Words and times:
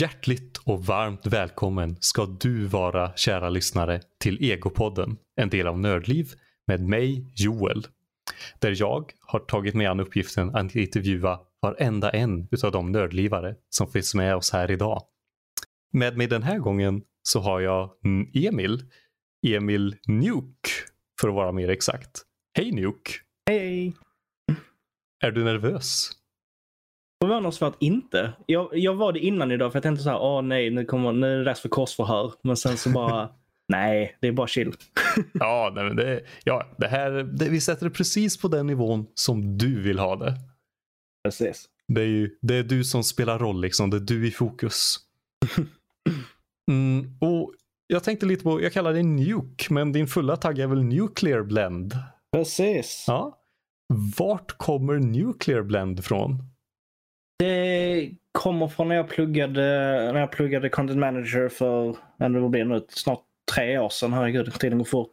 Hjärtligt 0.00 0.56
och 0.64 0.86
varmt 0.86 1.26
välkommen 1.26 1.96
ska 2.00 2.26
du 2.26 2.66
vara 2.66 3.16
kära 3.16 3.48
lyssnare 3.48 4.00
till 4.20 4.44
Egopodden, 4.44 5.16
en 5.36 5.48
del 5.48 5.66
av 5.66 5.78
Nördliv 5.78 6.32
med 6.66 6.80
mig 6.80 7.26
Joel. 7.34 7.86
Där 8.58 8.74
jag 8.80 9.12
har 9.20 9.38
tagit 9.38 9.74
mig 9.74 9.86
an 9.86 10.00
uppgiften 10.00 10.56
att 10.56 10.74
intervjua 10.74 11.40
varenda 11.62 12.10
en 12.10 12.48
utav 12.50 12.72
de 12.72 12.92
nördlivare 12.92 13.56
som 13.68 13.88
finns 13.88 14.14
med 14.14 14.36
oss 14.36 14.52
här 14.52 14.70
idag. 14.70 15.02
Med 15.92 16.16
mig 16.16 16.26
den 16.26 16.42
här 16.42 16.58
gången 16.58 17.02
så 17.22 17.40
har 17.40 17.60
jag 17.60 17.90
Emil, 18.34 18.82
Emil 19.46 19.96
Nuke 20.06 20.70
för 21.20 21.28
att 21.28 21.34
vara 21.34 21.52
mer 21.52 21.68
exakt. 21.68 22.22
Hej 22.58 22.72
Nuke! 22.72 23.12
Hej! 23.46 23.94
Är 25.24 25.30
du 25.30 25.44
nervös? 25.44 26.10
Förvånansvärt 27.28 27.74
inte. 27.80 28.32
Jag, 28.46 28.68
jag 28.72 28.94
var 28.94 29.12
det 29.12 29.18
innan 29.18 29.52
idag 29.52 29.72
för 29.72 29.76
jag 29.76 29.82
tänkte 29.82 30.02
så 30.02 30.10
här, 30.10 30.18
åh 30.22 30.42
nej, 30.42 30.70
nu, 30.70 30.84
kommer, 30.84 31.12
nu 31.12 31.34
är 31.34 31.38
det 31.38 31.44
dags 31.44 31.60
för 31.60 31.68
korsförhör. 31.68 32.32
Men 32.42 32.56
sen 32.56 32.76
så 32.76 32.90
bara, 32.90 33.28
nej, 33.68 34.16
det 34.20 34.28
är 34.28 34.32
bara 34.32 34.46
chill. 34.46 34.72
ja, 35.32 35.72
nej, 35.74 35.84
men 35.84 35.96
det, 35.96 36.20
ja, 36.44 36.66
det 36.78 36.88
här, 36.88 37.10
det, 37.10 37.48
vi 37.48 37.60
sätter 37.60 37.84
det 37.84 37.90
precis 37.90 38.40
på 38.40 38.48
den 38.48 38.66
nivån 38.66 39.06
som 39.14 39.58
du 39.58 39.80
vill 39.82 39.98
ha 39.98 40.16
det. 40.16 40.34
Precis. 41.24 41.64
Det 41.88 42.00
är, 42.00 42.06
ju, 42.06 42.30
det 42.42 42.54
är 42.54 42.62
du 42.62 42.84
som 42.84 43.04
spelar 43.04 43.38
roll, 43.38 43.60
liksom. 43.60 43.90
det 43.90 43.96
är 43.96 44.00
du 44.00 44.26
i 44.26 44.30
fokus. 44.30 44.96
Mm, 46.70 47.16
och 47.20 47.52
Jag 47.86 48.04
tänkte 48.04 48.26
lite 48.26 48.42
på, 48.44 48.62
jag 48.62 48.72
kallar 48.72 48.92
dig 48.92 49.02
Nuke, 49.02 49.72
men 49.72 49.92
din 49.92 50.06
fulla 50.06 50.36
tagg 50.36 50.58
är 50.58 50.66
väl 50.66 50.84
Nuclear 50.84 51.42
Blend? 51.42 51.98
Precis. 52.32 53.04
Ja. 53.08 53.38
Vart 54.18 54.58
kommer 54.58 54.94
Nuclear 54.98 55.62
Blend 55.62 56.04
från? 56.04 56.53
Det 57.38 58.10
kommer 58.32 58.68
från 58.68 58.88
när 58.88 58.96
jag 58.96 59.08
pluggade, 59.08 59.62
när 60.12 60.20
jag 60.20 60.32
pluggade 60.32 60.68
content 60.68 60.98
manager 60.98 61.48
för, 61.48 61.96
vad 62.16 62.50
blir 62.50 62.64
nu, 62.64 62.84
snart 62.88 63.22
tre 63.54 63.78
år 63.78 63.88
sedan. 63.88 64.12
Herregud, 64.12 64.52
tiden 64.52 64.78
går 64.78 64.84
fort. 64.84 65.10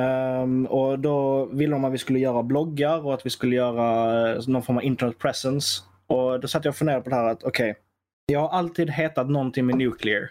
Um, 0.00 0.66
och 0.66 0.98
då 0.98 1.44
ville 1.44 1.72
de 1.72 1.84
att 1.84 1.92
vi 1.92 1.98
skulle 1.98 2.18
göra 2.18 2.42
bloggar 2.42 3.06
och 3.06 3.14
att 3.14 3.26
vi 3.26 3.30
skulle 3.30 3.56
göra 3.56 4.30
eh, 4.30 4.48
någon 4.48 4.62
form 4.62 4.76
av 4.76 4.84
internet 4.84 5.18
presence. 5.18 5.82
Och 6.06 6.40
då 6.40 6.48
satt 6.48 6.64
jag 6.64 6.72
och 6.72 6.76
funderade 6.76 7.02
på 7.02 7.10
det 7.10 7.16
här 7.16 7.28
att 7.28 7.44
okej, 7.44 7.70
okay, 7.70 7.82
jag 8.26 8.40
har 8.40 8.48
alltid 8.48 8.90
hetat 8.90 9.30
någonting 9.30 9.66
med 9.66 9.76
nuclear. 9.76 10.30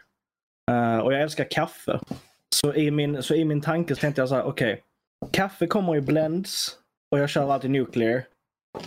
Uh, 0.72 0.98
och 0.98 1.14
jag 1.14 1.22
älskar 1.22 1.48
kaffe. 1.52 2.00
Så 2.56 2.74
i 2.74 2.92
min, 2.92 3.24
så 3.24 3.36
i 3.36 3.46
min 3.46 3.62
tanke 3.62 3.96
så 3.96 4.02
tänkte 4.02 4.22
jag 4.22 4.30
så 4.30 4.36
här, 4.36 4.44
okej. 4.44 4.74
Okay, 4.74 5.32
kaffe 5.32 5.68
kommer 5.68 5.96
i 5.96 6.02
blends 6.02 6.78
och 7.12 7.20
jag 7.20 7.30
kör 7.30 7.54
alltid 7.54 7.72
nuclear. 7.72 8.24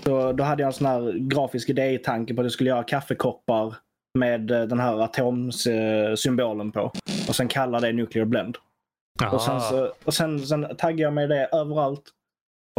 Så 0.04 0.32
då 0.32 0.44
hade 0.44 0.62
jag 0.62 0.66
en 0.66 0.72
sån 0.72 0.86
här 0.86 1.12
grafisk 1.18 1.68
idé 1.68 1.90
i 1.90 1.98
tanken 1.98 2.36
på 2.36 2.42
att 2.42 2.46
jag 2.46 2.52
skulle 2.52 2.70
göra 2.70 2.84
kaffekoppar 2.84 3.74
med 4.18 4.50
eh, 4.50 4.62
den 4.62 4.80
här 4.80 5.02
atomsymbolen 5.02 6.72
på. 6.72 6.92
Och 7.28 7.36
sen 7.36 7.48
kalla 7.48 7.80
det 7.80 7.92
nuclear 7.92 8.24
blend. 8.24 8.56
Och 9.32 9.42
sen, 9.42 9.60
så, 9.60 9.92
och 10.04 10.14
sen, 10.14 10.46
sen 10.46 10.66
taggade 10.78 11.02
jag 11.02 11.12
med 11.12 11.28
det 11.28 11.48
överallt. 11.52 12.02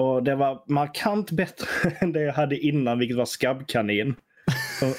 Och 0.02 0.24
det 0.24 0.36
var 0.36 0.64
markant 0.68 1.32
bättre 1.32 1.68
än 2.00 2.12
det 2.12 2.22
jag 2.22 2.34
hade 2.34 2.58
innan, 2.58 3.00
vilket 3.00 3.18
var 3.18 3.26
skabbkanin. 3.26 4.16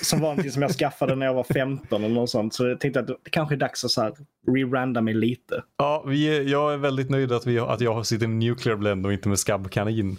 Som 0.03 0.21
var 0.21 0.29
någonting 0.29 0.51
som 0.51 0.63
jag 0.63 0.71
skaffade 0.71 1.15
när 1.15 1.27
jag 1.27 1.35
var 1.35 1.45
15 1.45 2.05
eller 2.05 2.15
något 2.15 2.31
sånt. 2.31 2.55
Så 2.55 2.67
jag 2.67 2.81
tänkte 2.81 3.01
att 3.01 3.07
det 3.07 3.31
kanske 3.31 3.55
är 3.55 3.57
dags 3.57 3.85
att 3.85 3.91
så 3.91 4.03
här 4.03 4.13
re-randa 4.47 5.01
mig 5.01 5.15
lite. 5.15 5.63
Ja, 5.77 6.05
vi 6.07 6.37
är, 6.37 6.43
jag 6.43 6.73
är 6.73 6.77
väldigt 6.77 7.11
nöjd 7.11 7.33
att, 7.33 7.47
vi, 7.47 7.59
att 7.59 7.81
jag 7.81 8.07
sitter 8.07 8.27
med 8.27 8.37
nuclear 8.37 8.77
blend 8.77 9.07
och 9.07 9.13
inte 9.13 9.29
med 9.29 9.39
skabbkanin. 9.39 10.17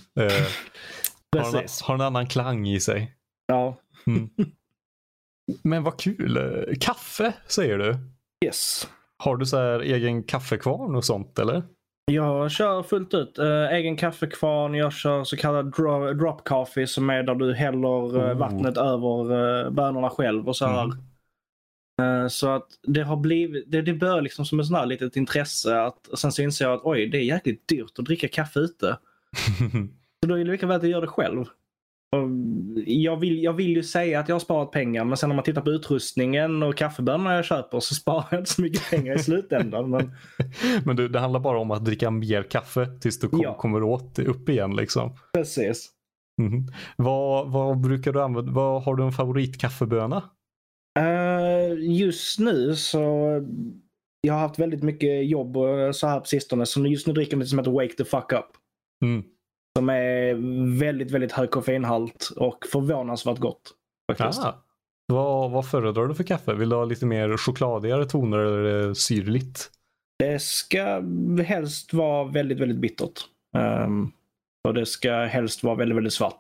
Eh, 1.36 1.44
har, 1.44 1.62
en, 1.62 1.68
har 1.84 1.96
en 1.96 2.02
annan 2.02 2.28
klang 2.28 2.68
i 2.68 2.80
sig. 2.80 3.16
Ja. 3.48 3.78
Mm. 4.08 4.30
Men 5.64 5.84
vad 5.84 6.00
kul. 6.00 6.40
Kaffe 6.82 7.34
säger 7.48 7.78
du? 7.78 7.98
Yes. 8.46 8.88
Har 9.18 9.38
du 9.38 9.46
så 9.46 9.58
här 9.58 9.80
egen 9.80 10.24
kaffekvarn 10.24 10.96
och 10.96 11.06
sånt 11.06 11.40
eller? 11.40 11.64
Jag 12.12 12.52
kör 12.52 12.84
fullt 12.84 13.14
ut. 13.14 13.40
Äh, 13.40 13.74
egen 13.74 13.98
kaffekvarn, 13.98 14.74
jag 14.74 14.94
kör 14.94 15.24
så 15.24 15.38
kallad 15.38 15.76
dro 15.76 16.14
drop 16.14 16.48
coffee 16.48 16.88
som 16.88 17.10
är 17.10 17.24
där 17.24 17.36
du 17.36 17.54
häller 17.54 18.16
mm. 18.26 18.38
vattnet 18.38 18.78
över 18.78 19.66
äh, 19.66 19.72
bönorna 19.72 20.10
själv 20.10 20.48
och 20.48 20.56
så 20.56 20.66
här. 20.66 20.84
Mm. 20.84 22.30
Så 22.30 22.50
att 22.50 22.68
det 22.84 23.02
har 23.02 23.18
blivit, 23.18 23.72
det, 23.72 23.82
det 23.82 23.94
börjar 23.94 24.22
liksom 24.22 24.46
som 24.46 24.60
ett 24.60 24.66
sånt 24.66 24.80
här 24.80 24.86
litet 24.86 25.16
intresse. 25.16 25.82
Att, 25.82 26.10
sen 26.14 26.32
så 26.32 26.42
inser 26.42 26.66
jag 26.66 26.74
att 26.74 26.82
oj, 26.84 27.08
det 27.08 27.18
är 27.18 27.24
jäkligt 27.24 27.68
dyrt 27.68 28.00
att 28.00 28.06
dricka 28.06 28.28
kaffe 28.28 28.60
ute. 28.60 28.98
så 30.24 30.30
då 30.30 30.36
är 30.36 30.46
det 30.46 30.52
lika 30.52 30.68
väl 30.68 30.78
att 30.78 30.84
jag 30.84 30.92
gör 30.92 31.02
det 31.02 31.08
själv. 31.08 31.46
Jag 32.86 33.18
vill, 33.18 33.44
jag 33.44 33.54
vill 33.54 33.76
ju 33.76 33.84
säga 33.84 34.20
att 34.20 34.30
jag 34.30 34.36
har 34.36 34.40
sparat 34.40 34.72
pengar 34.72 35.04
men 35.04 35.18
sen 35.18 35.30
när 35.30 35.36
man 35.36 35.46
tittar 35.46 35.62
på 35.62 35.70
utrustningen 35.70 36.64
och 36.64 36.78
kaffebönorna 36.78 37.36
jag 37.36 37.46
köper 37.46 37.80
så 37.80 37.96
sparar 38.02 38.28
jag 38.32 38.40
inte 38.40 38.52
så 38.52 38.62
mycket 38.62 38.90
pengar 38.90 39.16
i 39.16 39.20
slutändan. 39.20 39.90
Men, 39.90 40.12
men 40.86 40.96
du, 40.96 41.08
det 41.08 41.20
handlar 41.20 41.40
bara 41.40 41.60
om 41.60 41.72
att 41.72 41.86
dricka 41.86 42.12
mer 42.12 42.44
kaffe 42.44 42.86
tills 43.02 43.20
du 43.20 43.30
kom, 43.30 43.42
ja. 43.42 43.58
kommer 43.58 43.84
åt 43.84 44.20
upp 44.20 44.50
igen 44.50 44.76
liksom. 44.76 45.16
Precis. 45.34 45.92
Mm. 46.42 46.68
Vad, 46.96 47.52
vad 47.52 47.82
brukar 47.82 48.14
du 48.14 48.22
använda? 48.22 48.52
Vad 48.52 48.84
har 48.84 48.96
du 48.96 49.04
en 49.04 49.12
favoritkaffeböna? 49.12 50.24
Uh, 51.00 51.80
just 51.80 52.40
nu 52.40 52.76
så 52.76 53.00
jag 54.22 54.34
har 54.34 54.42
haft 54.42 54.60
väldigt 54.60 54.84
mycket 54.84 55.30
jobb 55.30 55.58
och 55.58 55.96
så 55.96 56.08
här 56.08 56.20
på 56.20 56.26
sistone 56.26 56.66
så 56.66 56.86
just 56.86 57.08
nu 57.08 57.14
dricker 57.14 57.32
jag 57.34 57.40
något 57.40 57.48
som 57.48 57.60
heter 57.60 57.72
Wake 57.72 57.94
the 57.94 58.06
fuck 58.06 58.34
up. 58.34 58.46
Mm. 59.04 59.24
Som 59.78 59.90
är 59.90 60.34
väldigt, 60.80 61.12
väldigt 61.12 61.32
hög 61.32 61.52
koffeinhalt 61.52 62.30
och 62.36 62.66
förvånansvärt 62.72 63.38
gott. 63.38 63.74
Faktiskt. 64.12 64.44
Ah, 64.44 64.64
vad, 65.08 65.52
vad 65.52 65.70
föredrar 65.70 66.08
du 66.08 66.16
för 66.16 66.24
kaffe? 66.24 66.54
Vill 66.54 66.70
du 66.70 66.76
ha 66.76 66.86
lite 66.86 67.06
mer 67.06 67.38
chokladigare 67.38 68.06
toner 68.06 68.38
eller 68.38 68.64
det 68.64 68.96
syrligt? 68.96 69.70
Det 70.20 70.42
ska 70.42 71.02
helst 71.46 71.94
vara 71.94 72.24
väldigt, 72.24 72.60
väldigt 72.60 72.78
bittert. 72.78 73.22
Um, 73.58 74.12
och 74.68 74.74
det 74.74 74.86
ska 74.86 75.14
helst 75.14 75.64
vara 75.64 75.76
väldigt, 75.76 75.98
väldigt 75.98 76.14
svart. 76.14 76.40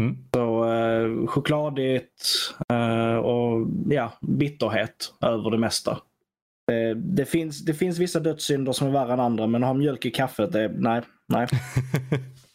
Mm. 0.00 0.16
Så 0.34 0.64
uh, 0.64 1.26
chokladigt 1.26 2.54
uh, 2.72 3.16
och 3.16 3.66
ja, 3.88 4.12
bitterhet 4.20 5.14
över 5.20 5.50
det 5.50 5.58
mesta. 5.58 5.98
Det, 6.66 6.94
det, 6.94 7.24
finns, 7.24 7.64
det 7.64 7.74
finns 7.74 7.98
vissa 7.98 8.20
dödssynder 8.20 8.72
som 8.72 8.88
är 8.88 8.92
värre 8.92 9.12
än 9.12 9.20
andra 9.20 9.46
men 9.46 9.62
att 9.62 9.68
ha 9.68 9.74
mjölk 9.74 10.06
i 10.06 10.10
kaffet, 10.10 10.52
det, 10.52 10.72
nej. 10.76 11.02
nej. 11.26 11.46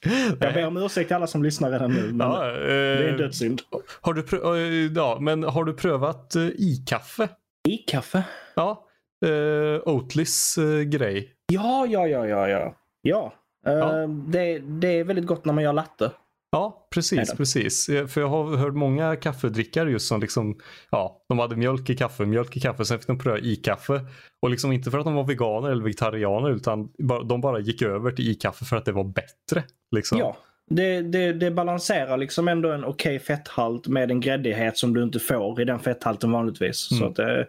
Jag 0.40 0.54
ber 0.54 0.66
om 0.66 0.76
ursäkt 0.76 1.08
till 1.08 1.16
alla 1.16 1.26
som 1.26 1.42
lyssnar 1.42 1.70
redan 1.70 1.92
nu. 1.92 2.12
Men 2.12 2.26
ja, 2.26 2.50
eh, 2.50 2.58
det 2.62 3.04
är 3.04 3.08
en 3.08 3.16
dödssynd. 3.16 3.62
Har 4.00 4.14
du, 4.14 4.22
prö- 4.22 4.96
ja, 4.96 5.18
men 5.20 5.42
har 5.42 5.64
du 5.64 5.74
prövat 5.74 6.32
uh, 6.36 6.48
i-kaffe? 6.48 7.28
I-kaffe? 7.68 8.24
Ja. 8.54 8.84
Uh, 9.26 9.80
Oatlys 9.84 10.58
uh, 10.58 10.80
grej. 10.82 11.34
Ja, 11.52 11.86
ja, 11.86 12.06
ja, 12.06 12.26
ja. 12.26 12.48
Ja, 12.48 12.58
ja. 13.02 13.32
Ja. 13.62 14.06
Det, 14.06 14.58
det 14.58 14.88
är 14.88 15.04
väldigt 15.04 15.26
gott 15.26 15.44
när 15.44 15.52
man 15.52 15.64
gör 15.64 15.72
latte. 15.72 16.10
Ja, 16.50 16.88
precis, 16.90 17.34
precis. 17.34 17.86
För 17.86 18.20
jag 18.20 18.28
har 18.28 18.56
hört 18.56 18.74
många 18.74 19.16
kaffedrickare 19.16 19.90
just 19.90 20.08
som 20.08 20.20
liksom, 20.20 20.58
ja, 20.90 21.24
de 21.28 21.38
hade 21.38 21.56
mjölk 21.56 21.90
i 21.90 21.96
kaffe, 21.96 22.26
mjölk 22.26 22.56
i 22.56 22.60
kaffe, 22.60 22.84
sen 22.84 22.98
fick 22.98 23.06
de 23.06 23.18
pröva 23.18 23.38
i-kaffe. 23.38 24.00
Och 24.42 24.50
liksom 24.50 24.72
inte 24.72 24.90
för 24.90 24.98
att 24.98 25.04
de 25.04 25.14
var 25.14 25.24
veganer 25.24 25.70
eller 25.70 25.82
vegetarianer 25.82 26.50
utan 26.50 26.88
de 27.28 27.40
bara 27.40 27.60
gick 27.60 27.82
över 27.82 28.10
till 28.10 28.28
i-kaffe 28.30 28.64
för 28.64 28.76
att 28.76 28.84
det 28.84 28.92
var 28.92 29.04
bättre. 29.04 29.64
Liksom. 29.96 30.18
Ja, 30.18 30.36
det, 30.70 31.02
det, 31.02 31.32
det 31.32 31.50
balanserar 31.50 32.16
liksom 32.16 32.48
ändå 32.48 32.72
en 32.72 32.84
okej 32.84 33.16
okay 33.16 33.18
fetthalt 33.18 33.86
med 33.86 34.10
en 34.10 34.20
gräddighet 34.20 34.78
som 34.78 34.94
du 34.94 35.02
inte 35.02 35.18
får 35.18 35.60
i 35.60 35.64
den 35.64 35.78
fetthalten 35.78 36.32
vanligtvis. 36.32 36.90
Mm. 36.90 37.00
Så 37.00 37.22
det, 37.22 37.46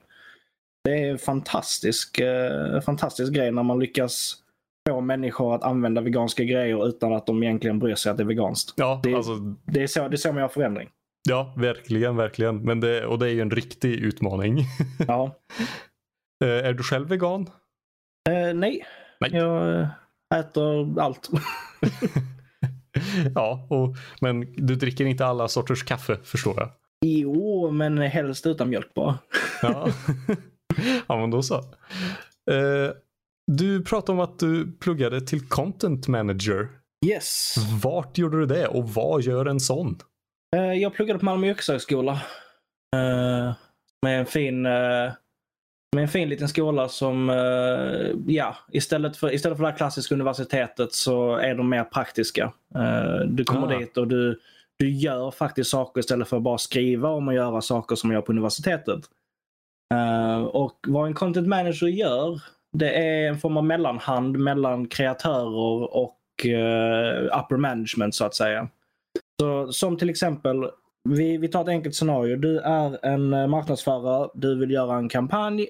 det 0.84 0.92
är 0.92 1.12
en 1.12 1.18
fantastisk, 1.18 2.20
eh, 2.20 2.82
fantastisk 2.82 3.34
grej 3.34 3.52
när 3.52 3.64
man 3.64 3.80
lyckas 3.80 4.36
få 4.90 5.02
människor 5.02 5.56
att 5.56 5.64
använda 5.64 6.02
veganska 6.02 6.44
grejer 6.44 6.88
utan 6.88 7.14
att 7.14 7.28
de 7.28 7.44
egentligen 7.44 7.80
bryr 7.80 7.96
sig 7.96 8.12
att 8.12 8.18
det 8.18 8.24
är 8.24 8.28
veganskt. 8.28 8.74
Ja, 8.76 9.00
det, 9.04 9.14
alltså, 9.14 9.36
det, 9.66 9.84
är 9.84 9.88
så, 9.88 10.08
det 10.08 10.16
är 10.16 10.18
så 10.18 10.32
man 10.32 10.42
gör 10.42 10.48
förändring. 10.48 10.90
Ja, 11.30 11.54
verkligen, 11.58 12.16
verkligen. 12.16 12.62
Men 12.62 12.80
det, 12.80 13.06
och 13.06 13.20
det 13.20 13.26
är 13.26 13.34
ju 13.34 13.42
en 13.42 13.52
riktig 13.52 13.94
utmaning. 13.94 14.66
Ja. 15.08 15.36
Eh, 16.44 16.68
är 16.68 16.74
du 16.74 16.84
själv 16.84 17.10
vegan? 17.10 17.42
Uh, 17.42 18.54
nej. 18.54 18.86
nej. 19.20 19.32
Jag 19.34 19.88
äter 20.36 21.00
allt. 21.00 21.30
ja, 23.36 23.68
och, 23.70 23.96
men 24.22 24.54
du 24.68 24.76
dricker 24.76 25.06
inte 25.06 25.26
alla 25.26 25.48
sorters 25.48 25.84
kaffe 25.84 26.18
förstår 26.24 26.54
jag. 26.58 26.70
Jo, 27.06 27.72
men 27.72 27.98
helst 27.98 28.46
utan 28.46 28.70
mjölk 28.70 28.94
bara. 28.94 29.18
ja. 29.62 29.88
ja, 31.08 31.18
men 31.18 31.32
då 31.32 31.44
så. 31.44 31.56
Uh, 32.52 32.92
du 33.58 33.84
pratade 33.84 34.12
om 34.12 34.20
att 34.20 34.40
du 34.40 34.72
pluggade 34.72 35.22
till 35.22 35.48
content 35.48 36.08
manager. 36.08 36.68
Yes. 37.06 37.56
Vart 37.84 38.18
gjorde 38.18 38.40
du 38.40 38.46
det 38.46 38.68
och 38.68 38.90
vad 38.90 39.22
gör 39.22 39.46
en 39.46 39.60
sån? 39.60 40.00
Uh, 40.56 40.74
jag 40.74 40.94
pluggade 40.94 41.20
på 41.20 41.26
Malmö 41.26 41.48
yrkeshögskola. 41.48 42.12
Uh, 42.96 43.54
med 44.02 44.20
en 44.20 44.26
fin 44.26 44.66
uh, 44.66 45.12
med 45.96 46.02
en 46.02 46.08
fin 46.08 46.30
liten 46.30 46.48
skola 46.48 46.90
som, 46.90 47.30
ja, 48.28 48.56
istället 48.72 49.18
för, 49.18 49.34
istället 49.34 49.58
för 49.58 49.66
det 49.66 49.72
klassiska 49.72 50.16
universitetet 50.16 50.94
så 50.94 51.36
är 51.36 51.56
de 51.56 51.70
mer 51.70 51.84
praktiska. 51.84 52.54
Du 53.28 53.44
kommer 53.44 53.76
ah. 53.76 53.80
dit 53.80 53.98
och 53.98 54.08
du, 54.08 54.40
du 54.80 54.90
gör 54.90 55.32
faktiskt 55.32 55.70
saker 55.70 56.00
istället 56.00 56.28
för 56.28 56.38
att 56.38 56.44
bara 56.44 56.58
skriva 56.58 57.10
om 57.10 57.28
och 57.28 57.34
göra 57.34 57.62
saker 57.62 57.96
som 57.96 58.08
man 58.08 58.16
gör 58.16 58.22
på 58.22 58.32
universitetet. 58.32 59.00
Och 60.52 60.80
vad 60.88 61.08
en 61.08 61.14
content 61.14 61.48
manager 61.48 61.88
gör, 61.88 62.42
det 62.72 62.92
är 62.92 63.28
en 63.28 63.38
form 63.38 63.58
av 63.58 63.66
mellanhand 63.66 64.40
mellan 64.40 64.88
kreatörer 64.88 65.96
och 65.96 66.20
uh, 66.46 67.40
upper 67.40 67.58
management 67.58 68.16
så 68.16 68.26
att 68.26 68.36
säga. 68.36 68.70
Så, 69.42 69.72
som 69.72 69.98
till 69.98 70.10
exempel, 70.10 70.70
vi, 71.10 71.38
vi 71.38 71.48
tar 71.48 71.62
ett 71.62 71.68
enkelt 71.68 71.96
scenario. 71.96 72.36
Du 72.36 72.60
är 72.60 73.06
en 73.06 73.50
marknadsförare, 73.50 74.30
du 74.34 74.60
vill 74.60 74.72
göra 74.72 74.98
en 74.98 75.10
kampanj. 75.10 75.68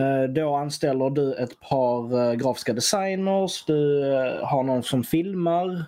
Uh, 0.00 0.32
då 0.32 0.54
anställer 0.54 1.10
du 1.10 1.34
ett 1.34 1.60
par 1.60 2.34
grafiska 2.34 2.72
designers, 2.72 3.64
du 3.64 4.02
har 4.42 4.62
någon 4.62 4.82
som 4.82 5.04
filmar. 5.04 5.84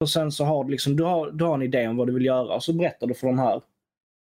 Och 0.00 0.10
sen 0.10 0.32
så 0.32 0.44
har 0.44 0.64
du, 0.64 0.70
liksom, 0.70 0.96
du, 0.96 1.04
har, 1.04 1.30
du 1.30 1.44
har 1.44 1.54
en 1.54 1.62
idé 1.62 1.88
om 1.88 1.96
vad 1.96 2.06
du 2.06 2.12
vill 2.12 2.24
göra 2.24 2.54
och 2.54 2.62
så 2.62 2.72
berättar 2.72 3.06
du 3.06 3.14
för 3.14 3.26
de 3.26 3.38
här. 3.38 3.60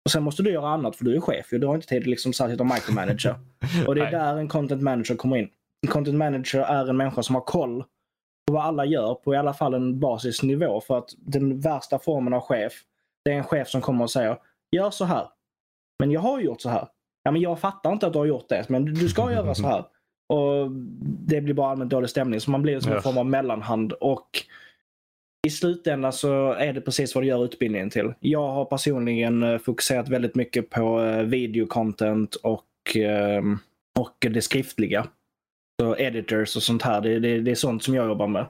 Och 0.06 0.12
sen 0.12 0.24
måste 0.24 0.44
du 0.44 0.51
göra 0.51 0.69
annat 0.69 0.95
för 0.95 1.06
du 1.06 1.16
är 1.16 1.22
chef. 1.22 1.48
Du 1.51 1.68
har 1.68 1.75
inte 1.75 1.88
tid 1.88 2.01
att 2.01 2.07
liksom 2.07 2.33
sitta 2.33 2.63
och 2.63 2.66
micromanager. 2.66 3.36
och 3.88 3.95
det 3.95 4.01
är 4.01 4.12
där 4.12 4.38
en 4.38 4.48
content 4.48 4.81
manager 4.81 5.16
kommer 5.16 5.38
in. 5.38 5.50
En 5.85 5.91
content 5.91 6.17
manager 6.17 6.59
är 6.59 6.89
en 6.89 6.97
människa 6.97 7.23
som 7.23 7.35
har 7.35 7.41
koll 7.41 7.83
på 8.47 8.53
vad 8.53 8.63
alla 8.63 8.85
gör 8.85 9.15
på 9.15 9.33
i 9.33 9.37
alla 9.37 9.53
fall 9.53 9.73
en 9.73 9.99
basisnivå. 9.99 10.81
För 10.81 10.97
att 10.97 11.09
den 11.17 11.59
värsta 11.59 11.99
formen 11.99 12.33
av 12.33 12.41
chef, 12.41 12.73
det 13.25 13.31
är 13.31 13.35
en 13.35 13.43
chef 13.43 13.67
som 13.67 13.81
kommer 13.81 14.03
och 14.03 14.11
säger 14.11 14.37
gör 14.71 14.89
så 14.89 15.05
här. 15.05 15.27
Men 15.99 16.11
jag 16.11 16.21
har 16.21 16.39
gjort 16.39 16.61
så 16.61 16.69
här. 16.69 16.87
Ja, 17.23 17.31
men 17.31 17.41
jag 17.41 17.59
fattar 17.59 17.93
inte 17.93 18.07
att 18.07 18.13
du 18.13 18.19
har 18.19 18.25
gjort 18.25 18.49
det, 18.49 18.69
men 18.69 18.85
du 18.85 19.09
ska 19.09 19.31
göra 19.31 19.55
så 19.55 19.67
här. 19.67 19.85
Och 20.33 20.71
Det 21.01 21.41
blir 21.41 21.53
bara 21.53 21.71
allmänt 21.71 21.91
dålig 21.91 22.09
stämning. 22.09 22.41
Så 22.41 22.51
man 22.51 22.61
blir 22.61 22.79
som 22.79 22.91
en 22.91 23.01
form 23.01 23.17
av 23.17 23.25
mellanhand. 23.25 23.93
Och 23.93 24.29
i 25.47 25.49
slutändan 25.49 26.13
så 26.13 26.51
är 26.51 26.73
det 26.73 26.81
precis 26.81 27.15
vad 27.15 27.23
du 27.23 27.27
gör 27.27 27.45
utbildningen 27.45 27.89
till. 27.89 28.13
Jag 28.19 28.47
har 28.47 28.65
personligen 28.65 29.43
eh, 29.43 29.57
fokuserat 29.57 30.09
väldigt 30.09 30.35
mycket 30.35 30.69
på 30.69 31.01
eh, 31.01 31.23
videocontent 31.23 32.35
och, 32.35 32.95
ehm, 32.95 33.59
och 33.99 34.17
det 34.19 34.41
skriftliga. 34.41 35.07
Så 35.81 35.98
editors 35.98 36.56
och 36.56 36.63
sånt 36.63 36.81
här, 36.81 37.01
det, 37.01 37.19
det, 37.19 37.42
det 37.42 37.51
är 37.51 37.56
sånt 37.56 37.83
som 37.83 37.95
jag 37.95 38.07
jobbar 38.07 38.27
med. 38.27 38.45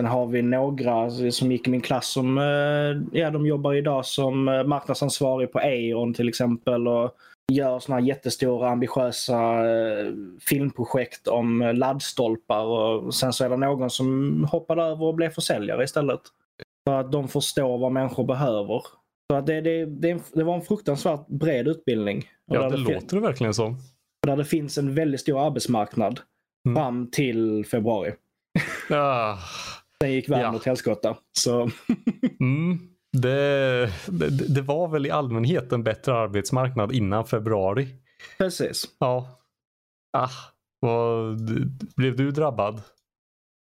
Sen 0.00 0.06
har 0.06 0.26
vi 0.26 0.42
några 0.42 1.10
som 1.10 1.52
gick 1.52 1.66
i 1.66 1.70
min 1.70 1.80
klass 1.80 2.08
som 2.08 2.38
eh, 2.38 3.20
ja, 3.20 3.30
de 3.30 3.46
jobbar 3.46 3.74
idag 3.74 4.06
som 4.06 4.44
marknadsansvarig 4.44 5.52
på 5.52 5.58
Aeon 5.58 6.14
till 6.14 6.28
exempel. 6.28 6.88
Och 6.88 7.16
gör 7.52 7.78
såna 7.78 7.98
här 7.98 8.06
jättestora 8.06 8.70
ambitiösa 8.70 9.70
eh, 9.70 10.12
filmprojekt 10.40 11.28
om 11.28 11.72
laddstolpar 11.74 12.64
och 12.64 13.14
sen 13.14 13.32
så 13.32 13.44
är 13.44 13.48
det 13.48 13.56
någon 13.56 13.90
som 13.90 14.44
hoppar 14.44 14.76
över 14.76 15.04
och 15.04 15.14
blir 15.14 15.30
försäljare 15.30 15.84
istället. 15.84 16.20
För 16.88 17.00
att 17.00 17.12
de 17.12 17.28
förstår 17.28 17.78
vad 17.78 17.92
människor 17.92 18.24
behöver. 18.24 18.82
Så 19.32 19.36
att 19.36 19.46
det, 19.46 19.60
det, 19.60 19.86
det, 19.86 20.22
det 20.32 20.44
var 20.44 20.54
en 20.54 20.62
fruktansvärt 20.62 21.26
bred 21.26 21.68
utbildning. 21.68 22.24
Ja, 22.46 22.62
det, 22.62 22.70
det 22.70 22.94
låter 22.94 23.16
det 23.16 23.22
verkligen 23.22 23.54
som. 23.54 23.76
Där 24.26 24.36
det 24.36 24.44
finns 24.44 24.78
en 24.78 24.94
väldigt 24.94 25.20
stor 25.20 25.46
arbetsmarknad 25.46 26.20
mm. 26.66 26.76
fram 26.76 27.10
till 27.10 27.66
februari. 27.66 28.14
Ah. 28.90 29.38
Sen 30.02 30.12
gick 30.12 30.28
världen 30.28 30.52
ja. 30.52 30.56
åt 30.56 30.64
helskotta. 30.64 31.16
Så... 31.32 31.60
mm. 32.40 32.78
Det, 33.12 33.90
det, 34.06 34.54
det, 34.54 34.62
var 34.62 34.88
väl 34.88 35.06
i 35.06 35.10
allmänhet 35.10 35.72
en 35.72 35.82
bättre 35.82 36.14
arbetsmarknad 36.14 36.92
innan 36.92 37.26
februari. 37.26 37.88
Precis. 38.38 38.84
Ja. 38.98 39.28
Ah, 40.12 40.30
vad, 40.80 41.40
blev 41.96 42.16
du 42.16 42.30
drabbad? 42.30 42.82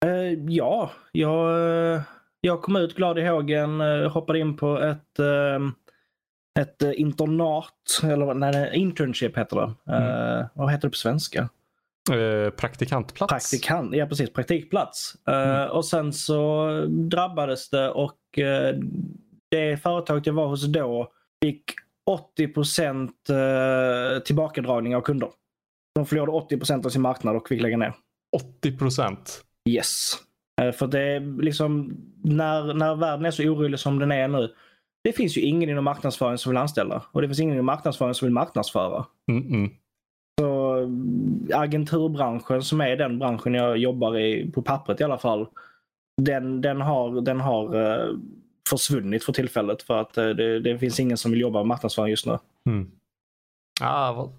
Uh, 0.05 0.45
ja, 0.49 0.91
jag, 1.13 2.03
jag 2.41 2.63
kom 2.63 2.77
ut 2.77 2.97
glad 2.97 3.19
i 3.19 3.27
hågen, 3.27 3.81
uh, 3.81 4.09
hoppade 4.09 4.39
in 4.39 4.57
på 4.57 4.79
ett, 4.79 5.21
uh, 5.21 5.71
ett 6.61 6.83
internat, 6.97 8.01
eller 8.03 8.35
nej, 8.35 8.71
internship 8.75 9.39
heter 9.39 9.57
det. 9.57 9.93
Mm. 9.97 10.47
vad 10.55 10.73
heter 10.73 10.89
det 10.89 10.93
på 10.93 10.97
svenska? 10.97 11.49
Praktikantplats. 12.57 13.33
Praktikant, 13.33 13.95
ja 13.95 14.07
precis, 14.07 14.33
praktikplats. 14.33 15.17
Mm. 15.27 15.71
Och 15.71 15.85
sen 15.85 16.13
så 16.13 16.71
drabbades 16.89 17.71
det 17.71 17.91
och 17.91 18.19
det 19.51 19.83
företaget 19.83 20.27
jag 20.27 20.35
var 20.35 20.47
hos 20.47 20.67
då 20.67 21.13
fick 21.45 21.65
80 22.07 22.45
eh, 23.33 24.23
tillbakadragning 24.23 24.97
av 24.97 25.01
kunder. 25.01 25.29
De 25.95 26.07
förlorade 26.07 26.57
80% 26.57 26.87
av 26.87 26.91
sin 26.91 27.03
marknad 27.03 27.37
och 27.37 27.49
fick 27.49 27.63
lägga 27.63 27.77
ner. 27.77 27.95
80% 28.63 29.17
Yes. 29.69 30.13
Eh, 30.63 30.73
för 30.73 30.87
det 30.87 31.01
är 31.01 31.43
liksom, 31.43 31.97
när, 32.23 32.75
när 32.75 32.95
världen 32.95 33.27
är 33.27 33.31
så 33.31 33.43
orolig 33.43 33.81
som 33.81 33.99
den 33.99 34.13
är 34.13 34.29
nu. 34.29 34.55
Det 35.05 35.13
finns 35.13 35.37
ju 35.37 35.41
ingen 35.41 35.71
inom 35.71 35.85
marknadsföring 35.85 36.39
som 36.39 36.51
vill 36.51 36.57
anställa. 36.57 37.03
Och 37.13 37.23
det 37.23 37.29
finns 37.29 37.41
ingen 37.41 37.55
inom 37.55 37.67
marknadsföring 37.67 38.15
som 38.15 38.27
vill 38.27 38.35
marknadsföra. 38.35 39.05
Mm 39.29 39.43
-mm. 39.43 39.71
Agenturbranschen 41.55 42.63
som 42.63 42.81
är 42.81 42.97
den 42.97 43.19
branschen 43.19 43.55
jag 43.55 43.79
jobbar 43.79 44.19
i, 44.19 44.51
på 44.51 44.63
pappret 44.63 45.01
i 45.01 45.05
alla 45.05 45.19
fall. 45.19 45.47
Den, 46.23 46.61
den 46.61 46.81
har, 46.81 47.21
den 47.21 47.41
har 47.41 47.77
uh, 47.77 48.19
försvunnit 48.71 49.25
för 49.25 49.33
tillfället 49.33 49.83
för 49.83 49.99
att 49.99 50.17
eh, 50.17 50.29
det, 50.29 50.61
det 50.61 50.79
finns 50.79 51.01
ingen 51.01 51.17
som 51.17 51.31
vill 51.31 51.41
jobba 51.41 51.59
med 51.59 51.67
marknadsföring 51.67 52.11
just 52.11 52.27
nu. 52.27 52.39
Mm. 52.69 52.91
Ah, 53.81 54.13
vad, 54.13 54.33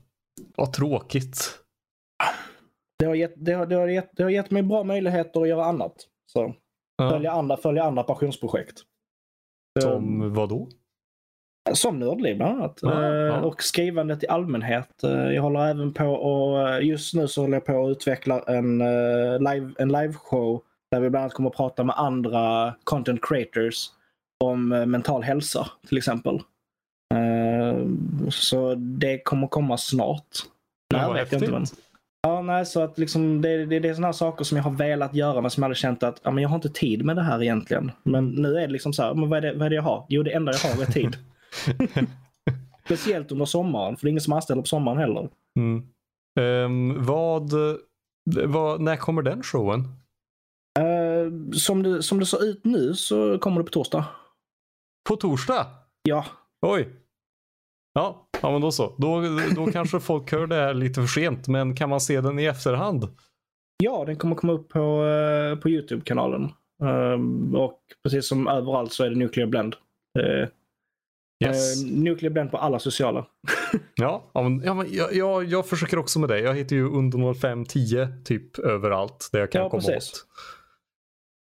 vad 0.56 0.74
tråkigt. 0.74 1.60
Det 3.00 3.06
har, 3.06 3.16
gett, 3.16 3.34
det, 3.36 3.54
har, 3.54 3.66
det, 3.66 3.76
har 3.76 3.88
gett, 3.88 4.10
det 4.14 4.24
har 4.24 4.30
gett 4.30 4.52
mig 4.52 4.64
bra 4.64 4.84
möjligheter 4.84 5.42
att 5.42 5.48
göra 5.48 5.66
annat. 5.66 5.96
Så. 6.34 6.56
Ja. 6.98 7.10
Följa, 7.10 7.32
andra, 7.32 7.58
följa 7.58 7.84
andra 7.84 8.04
passionsprojekt. 8.04 8.82
Som 9.82 10.34
vad 10.34 10.50
då? 10.50 10.70
Som 11.74 12.00
Nördliv 12.00 12.38
bland 12.38 12.58
annat. 12.58 12.80
Ja, 12.82 13.06
ja. 13.16 13.42
Och 13.42 13.64
skrivandet 13.64 14.24
i 14.24 14.28
allmänhet. 14.28 15.04
Eh, 15.04 15.12
jag 15.12 15.42
håller 15.42 15.68
även 15.68 15.94
på 15.94 16.06
och 16.06 16.70
eh, 16.70 16.88
just 16.88 17.14
nu 17.14 17.28
så 17.28 17.42
håller 17.42 17.54
jag 17.54 17.66
på 17.66 17.86
att 17.86 17.92
utveckla 17.92 18.40
en 18.48 18.78
live, 19.40 19.72
en 19.78 19.92
liveshow 19.92 20.62
där 20.92 21.00
vi 21.00 21.10
bland 21.10 21.24
annat 21.24 21.34
kommer 21.34 21.50
att 21.50 21.56
prata 21.56 21.84
med 21.84 21.96
andra 21.98 22.74
content 22.84 23.20
creators 23.22 23.90
om 24.44 24.72
eh, 24.72 24.86
mental 24.86 25.24
hälsa 25.24 25.68
till 25.88 25.98
exempel. 25.98 26.40
Så 28.30 28.76
det 28.76 29.20
kommer 29.24 29.48
komma 29.48 29.78
snart. 29.78 30.28
När 30.94 31.14
vet 31.14 31.32
jag 31.32 31.42
inte. 31.42 31.52
Men... 31.52 31.66
Ja, 32.22 32.42
nej, 32.42 32.66
så 32.66 32.82
att 32.82 32.98
liksom, 32.98 33.42
det, 33.42 33.66
det, 33.66 33.80
det 33.80 33.90
är 33.90 33.94
sådana 33.94 34.14
saker 34.14 34.44
som 34.44 34.58
jag 34.58 34.64
har 34.64 34.72
velat 34.72 35.14
göra 35.14 35.42
men 35.42 35.52
som 35.52 35.64
jag 35.64 35.66
hade 35.66 35.76
känt 35.76 36.04
att 36.04 36.22
ja, 36.24 36.32
men 36.32 36.42
jag 36.42 36.50
har 36.50 36.56
inte 36.56 36.70
tid 36.70 37.06
med 37.06 37.16
det 37.16 37.22
här 37.22 37.44
egentligen. 37.44 37.92
Men 38.04 38.30
nu 38.30 38.58
är 38.58 38.68
det 38.68 38.74
liksom 38.74 38.94
så 38.94 39.04
här, 39.04 39.14
men 39.14 39.30
vad 39.30 39.38
är 39.38 39.42
det, 39.42 39.58
vad 39.58 39.66
är 39.66 39.70
det 39.70 39.76
jag 39.76 39.84
har? 39.84 40.06
Jo, 40.10 40.24
det 40.24 40.32
enda 40.32 40.52
jag 40.52 40.70
har 40.70 40.82
är 40.82 40.86
tid. 40.86 41.18
Speciellt 42.86 43.32
under 43.32 43.46
sommaren, 43.46 43.98
för 43.98 44.06
det 44.06 44.10
är 44.10 44.12
ingen 44.12 44.22
som 44.22 44.34
anställer 44.34 44.62
på 44.62 44.68
sommaren 44.68 44.98
heller. 44.98 45.30
Mm. 45.60 45.84
Um, 46.40 47.06
vad, 47.06 47.52
vad, 48.46 48.82
när 48.82 48.96
kommer 48.96 49.22
den 49.22 49.44
showen? 49.44 49.80
Uh, 50.80 51.52
som, 51.52 51.84
det, 51.84 52.04
som 52.04 52.20
det 52.20 52.26
ser 52.26 52.46
ut 52.46 52.66
nu 52.66 52.94
så 52.94 53.40
kommer 53.40 53.58
det 53.58 53.64
på 53.64 53.72
torsdag. 53.72 54.06
På 55.10 55.16
torsdag? 55.16 55.68
Ja. 56.04 56.26
Oj. 56.62 56.90
Ja, 57.94 58.28
ja 58.42 58.52
men 58.52 58.62
då 58.62 58.72
så. 58.72 58.96
Då, 58.98 59.22
då 59.56 59.72
kanske 59.72 60.00
folk 60.00 60.32
hör 60.32 60.48
det 60.48 60.56
här 60.56 60.74
lite 60.74 61.02
för 61.02 61.08
sent, 61.08 61.48
men 61.48 61.76
kan 61.76 61.90
man 61.90 62.02
se 62.02 62.22
den 62.22 62.40
i 62.40 62.46
efterhand? 62.46 63.08
Ja, 63.84 64.06
den 64.06 64.16
kommer 64.16 64.36
komma 64.36 64.54
upp 64.54 64.70
på, 64.70 65.04
uh, 65.04 65.60
på 65.60 65.70
Youtube-kanalen. 65.70 66.52
Um, 66.84 67.56
och 67.56 67.80
precis 68.04 68.28
som 68.28 68.48
överallt 68.48 68.94
så 68.94 69.04
är 69.04 69.10
det 69.10 69.16
Nuclear 69.16 69.48
Blend. 69.48 69.76
Uh, 70.20 70.48
yes. 71.46 71.84
uh, 71.84 71.92
Nuclear 71.92 72.32
Blend 72.32 72.52
på 72.52 72.58
alla 72.58 72.80
sociala. 72.80 73.26
ja, 73.96 74.24
ja, 74.34 74.42
men, 74.42 74.62
ja 74.66 74.74
men 74.74 74.88
jag, 74.94 75.14
jag, 75.14 75.46
jag, 75.46 75.66
försöker 75.66 75.98
också 75.98 76.20
med 76.20 76.30
det. 76.30 76.40
Jag 76.40 76.56
heter 76.56 76.76
ju 76.76 76.90
under 76.90 77.34
0510 77.34 78.08
typ 78.26 78.60
överallt 78.60 79.30
där 79.32 79.40
jag 79.40 79.52
kan 79.52 79.62
ja, 79.62 79.70
komma 79.70 79.84
precis. 79.84 80.14
åt. 80.14 80.26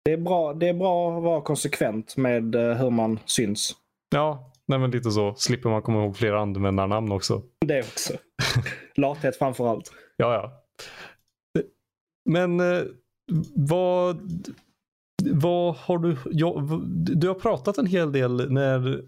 Det 0.06 0.12
är, 0.12 0.18
bra, 0.18 0.54
det 0.54 0.70
är 0.70 0.74
bra 0.74 1.18
att 1.18 1.24
vara 1.24 1.42
konsekvent 1.42 2.18
med 2.18 2.56
eh, 2.56 2.78
hur 2.78 2.90
man 2.90 3.20
syns. 3.26 3.76
Ja, 4.16 4.52
nej 4.66 4.80
men 4.80 4.92
lite 4.92 5.12
så. 5.12 5.34
Slipper 5.38 5.70
man 5.70 5.82
komma 5.82 6.04
ihåg 6.04 6.18
flera 6.18 6.42
användarnamn 6.42 7.12
också. 7.12 7.42
Det 7.66 7.80
också. 7.80 8.14
Lathet 8.96 9.38
framför 9.38 9.68
allt. 9.68 9.92
Ja, 10.18 10.34
ja. 10.34 10.64
Men 12.30 12.60
eh, 12.60 12.84
vad, 13.56 14.32
vad 15.32 15.76
har 15.76 15.98
du... 15.98 16.18
Ja, 16.32 16.68
du 16.92 17.28
har 17.28 17.36
pratat 17.36 17.78
en 17.78 17.86
hel 17.86 18.12
del 18.12 18.52
när 18.52 19.02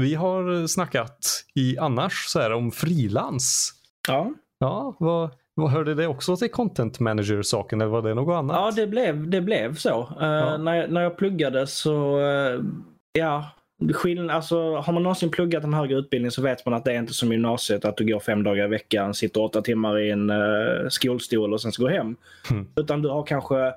vi 0.00 0.14
har 0.14 0.66
snackat 0.66 1.44
i 1.54 1.78
annars 1.78 2.24
så 2.26 2.40
här 2.40 2.52
om 2.52 2.70
frilans. 2.70 3.72
Ja. 4.08 4.32
Ja, 4.58 4.96
vad, 4.98 5.30
Hörde 5.68 5.94
det 5.94 6.06
också 6.06 6.36
till 6.36 6.50
content 6.50 7.00
manager-saken 7.00 7.80
eller 7.80 7.90
var 7.90 8.02
det 8.02 8.14
något 8.14 8.34
annat? 8.34 8.56
Ja, 8.56 8.82
det 8.82 8.86
blev, 8.86 9.30
det 9.30 9.40
blev 9.40 9.74
så. 9.74 10.00
Uh, 10.00 10.26
ja. 10.26 10.56
när, 10.56 10.88
när 10.88 11.02
jag 11.02 11.16
pluggade 11.16 11.66
så, 11.66 12.18
uh, 12.18 12.64
ja. 13.12 13.50
Skill 13.92 14.30
alltså, 14.30 14.76
har 14.76 14.92
man 14.92 15.02
någonsin 15.02 15.30
pluggat 15.30 15.64
en 15.64 15.74
högre 15.74 15.98
utbildning 15.98 16.30
så 16.30 16.42
vet 16.42 16.66
man 16.66 16.74
att 16.74 16.84
det 16.84 16.92
är 16.92 16.98
inte 16.98 17.14
som 17.14 17.32
gymnasiet 17.32 17.84
att 17.84 17.96
du 17.96 18.04
går 18.04 18.20
fem 18.20 18.42
dagar 18.42 18.64
i 18.64 18.68
veckan, 18.68 19.14
sitter 19.14 19.42
åtta 19.42 19.62
timmar 19.62 19.98
i 19.98 20.10
en 20.10 20.30
uh, 20.30 20.88
skolstol 20.88 21.52
och 21.52 21.60
sen 21.60 21.72
så 21.72 21.82
går 21.82 21.90
hem. 21.90 22.16
Mm. 22.50 22.66
Utan 22.76 23.02
du 23.02 23.08
har 23.08 23.22
kanske 23.22 23.72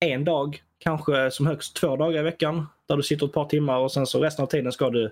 en 0.00 0.24
dag, 0.24 0.62
kanske 0.78 1.30
som 1.30 1.46
högst 1.46 1.76
två 1.76 1.96
dagar 1.96 2.20
i 2.20 2.22
veckan 2.22 2.66
där 2.88 2.96
du 2.96 3.02
sitter 3.02 3.26
ett 3.26 3.32
par 3.32 3.44
timmar 3.44 3.78
och 3.78 3.92
sen 3.92 4.06
så 4.06 4.20
resten 4.20 4.42
av 4.42 4.46
tiden 4.46 4.72
ska 4.72 4.90
du 4.90 5.10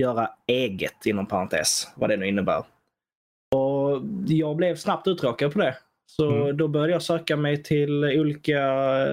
göra 0.00 0.28
eget 0.46 1.06
inom 1.06 1.26
parentes, 1.26 1.88
vad 1.94 2.10
det 2.10 2.16
nu 2.16 2.26
innebär. 2.28 2.64
Och 3.54 4.02
jag 4.26 4.56
blev 4.56 4.76
snabbt 4.76 5.06
uttråkad 5.06 5.52
på 5.52 5.58
det. 5.58 5.76
Så 6.16 6.30
Mm. 6.30 6.56
då 6.56 6.68
började 6.68 6.92
jag 6.92 7.02
söka 7.02 7.36
mig 7.36 7.62
till 7.62 8.04
olika 8.04 8.60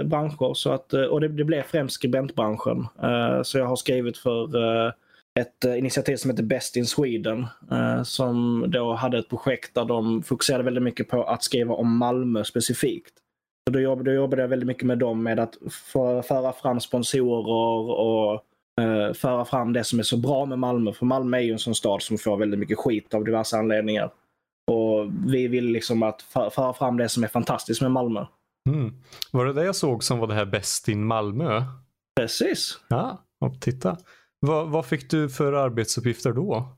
branscher. 0.05 0.53
Så 0.53 0.71
att, 0.71 0.93
eh, 0.93 1.01
och 1.03 1.21
det, 1.21 1.27
det 1.27 1.43
blev 1.43 1.61
främst 1.61 1.95
skribentbranschen. 1.95 2.87
Eh, 3.03 3.41
Så 3.43 3.57
jag 3.57 3.65
har 3.65 3.75
skrivit 3.75 4.17
för 4.17 4.55
eh, 4.85 4.91
ett 5.39 5.77
initiativ 5.77 6.15
som 6.15 6.31
heter 6.31 6.43
Best 6.43 6.75
in 6.75 6.85
Sweden. 6.85 7.45
eh, 7.71 8.03
Som 8.03 8.65
då 8.67 8.93
hade 8.93 9.17
ett 9.17 9.29
projekt 9.29 9.75
där 9.75 9.85
de 9.85 10.23
fokuserade 10.23 10.63
väldigt 10.63 10.83
mycket 10.83 11.07
på 11.09 11.23
att 11.23 11.43
skriva 11.43 11.73
om 11.75 11.97
Malmö 11.97 12.43
specifikt. 12.43 13.13
Så 13.67 13.73
då, 13.73 13.79
jobbade, 13.79 14.11
då 14.11 14.15
jobbade 14.15 14.41
jag 14.41 14.49
väldigt 14.49 14.67
mycket 14.67 14.83
med 14.83 14.97
dem 14.97 15.23
med 15.23 15.39
att 15.39 15.57
för, 15.93 16.21
föra 16.21 16.53
fram 16.53 16.79
sponsorer 16.79 17.49
och 17.99 18.43
eh, 18.81 19.13
föra 19.13 19.45
fram 19.45 19.73
det 19.73 19.83
som 19.83 19.99
är 19.99 20.03
så 20.03 20.17
bra 20.17 20.45
med 20.45 20.59
Malmö. 20.59 20.93
För 20.93 21.05
Malmö 21.05 21.37
är 21.37 21.41
ju 21.41 21.51
en 21.51 21.59
sån 21.59 21.75
stad 21.75 22.01
som 22.01 22.17
får 22.17 22.37
väldigt 22.37 22.59
mycket 22.59 22.77
skit 22.77 23.13
av 23.13 23.23
diverse 23.23 23.57
anledningar. 23.57 24.11
Och 24.71 25.11
vi 25.25 25.47
vill 25.47 25.65
liksom 25.65 26.03
att 26.03 26.21
för, 26.21 26.49
föra 26.49 26.73
fram 26.73 26.97
det 26.97 27.09
som 27.09 27.23
är 27.23 27.27
fantastiskt 27.27 27.81
med 27.81 27.91
Malmö. 27.91 28.25
Mm. 28.69 28.93
Var 29.31 29.45
det 29.45 29.53
det 29.53 29.63
jag 29.63 29.75
såg 29.75 30.03
som 30.03 30.19
var 30.19 30.27
det 30.27 30.33
här 30.33 30.45
Bäst 30.45 30.87
in 30.87 31.03
Malmö? 31.03 31.63
Precis. 32.19 32.79
Ja, 32.87 33.23
och 33.45 33.61
titta. 33.61 33.97
Vad, 34.39 34.69
vad 34.69 34.85
fick 34.85 35.09
du 35.09 35.29
för 35.29 35.53
arbetsuppgifter 35.53 36.33
då? 36.33 36.75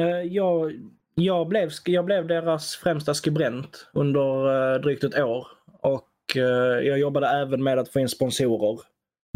Eh, 0.00 0.06
Jag, 0.06 0.72
jag, 1.14 1.48
blev, 1.48 1.70
jag 1.84 2.04
blev 2.04 2.26
deras 2.26 2.76
främsta 2.76 3.14
skribent 3.14 3.86
under 3.92 4.74
eh, 4.74 4.80
drygt 4.80 5.04
ett 5.04 5.18
år. 5.18 5.46
Och 5.80 6.36
eh, 6.36 6.86
jag 6.86 6.98
jobbade 6.98 7.26
även 7.28 7.62
med 7.62 7.78
att 7.78 7.92
få 7.92 8.00
in 8.00 8.08
sponsorer. 8.08 8.80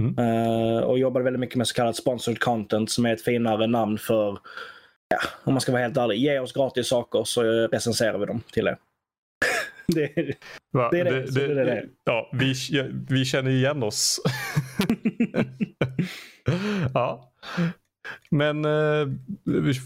Mm. 0.09 0.19
Eh, 0.19 0.83
Och 0.83 0.99
jobbade 0.99 1.25
väldigt 1.25 1.41
mycket 1.41 1.57
med 1.57 1.67
så 1.69 1.75
kallat 1.75 1.97
sponsored 1.97 2.41
content 2.41 2.91
som 2.91 3.07
är 3.07 3.13
ett 3.13 3.23
finare 3.25 3.67
namn 3.67 3.99
för, 3.99 4.39
ja, 5.09 5.19
om 5.45 5.55
man 5.55 5.61
ska 5.61 5.73
vara 5.73 5.83
helt 5.83 5.97
ärlig, 5.97 6.17
ge 6.19 6.39
oss 6.39 6.53
gratis 6.53 6.87
saker 6.89 7.25
så 7.25 7.43
recenserar 7.73 8.19
vi 8.19 8.27
dem 8.27 8.43
till 8.53 8.67
er. 8.67 8.77
det, 9.87 10.19
är- 10.19 10.35
Va? 10.73 10.89
Det 10.93 11.01
är 11.01 11.05
det, 11.05 11.33
så 11.33 11.39
det 11.39 11.45
är 11.61 11.65
det. 11.65 11.85
Ja, 12.05 12.31
vi, 12.33 12.55
ja, 12.71 12.85
vi 13.09 13.25
känner 13.25 13.51
igen 13.51 13.83
oss. 13.83 14.21
ja. 16.95 17.33
Men 18.31 18.65
eh, 18.65 19.09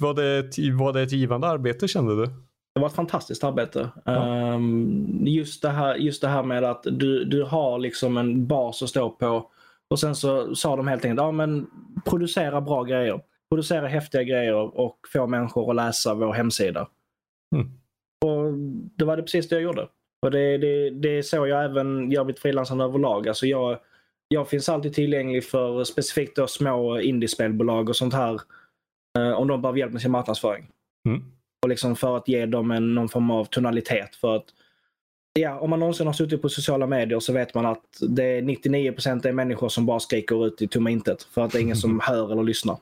var, 0.01 0.15
det 0.15 0.39
ett, 0.39 0.59
var 0.75 0.93
det 0.93 1.03
ett 1.03 1.13
givande 1.13 1.47
arbete 1.47 1.89
kände 1.89 2.17
du? 2.17 2.27
Det 2.75 2.81
var 2.81 2.87
ett 2.89 2.95
fantastiskt 2.95 3.45
arbete. 3.45 3.89
Ehm, 4.07 5.27
just, 5.27 5.63
det 5.63 5.69
här, 5.71 5.95
just 5.95 6.23
det 6.23 6.29
här 6.29 6.43
med 6.43 6.65
att 6.65 6.83
du, 6.91 7.25
du 7.25 7.43
har 7.43 7.79
liksom 7.79 8.17
en 8.17 8.47
bas 8.47 8.83
att 8.83 8.89
stå 8.89 9.11
på. 9.11 9.51
Och 9.91 10.01
sen 10.01 10.15
så 10.15 10.55
sa 10.55 10.77
de 10.77 10.89
helt 10.89 11.05
enkelt, 11.05 11.21
ja 11.21 11.33
men 11.33 11.67
producera 12.05 12.61
bra 12.61 12.83
grejer. 12.83 13.21
Producera 13.51 13.87
häftiga 13.87 14.23
grejer 14.23 14.79
och 14.81 14.99
få 15.13 15.27
människor 15.27 15.71
att 15.71 15.77
läsa 15.77 16.15
vår 16.15 16.33
hemsida. 16.33 16.89
Mm. 17.57 17.67
Och 18.25 18.53
det 18.99 19.05
var 19.05 19.17
det 19.17 19.23
precis 19.23 19.49
det 19.49 19.55
jag 19.57 19.63
gjorde. 19.63 19.89
Och 20.23 20.31
det, 20.31 20.59
det, 20.59 20.91
det 20.91 21.19
är 21.19 21.23
så 21.23 21.47
jag 21.47 21.65
även 21.65 22.11
gör 22.11 22.25
mitt 22.25 22.39
frilansande 22.39 22.85
överlag. 22.85 23.29
Alltså 23.29 23.47
jag, 23.47 23.79
jag 24.29 24.49
finns 24.49 24.69
alltid 24.69 24.95
tillgänglig 24.95 25.45
för 25.45 25.85
specifikt 25.85 26.37
då 26.37 26.47
små 26.47 27.01
indiespelbolag 27.01 27.89
och 27.89 27.97
sånt 27.97 28.15
här. 28.15 28.41
eh, 29.19 29.31
om 29.31 29.49
de 29.49 29.63
behöver 29.63 29.79
hjälp 29.79 29.93
med 29.93 30.03
sin 30.03 30.11
marknadsföring. 30.11 30.69
Mm. 31.09 31.23
Och 31.63 31.69
liksom 31.69 31.97
för 31.97 32.17
att 32.17 32.29
ge 32.29 32.47
dem 32.47 32.71
en, 32.71 32.95
någon 32.95 33.09
form 33.09 33.31
av 33.31 33.45
tonalitet. 33.45 34.17
För 34.17 34.37
att 34.37 34.45
ja, 35.41 35.59
om 35.59 35.71
man 35.71 35.79
någonsin 35.79 36.07
har 36.07 36.15
suttit 36.15 36.43
på 36.43 36.49
sociala 36.49 36.87
medier 36.87 37.21
så 37.21 37.33
vet 37.33 37.55
man 37.55 37.67
att 37.67 37.85
det 38.01 38.25
är 38.25 38.43
99% 38.43 39.27
är 39.27 39.33
människor 39.33 39.69
som 39.69 39.87
bara 39.87 40.01
skriker 40.01 40.47
ut 40.47 40.63
i 40.63 40.69
tomma 40.69 40.91
intet. 40.91 41.23
För 41.23 41.43
att 41.43 41.53
det 41.53 41.59
är 41.59 41.63
ingen 41.63 41.77
som 41.77 42.01
hör 42.03 42.33
eller 42.33 42.43
lyssnar. 42.43 42.79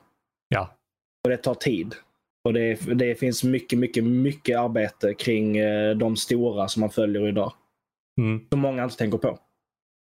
Ja. 0.47 0.75
Och 1.23 1.29
det 1.29 1.37
tar 1.37 1.55
tid. 1.55 1.95
Och 2.45 2.53
det, 2.53 2.75
det 2.95 3.15
finns 3.15 3.43
mycket, 3.43 3.79
mycket, 3.79 4.03
mycket 4.03 4.57
arbete 4.59 5.13
kring 5.13 5.57
eh, 5.57 5.95
de 5.95 6.15
stora 6.15 6.67
som 6.67 6.79
man 6.79 6.89
följer 6.89 7.27
idag. 7.27 7.53
Mm. 8.21 8.45
Som 8.49 8.59
många 8.59 8.83
inte 8.83 8.97
tänker 8.97 9.17
på. 9.17 9.39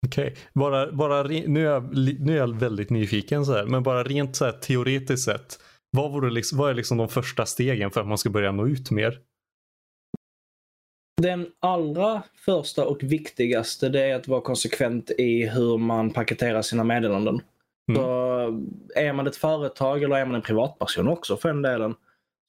Okej, 0.06 0.34
bara, 0.52 0.92
bara 0.92 1.24
re- 1.24 1.48
nu, 1.48 1.60
är 1.66 1.70
jag, 1.70 1.96
nu 2.20 2.32
är 2.32 2.36
jag 2.36 2.60
väldigt 2.60 2.90
nyfiken 2.90 3.44
så 3.44 3.52
här, 3.52 3.66
men 3.66 3.82
bara 3.82 4.02
rent 4.02 4.36
så 4.36 4.44
här, 4.44 4.52
teoretiskt 4.52 5.24
sett. 5.24 5.58
Vad, 5.96 6.12
vore 6.12 6.30
liksom, 6.30 6.58
vad 6.58 6.70
är 6.70 6.74
liksom 6.74 6.98
de 6.98 7.08
första 7.08 7.46
stegen 7.46 7.90
för 7.90 8.00
att 8.00 8.06
man 8.06 8.18
ska 8.18 8.30
börja 8.30 8.52
nå 8.52 8.66
ut 8.66 8.90
mer? 8.90 9.18
Den 11.22 11.46
allra 11.60 12.22
första 12.44 12.86
och 12.86 13.02
viktigaste 13.02 13.88
det 13.88 14.04
är 14.04 14.14
att 14.14 14.28
vara 14.28 14.40
konsekvent 14.40 15.10
i 15.10 15.46
hur 15.46 15.78
man 15.78 16.10
paketerar 16.10 16.62
sina 16.62 16.84
meddelanden. 16.84 17.40
Mm. 17.88 18.02
Så 18.02 18.40
är 18.94 19.12
man 19.12 19.26
ett 19.26 19.36
företag 19.36 20.02
eller 20.02 20.16
är 20.16 20.26
man 20.26 20.34
en 20.34 20.42
privatperson 20.42 21.08
också 21.08 21.36
för 21.36 21.48
den 21.48 21.62
delen 21.62 21.94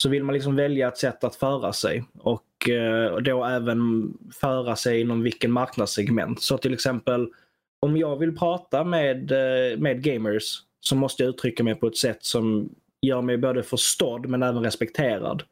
så 0.04 0.10
vill 0.10 0.24
man 0.24 0.34
liksom 0.34 0.56
välja 0.56 0.88
ett 0.88 0.98
sätt 0.98 1.24
att 1.24 1.36
föra 1.36 1.74
sig 1.74 2.04
och 2.20 2.70
eh, 2.70 3.18
då 3.18 3.46
även 3.46 4.14
föra 4.42 4.76
sig 4.76 5.02
inom 5.02 5.24
vilken 5.24 5.52
marknadssegment. 5.52 6.42
Så 6.42 6.58
till 6.58 6.74
exempel 6.74 7.30
om 7.80 7.98
jag 7.98 8.16
vill 8.16 8.38
prata 8.38 8.84
med, 8.84 9.32
eh, 9.32 9.78
med 9.78 10.04
gamers 10.04 10.62
så 10.80 10.96
måste 10.96 11.24
jag 11.24 11.30
uttrycka 11.30 11.64
mig 11.64 11.76
på 11.76 11.88
ett 11.88 11.98
sätt 11.98 12.24
som 12.24 12.70
gör 13.02 13.22
mig 13.22 13.38
både 13.38 13.64
förstådd 13.64 14.26
men 14.26 14.44
även 14.44 14.64
respekterad. 14.64 15.44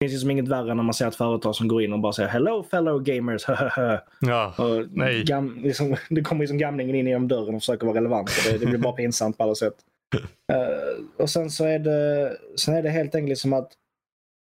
Det 0.00 0.04
finns 0.04 0.12
liksom 0.12 0.30
inget 0.30 0.48
värre 0.48 0.74
när 0.74 0.82
man 0.82 0.94
ser 0.94 1.08
ett 1.08 1.14
företag 1.16 1.54
som 1.54 1.68
går 1.68 1.82
in 1.82 1.92
och 1.92 1.98
bara 1.98 2.12
säger 2.12 2.28
Hello 2.28 2.62
fellow 2.70 3.02
gamers. 3.02 3.44
Ja, 4.20 4.54
och 4.58 4.84
Nej. 4.90 5.24
Gam, 5.24 5.58
liksom, 5.62 5.96
det 6.10 6.22
kommer 6.22 6.40
liksom 6.40 6.58
gamlingen 6.58 6.96
in 6.96 7.06
genom 7.06 7.28
dörren 7.28 7.54
och 7.54 7.60
försöker 7.62 7.86
vara 7.86 7.96
relevant. 7.96 8.30
Det, 8.44 8.58
det 8.58 8.66
blir 8.66 8.78
bara 8.78 8.92
pinsamt 8.92 9.38
på 9.38 9.44
alla 9.44 9.54
sätt. 9.54 9.74
Eh, 10.52 11.04
och 11.22 11.30
sen 11.30 11.50
så 11.50 11.64
är 11.64 11.78
det, 11.78 12.32
sen 12.56 12.74
är 12.74 12.82
det 12.82 12.90
helt 12.90 13.14
enkelt 13.14 13.28
liksom 13.28 13.52
att 13.52 13.68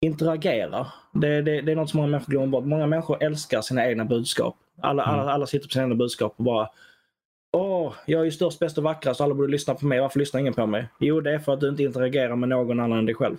interagera. 0.05 0.87
Det, 1.13 1.41
det, 1.41 1.61
det 1.61 1.71
är 1.71 1.75
något 1.75 1.89
som 1.89 1.97
många 1.97 2.09
människor 2.11 2.31
glömmer 2.31 2.47
bort. 2.47 2.65
Många 2.65 2.87
människor 2.87 3.23
älskar 3.23 3.61
sina 3.61 3.87
egna 3.87 4.05
budskap. 4.05 4.55
Alla, 4.81 5.03
Mm. 5.03 5.19
alla, 5.19 5.31
alla 5.31 5.45
sitter 5.45 5.67
på 5.67 5.71
sina 5.71 5.83
egna 5.83 5.95
budskap 5.95 6.33
och 6.37 6.43
bara 6.43 6.69
Åh, 7.57 7.93
jag 8.05 8.21
är 8.21 8.25
ju 8.25 8.31
störst, 8.31 8.59
bäst 8.59 8.77
och 8.77 8.83
vackrast. 8.83 9.21
Alla 9.21 9.33
borde 9.33 9.51
lyssna 9.51 9.73
på 9.75 9.85
mig. 9.85 9.99
Varför 9.99 10.19
lyssnar 10.19 10.39
ingen 10.41 10.53
på 10.53 10.65
mig? 10.65 10.87
Jo, 10.99 11.21
det 11.21 11.31
är 11.33 11.39
för 11.39 11.53
att 11.53 11.59
du 11.59 11.69
inte 11.69 11.83
interagerar 11.83 12.35
med 12.35 12.49
någon 12.49 12.79
annan 12.79 12.99
än 12.99 13.05
dig 13.05 13.15
själv. 13.15 13.35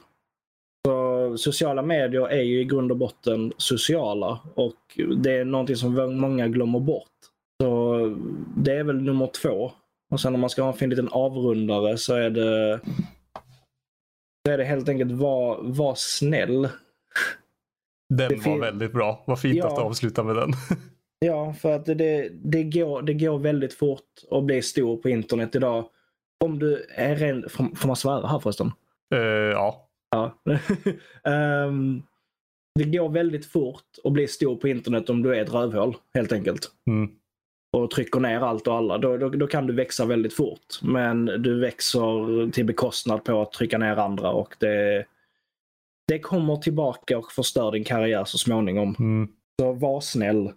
Sociala 1.38 1.82
medier 1.82 2.28
är 2.28 2.42
ju 2.42 2.60
i 2.60 2.64
grund 2.64 2.90
och 2.90 2.96
botten 2.96 3.52
sociala 3.56 4.40
och 4.54 5.00
det 5.16 5.32
är 5.32 5.44
någonting 5.44 5.76
som 5.76 6.20
många 6.20 6.48
glömmer 6.48 6.80
bort. 6.80 7.04
Så 7.62 7.96
det 8.56 8.72
är 8.72 8.84
väl 8.84 9.02
nummer 9.02 9.26
två. 9.26 9.72
Och 10.10 10.20
sen 10.20 10.34
om 10.34 10.40
man 10.40 10.50
ska 10.50 10.62
ha 10.62 10.72
en 10.72 10.78
fin 10.78 10.90
liten 10.90 11.08
avrundare 11.08 11.98
så 11.98 12.14
är 12.14 12.30
det 12.30 12.80
så 14.46 14.52
är 14.52 14.58
det 14.58 14.64
helt 14.64 14.88
enkelt 14.88 15.12
var, 15.12 15.58
var 15.62 15.94
snäll. 15.96 16.68
den 18.08 18.28
det 18.28 18.46
var 18.46 18.58
väldigt 18.58 18.92
bra. 18.92 19.24
Vad 19.26 19.40
fint 19.40 19.56
Ja. 19.56 19.68
att 19.68 19.76
du 19.76 19.82
avslutar 19.82 20.24
med 20.24 20.36
den. 20.36 20.52
Ja, 21.20 21.54
för 21.60 21.72
att 21.72 21.84
det, 21.86 22.28
det, 22.44 22.62
går, 22.62 23.02
det 23.02 23.14
går 23.14 23.38
väldigt 23.38 23.74
fort 23.74 24.04
att 24.30 24.44
bli 24.44 24.62
stor 24.62 24.96
på 24.96 25.08
internet 25.08 25.54
idag. 25.54 25.84
Om 26.44 26.58
du 26.58 26.86
är 26.94 27.16
ren... 27.16 27.48
Får, 27.48 27.86
man 27.86 27.96
svära 27.96 28.26
här 28.26 28.38
förresten? 28.38 28.72
Eh, 29.14 29.20
ja. 29.20 29.87
Ja. 30.10 30.38
Ehm, 31.30 32.02
det 32.74 32.84
går 32.84 33.08
väldigt 33.08 33.46
fort 33.46 33.84
att 34.04 34.12
bli 34.12 34.28
stor 34.28 34.56
på 34.56 34.68
internet 34.68 35.10
om 35.10 35.22
du 35.22 35.34
är 35.34 35.42
ett 35.42 35.52
rövhål, 35.52 35.96
helt 36.14 36.32
enkelt. 36.32 36.72
Mm. 36.86 37.10
Och 37.76 37.90
trycker 37.90 38.20
ner 38.20 38.40
allt 38.40 38.66
och 38.66 38.74
alla. 38.74 38.98
Då, 38.98 39.16
då, 39.16 39.28
då 39.28 39.46
kan 39.46 39.66
du 39.66 39.74
växa 39.74 40.06
väldigt 40.06 40.34
fort. 40.34 40.82
Men 40.82 41.24
du 41.24 41.60
växer 41.60 42.50
till 42.50 42.64
bekostnad 42.64 43.24
på 43.24 43.42
att 43.42 43.52
trycka 43.52 43.78
ner 43.78 43.96
andra 43.96 44.30
och 44.30 44.56
det, 44.58 45.04
det 46.08 46.18
kommer 46.18 46.56
tillbaka 46.56 47.18
och 47.18 47.32
förstör 47.32 47.72
din 47.72 47.84
karriär 47.84 48.24
så 48.24 48.38
småningom. 48.38 48.96
Mm. 48.98 49.28
Så 49.60 49.72
var 49.72 50.00
snäll. 50.00 50.52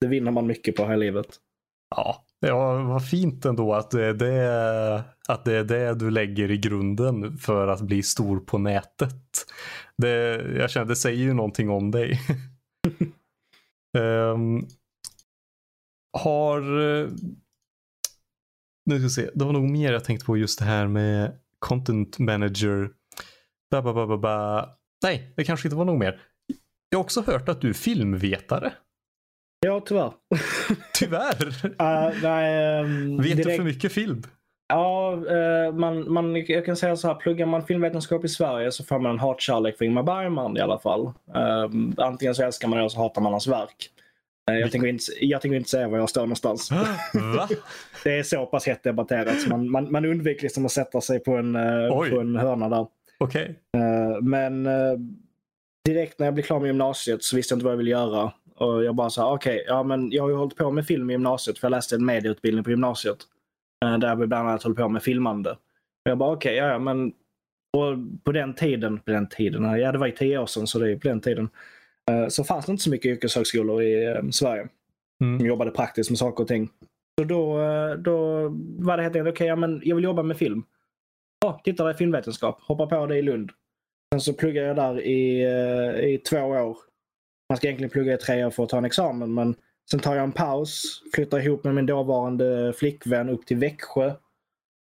Det 0.00 0.06
vinner 0.06 0.30
man 0.30 0.46
mycket 0.46 0.76
på 0.76 0.84
här 0.84 0.94
i 0.94 0.98
livet. 0.98 1.40
Ja, 1.88 2.24
var, 2.40 2.82
vad 2.82 3.08
fint 3.08 3.44
ändå 3.44 3.74
att 3.74 3.90
det, 3.90 4.04
är 4.04 4.14
det, 4.14 5.04
att 5.28 5.44
det 5.44 5.56
är 5.56 5.64
det 5.64 5.94
du 5.94 6.10
lägger 6.10 6.50
i 6.50 6.58
grunden 6.58 7.38
för 7.38 7.68
att 7.68 7.80
bli 7.80 8.02
stor 8.02 8.40
på 8.40 8.58
nätet. 8.58 9.46
Det, 9.98 10.08
jag 10.58 10.70
känner, 10.70 10.86
det 10.86 10.96
säger 10.96 11.22
ju 11.22 11.34
någonting 11.34 11.70
om 11.70 11.90
dig. 11.90 12.20
Ehm, 13.98 14.66
har... 16.18 16.60
Nu 18.90 18.96
ska 18.96 19.02
vi 19.02 19.10
se, 19.10 19.30
det 19.34 19.44
var 19.44 19.52
nog 19.52 19.70
mer 19.70 19.92
jag 19.92 20.04
tänkte 20.04 20.26
på 20.26 20.36
just 20.36 20.58
det 20.58 20.64
här 20.64 20.86
med 20.86 21.38
content 21.58 22.18
manager. 22.18 22.90
Ba, 23.70 23.82
ba, 23.82 23.92
ba, 23.92 24.06
ba, 24.06 24.18
ba. 24.18 24.68
Nej, 25.02 25.32
det 25.36 25.44
kanske 25.44 25.68
inte 25.68 25.76
var 25.76 25.84
nog 25.84 25.98
mer. 25.98 26.22
Jag 26.88 26.98
har 26.98 27.04
också 27.04 27.20
hört 27.20 27.48
att 27.48 27.60
du 27.60 27.68
är 27.68 27.74
filmvetare. 27.74 28.72
Ja, 29.66 29.80
tyvärr. 29.80 30.12
Tyvärr. 30.94 31.46
Uh, 31.66 32.22
nej, 32.22 32.78
ehm, 32.80 33.16
Vet 33.16 33.36
du 33.36 33.42
direkt- 33.42 33.56
för 33.56 33.64
mycket 33.64 33.92
film? 33.92 34.22
Ja, 34.68 35.12
eh, 35.12 35.72
man, 35.74 36.12
man, 36.12 36.36
jag 36.36 36.64
kan 36.64 36.76
säga 36.76 36.96
så 36.96 37.08
här. 37.08 37.14
Pluggar 37.14 37.46
man 37.46 37.66
filmvetenskap 37.66 38.24
i 38.24 38.28
Sverige 38.28 38.72
så 38.72 38.84
får 38.84 38.98
man 38.98 39.12
en 39.12 39.18
hatkärlek 39.18 39.78
för 39.78 39.84
Ingmar 39.84 40.02
Bergman 40.02 40.56
i 40.56 40.60
alla 40.60 40.78
fall. 40.78 41.12
Ehm, 41.34 41.94
antingen 41.96 42.34
så 42.34 42.42
älskar 42.42 42.68
man 42.68 42.76
det 42.76 42.80
eller 42.80 42.88
så 42.88 42.98
hatar 42.98 43.22
man 43.22 43.32
hans 43.32 43.46
verk. 43.46 43.90
Eh, 44.50 44.56
jag, 44.56 44.72
tänker 44.72 44.88
inte, 44.88 45.04
jag 45.20 45.40
tänker 45.40 45.56
inte 45.56 45.70
säga 45.70 45.88
var 45.88 45.98
jag 45.98 46.08
står 46.10 46.20
någonstans. 46.20 46.70
Va? 47.36 47.48
Det 48.04 48.18
är 48.18 48.22
så 48.22 48.46
pass 48.46 48.66
hett 48.66 48.82
debatterat 48.82 49.40
så 49.40 49.48
man, 49.48 49.70
man, 49.70 49.92
man 49.92 50.04
undviker 50.04 50.42
liksom 50.42 50.64
att 50.66 50.72
sätta 50.72 51.00
sig 51.00 51.18
på 51.20 51.36
en, 51.36 51.56
eh, 51.56 51.98
Oj. 51.98 52.10
på 52.10 52.20
en 52.20 52.36
hörna 52.36 52.68
där. 52.68 52.86
Okej. 53.18 53.58
Eh, 53.76 54.22
men 54.22 54.68
direkt 55.84 56.18
när 56.18 56.26
jag 56.26 56.34
blev 56.34 56.44
klar 56.44 56.60
med 56.60 56.66
gymnasiet 56.66 57.22
så 57.22 57.36
visste 57.36 57.52
jag 57.52 57.56
inte 57.56 57.64
vad 57.64 57.72
jag 57.72 57.78
ville 57.78 57.90
göra. 57.90 58.32
Och 58.56 58.84
jag 58.84 58.94
bara 58.94 59.10
sa, 59.10 59.34
okej, 59.34 59.64
ja 59.66 59.82
men 59.82 60.10
jag 60.12 60.22
har 60.22 60.30
ju 60.30 60.36
hållit 60.36 60.56
på 60.56 60.70
med 60.70 60.86
film 60.86 61.10
i 61.10 61.12
gymnasiet 61.12 61.58
för 61.58 61.66
jag 61.66 61.70
läste 61.70 61.94
en 61.94 62.04
medieutbildning 62.06 62.64
på 62.64 62.70
gymnasiet. 62.70 63.18
eh, 63.84 63.98
Där 63.98 64.16
vi 64.16 64.26
bland 64.26 64.48
annat 64.48 64.62
höll 64.62 64.74
på 64.74 64.88
med 64.88 65.02
filmande. 65.02 65.50
Och 65.50 66.10
jag 66.10 66.18
bara, 66.18 66.32
okej, 66.32 66.56
ja, 66.56 66.66
ja 66.66 66.78
men 66.78 67.12
och 67.76 67.96
på 68.24 68.32
den 68.32 68.54
tiden, 68.54 68.98
på 68.98 69.10
den 69.10 69.28
tiden, 69.28 69.64
ja 69.78 69.92
det 69.92 69.98
var 69.98 70.06
ju 70.06 70.12
tio 70.12 70.38
år 70.38 70.46
sedan 70.46 70.66
så 70.66 70.78
det 70.78 70.90
är 70.92 70.96
på 70.96 71.08
den 71.08 71.20
tiden. 71.20 71.48
eh, 72.10 72.28
Så 72.28 72.44
fanns 72.44 72.66
det 72.66 72.72
inte 72.72 72.82
så 72.84 72.90
mycket 72.90 73.06
yrkeshögskolor 73.10 73.82
i 73.82 74.04
eh, 74.06 74.28
Sverige 74.30 74.68
Mm. 75.24 75.38
som 75.38 75.46
jobbade 75.48 75.70
praktiskt 75.70 76.10
med 76.10 76.18
saker 76.18 76.42
och 76.42 76.48
ting. 76.48 76.70
Så 77.20 77.24
då, 77.24 77.58
då 77.98 78.48
var 78.78 78.96
det 78.96 79.02
helt 79.02 79.16
enkelt, 79.16 79.34
okej, 79.34 79.46
ja, 79.46 79.56
men 79.56 79.80
jag 79.84 79.96
vill 79.96 80.04
jobba 80.04 80.22
med 80.22 80.36
film. 80.36 80.62
Ja, 81.44 81.60
titta 81.64 81.84
där 81.84 81.90
i 81.90 81.94
filmvetenskap, 81.94 82.60
hoppa 82.62 82.86
på 82.86 83.06
det 83.06 83.16
i 83.18 83.22
Lund. 83.22 83.50
Sen 84.14 84.20
så 84.20 84.32
pluggade 84.32 84.66
jag 84.66 84.76
där 84.76 85.00
i, 85.00 85.42
i 86.14 86.18
två 86.18 86.38
år. 86.40 86.76
Man 87.48 87.56
ska 87.56 87.66
egentligen 87.66 87.90
plugga 87.90 88.14
i 88.14 88.16
tre 88.16 88.44
år 88.44 88.50
för 88.50 88.62
att 88.62 88.68
ta 88.68 88.78
en 88.78 88.84
examen, 88.84 89.34
men 89.34 89.54
sen 89.90 90.00
tar 90.00 90.14
jag 90.14 90.24
en 90.24 90.32
paus, 90.32 91.02
flyttar 91.14 91.40
ihop 91.40 91.64
med 91.64 91.74
min 91.74 91.86
dåvarande 91.86 92.72
flickvän 92.76 93.28
upp 93.28 93.46
till 93.46 93.56
Växjö. 93.56 94.12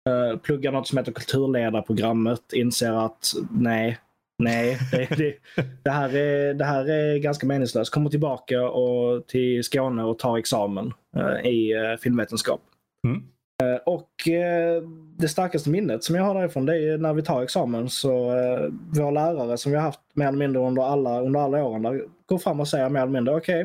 Uh, 0.10 0.38
pluggar 0.38 0.72
något 0.72 0.88
som 0.88 0.98
heter 0.98 1.12
kulturledarprogrammet, 1.12 2.54
inser 2.54 3.06
att 3.06 3.34
nej, 3.52 3.98
nej, 4.40 4.78
det, 4.92 5.08
det, 5.18 5.36
det, 5.84 5.92
här 5.92 6.16
är, 6.16 6.54
det 6.54 6.66
här 6.66 6.90
är 6.90 7.18
ganska 7.18 7.48
meningslöst. 7.48 7.94
Kommer 7.94 8.10
tillbaka 8.10 8.70
och 8.70 9.28
till 9.28 9.64
Skåne 9.64 10.04
och 10.04 10.20
tar 10.20 10.38
examen 10.38 10.94
uh, 11.18 11.48
i 11.48 11.76
uh, 11.76 11.98
filmvetenskap. 11.98 12.62
Mm. 13.08 13.24
Eh, 13.62 13.76
och 13.86 14.28
eh, 14.28 14.84
det 15.18 15.28
starkaste 15.28 15.70
minnet 15.70 16.04
som 16.04 16.16
jag 16.16 16.24
har 16.24 16.36
därifrån 16.36 16.66
det 16.66 16.78
är 16.78 16.98
när 16.98 17.14
vi 17.14 17.22
tar 17.22 17.44
examen 17.44 17.90
så 17.90 18.38
eh, 18.38 18.70
vår 18.92 19.12
lärare 19.12 19.58
som 19.58 19.72
vi 19.72 19.78
har 19.78 19.84
haft 19.84 20.00
mer 20.14 20.28
eller 20.28 20.38
mindre 20.38 20.62
under 20.62 20.84
alla, 20.84 21.22
under 21.22 21.40
alla 21.40 21.64
åren 21.64 21.82
där, 21.82 22.02
går 22.26 22.38
fram 22.38 22.60
och 22.60 22.68
säger 22.68 22.90
mer 22.90 23.02
eller 23.02 23.12
mindre 23.12 23.36
okej. 23.36 23.62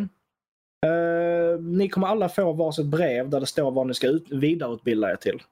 eh, 0.87 1.61
ni 1.61 1.88
kommer 1.88 2.07
alla 2.07 2.28
få 2.28 2.52
varsitt 2.52 2.87
brev 2.87 3.28
där 3.30 3.40
det 3.40 3.47
står 3.47 3.71
vad 3.71 3.87
ni 3.87 3.95
ska 3.95 4.07
ut, 4.07 4.26
vidareutbilda 4.30 5.12
er 5.12 5.16
till. 5.16 5.42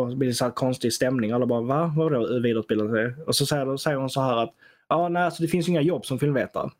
Och 0.00 0.08
det 0.08 0.16
blir 0.16 0.32
så 0.32 0.44
här 0.44 0.52
konstig 0.52 0.92
stämning. 0.92 1.32
Alla 1.32 1.46
bara 1.46 1.60
va? 1.60 1.94
Vadå 1.96 2.40
vidareutbilda 2.40 2.90
sig? 2.90 3.14
Och 3.26 3.36
så 3.36 3.46
säger, 3.46 3.76
säger 3.76 3.96
hon 3.96 4.10
så 4.10 4.20
här 4.20 4.36
att 4.36 4.54
ja, 4.88 5.08
nej, 5.08 5.22
alltså, 5.22 5.42
det 5.42 5.48
finns 5.48 5.68
inga 5.68 5.80
jobb 5.80 6.06
som 6.06 6.18
filmvetare. 6.18 6.70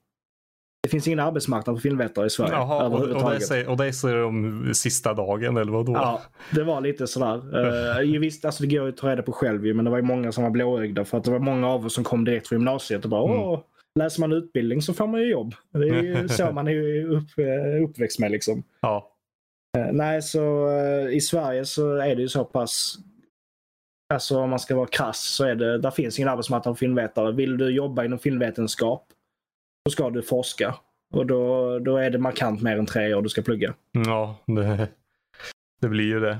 Det 0.82 0.88
finns 0.88 1.06
ingen 1.06 1.20
arbetsmarknad 1.20 1.76
för 1.76 1.80
filmvetare 1.80 2.26
i 2.26 2.30
Sverige 2.30 2.52
Jaha, 2.52 2.76
och, 2.76 2.84
och, 2.84 2.90
det 2.90 2.96
överhuvudtaget. 2.96 3.46
säger, 3.46 3.68
och 3.68 3.76
det 3.76 3.92
säger 3.92 4.16
de 4.16 4.74
sista 4.74 5.14
dagen 5.14 5.56
eller 5.56 5.72
vadå? 5.72 5.92
Ja, 5.92 6.22
det 6.54 6.62
var 6.62 6.80
lite 6.80 7.06
sådär. 7.06 7.58
Uh, 8.04 8.20
visst, 8.20 8.44
alltså 8.44 8.62
det 8.62 8.76
går 8.76 8.84
ju 8.84 8.88
att 8.88 8.96
ta 8.96 9.10
reda 9.10 9.22
på 9.22 9.32
själv 9.32 9.62
men 9.76 9.84
det 9.84 9.90
var 9.90 9.98
ju 9.98 10.04
många 10.04 10.32
som 10.32 10.44
var 10.44 10.50
blåögda 10.50 11.04
för 11.04 11.18
att 11.18 11.24
det 11.24 11.30
var 11.30 11.38
många 11.38 11.68
av 11.68 11.86
oss 11.86 11.94
som 11.94 12.04
kom 12.04 12.24
direkt 12.24 12.48
från 12.48 12.58
gymnasiet 12.58 13.04
och 13.04 13.10
bara 13.10 13.24
Mm. 13.24 13.42
åh, 13.42 13.60
läser 13.98 14.20
man 14.20 14.32
utbildning 14.32 14.82
så 14.82 14.94
får 14.94 15.06
man 15.06 15.20
ju 15.20 15.30
jobb. 15.30 15.54
Det 15.72 15.88
är 15.88 16.02
ju 16.02 16.28
så 16.28 16.52
man 16.52 16.68
är 16.68 17.04
upp, 17.04 17.38
eh, 17.38 17.84
uppväxt 17.84 18.18
med 18.18 18.30
liksom. 18.30 18.62
Ja. 18.80 19.10
Eh, 19.78 19.92
nej, 19.92 20.22
så 20.22 20.70
eh, 20.70 21.16
i 21.16 21.20
Sverige 21.20 21.64
så 21.64 21.96
är 21.96 22.16
det 22.16 22.22
ju 22.22 22.28
så 22.28 22.44
pass 22.44 22.98
Alltså 24.14 24.38
om 24.38 24.50
man 24.50 24.58
ska 24.58 24.76
vara 24.76 24.86
krass 24.86 25.20
så 25.20 25.44
är 25.44 25.54
det, 25.54 25.78
där 25.78 25.90
finns 25.90 26.18
ingen 26.18 26.28
arbetsmarknad 26.28 26.76
för 26.76 26.78
filmvetare. 26.78 27.32
Vill 27.32 27.58
du 27.58 27.70
jobba 27.70 28.04
inom 28.04 28.18
filmvetenskap 28.18 29.06
så 29.88 29.92
ska 29.92 30.10
du 30.10 30.22
forska. 30.22 30.74
Och 31.14 31.26
då, 31.26 31.78
då 31.78 31.96
är 31.96 32.10
det 32.10 32.18
markant 32.18 32.62
mer 32.62 32.76
än 32.78 32.86
tre 32.86 33.14
år 33.14 33.22
du 33.22 33.28
ska 33.28 33.42
plugga. 33.42 33.74
Ja, 33.92 34.36
det, 34.46 34.88
det 35.80 35.88
blir 35.88 36.04
ju 36.04 36.20
det. 36.20 36.30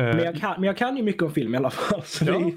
Eh, 0.00 0.04
Men 0.04 0.18
jag, 0.18 0.36
kan, 0.36 0.54
men 0.60 0.64
jag 0.64 0.76
kan 0.76 0.96
ju 0.96 1.02
mycket 1.02 1.22
om 1.22 1.30
film 1.32 1.54
i 1.54 1.58
alla 1.58 1.70
fall. 1.70 2.02
Ja. 2.20 2.50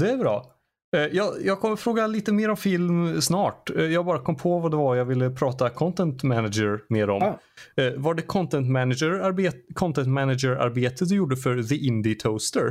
det 0.00 0.10
är 0.10 0.16
bra. 0.16 0.50
Eh, 0.96 1.00
Jag, 1.02 1.34
jag 1.44 1.60
kommer 1.60 1.76
fråga 1.76 2.06
lite 2.06 2.32
mer 2.32 2.50
om 2.50 2.56
film 2.56 3.20
snart. 3.20 3.70
Eh, 3.70 3.82
Jag 3.84 4.04
bara 4.06 4.18
kom 4.18 4.36
på 4.36 4.58
vad 4.58 4.70
det 4.70 4.76
var 4.76 4.96
jag 4.96 5.04
ville 5.04 5.30
prata 5.30 5.70
content 5.70 6.22
manager 6.22 6.80
mer 6.88 7.10
om. 7.10 7.22
Ah. 7.22 7.38
Var 7.96 8.14
det 8.14 8.22
content 8.22 8.70
manager, 8.70 9.10
arbet, 9.10 9.56
content 9.74 10.08
manager 10.08 11.04
du 11.08 11.14
gjorde 11.16 11.36
för 11.36 11.62
The 11.62 11.76
Indie 11.76 12.14
Toaster? 12.14 12.66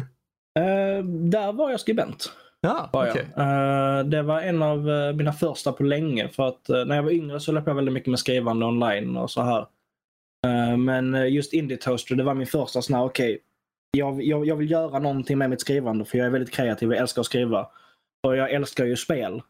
Eh, 0.59 1.05
där 1.05 1.53
var 1.53 1.71
jag 1.71 1.79
skribent. 1.79 2.31
Ja, 2.65 2.89
Var 2.93 3.09
okej. 3.09 3.27
jag. 3.35 3.99
Eh, 3.99 4.05
det 4.05 4.21
var 4.21 4.41
en 4.41 4.63
av 4.63 4.89
eh, 4.89 5.13
mina 5.13 5.33
första 5.33 5.71
på 5.71 5.83
länge. 5.83 6.29
För 6.29 6.47
att 6.47 6.69
eh, 6.69 6.85
när 6.85 6.95
jag 6.95 7.03
var 7.03 7.11
yngre 7.11 7.39
så 7.39 7.51
höll 7.51 7.63
jag 7.65 7.75
väldigt 7.75 7.93
mycket 7.93 8.09
med 8.09 8.19
skrivande 8.19 8.65
online 8.65 9.17
och 9.17 9.31
så 9.31 9.41
här. 9.41 9.65
Men 10.77 11.33
just 11.33 11.53
Indie 11.53 11.77
Toaster, 11.77 12.15
det 12.15 12.23
var 12.23 12.33
min 12.33 12.47
första 12.47 12.81
sån 12.81 12.95
här, 12.95 13.03
okej. 13.03 13.39
jag, 13.91 14.23
jag, 14.23 14.45
jag 14.45 14.55
vill 14.55 14.71
göra 14.71 14.99
någonting 14.99 15.37
med 15.37 15.49
mitt 15.49 15.61
skrivande 15.61 16.05
för 16.05 16.17
jag 16.17 16.27
är 16.27 16.31
väldigt 16.31 16.53
kreativ 16.53 16.89
och 16.89 16.95
älskar 16.95 17.21
att 17.21 17.25
skriva. 17.25 17.67
Och 18.27 18.37
jag 18.37 18.51
älskar 18.51 18.85
ju 18.85 18.95
spel. 18.95 19.41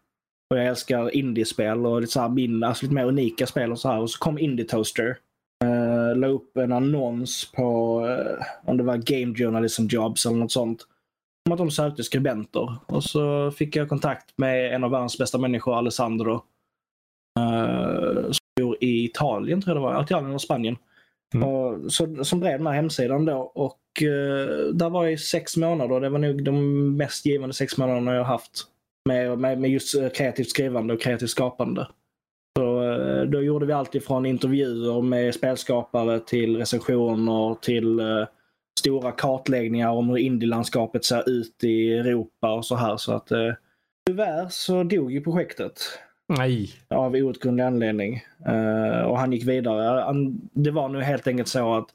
Och 0.49 0.58
jag 0.58 0.65
älskar 0.65 1.15
indiespel 1.15 1.86
och 1.86 2.02
lite, 2.02 2.13
så 2.13 2.19
här, 2.19 2.30
min, 2.30 2.63
alltså 2.63 2.86
lite 2.86 2.95
mer 2.95 3.06
unika 3.06 3.47
spel 3.47 3.71
och 3.71 3.80
så 3.80 3.89
här. 3.89 3.99
Och 3.99 4.10
så 4.10 4.19
kom 4.19 4.39
Indie 4.39 4.65
Toaster. 4.65 5.17
Uh, 5.65 6.15
la 6.15 6.28
upp 6.28 6.58
en 6.58 6.71
annons 6.71 7.52
på, 7.52 8.02
om 8.65 8.78
det 8.78 8.84
var 8.84 8.97
Game 8.97 9.36
Journalism 9.36 9.86
Jobs 9.89 10.26
eller 10.26 10.38
något 10.38 10.52
sånt 10.52 10.88
om 11.45 11.51
att 11.51 11.58
de 11.58 11.71
sökte 11.71 12.03
skribenter. 12.03 12.75
Och 12.86 13.03
så 13.03 13.51
fick 13.51 13.75
jag 13.75 13.89
kontakt 13.89 14.38
med 14.38 14.73
en 14.73 14.84
av 14.84 14.91
världens 14.91 15.17
bästa 15.17 15.38
människor, 15.38 15.77
Alessandro. 15.77 16.34
Uh, 17.39 18.23
som 18.23 18.45
bor 18.60 18.77
i 18.82 19.06
Italien, 19.06 19.62
tror 19.62 19.75
jag 19.75 19.77
det 19.77 19.93
var. 19.93 20.03
Italien 20.03 20.34
och 20.34 20.41
Spanien. 20.41 20.77
Mm. 21.36 21.49
Och, 21.49 21.91
så, 21.91 22.23
som 22.23 22.39
drev 22.39 22.58
den 22.58 22.67
här 22.67 22.73
hemsidan 22.73 23.25
då. 23.25 23.38
Och 23.38 23.79
uh, 24.01 24.73
där 24.73 24.89
var 24.89 25.03
jag 25.03 25.13
i 25.13 25.17
sex 25.17 25.58
månader. 25.58 25.99
Det 25.99 26.10
var 26.10 26.19
nog 26.19 26.43
de 26.43 26.97
mest 26.97 27.25
givande 27.25 27.53
sex 27.53 27.77
månaderna 27.77 28.13
jag 28.13 28.23
har 28.23 28.34
haft. 28.34 28.67
Med, 29.10 29.39
med, 29.39 29.60
med 29.60 29.69
just 29.69 29.95
eh, 29.95 30.10
kreativt 30.10 30.49
skrivande 30.49 30.93
och 30.93 31.01
kreativt 31.01 31.29
skapande. 31.29 31.88
Så, 32.60 32.84
eh, 32.84 33.21
då 33.21 33.41
gjorde 33.41 33.65
vi 33.65 33.73
allt 33.73 33.95
ifrån 33.95 34.25
intervjuer 34.25 35.01
med 35.01 35.36
spelskapare 35.36 36.19
till 36.19 36.58
recensioner 36.58 37.56
till 37.62 37.99
eh, 37.99 38.25
stora 38.84 39.12
kartläggningar 39.12 39.89
om 39.89 40.10
hur 40.10 40.17
indielandskapet 40.17 41.06
ser 41.06 41.30
ut 41.30 41.63
i 41.63 41.93
Europa 41.93 42.54
och 42.54 42.65
så 42.65 42.76
här. 42.76 42.98
Så 42.98 43.13
att 43.13 43.32
eh, 43.32 43.54
tyvärr 44.06 44.48
så 44.50 44.84
dog 44.84 45.12
ju 45.12 45.22
projektet 45.22 45.82
Nej. 46.38 46.69
av 46.89 47.13
outgrundlig 47.13 47.63
anledning. 47.63 48.24
Eh, 48.46 49.02
och 49.02 49.19
han 49.19 49.32
gick 49.32 49.48
vidare. 49.48 50.02
Han, 50.02 50.50
det 50.54 50.72
var 50.72 50.89
nu 50.89 51.02
helt 51.02 51.28
enkelt 51.28 51.48
så 51.48 51.74
att 51.74 51.88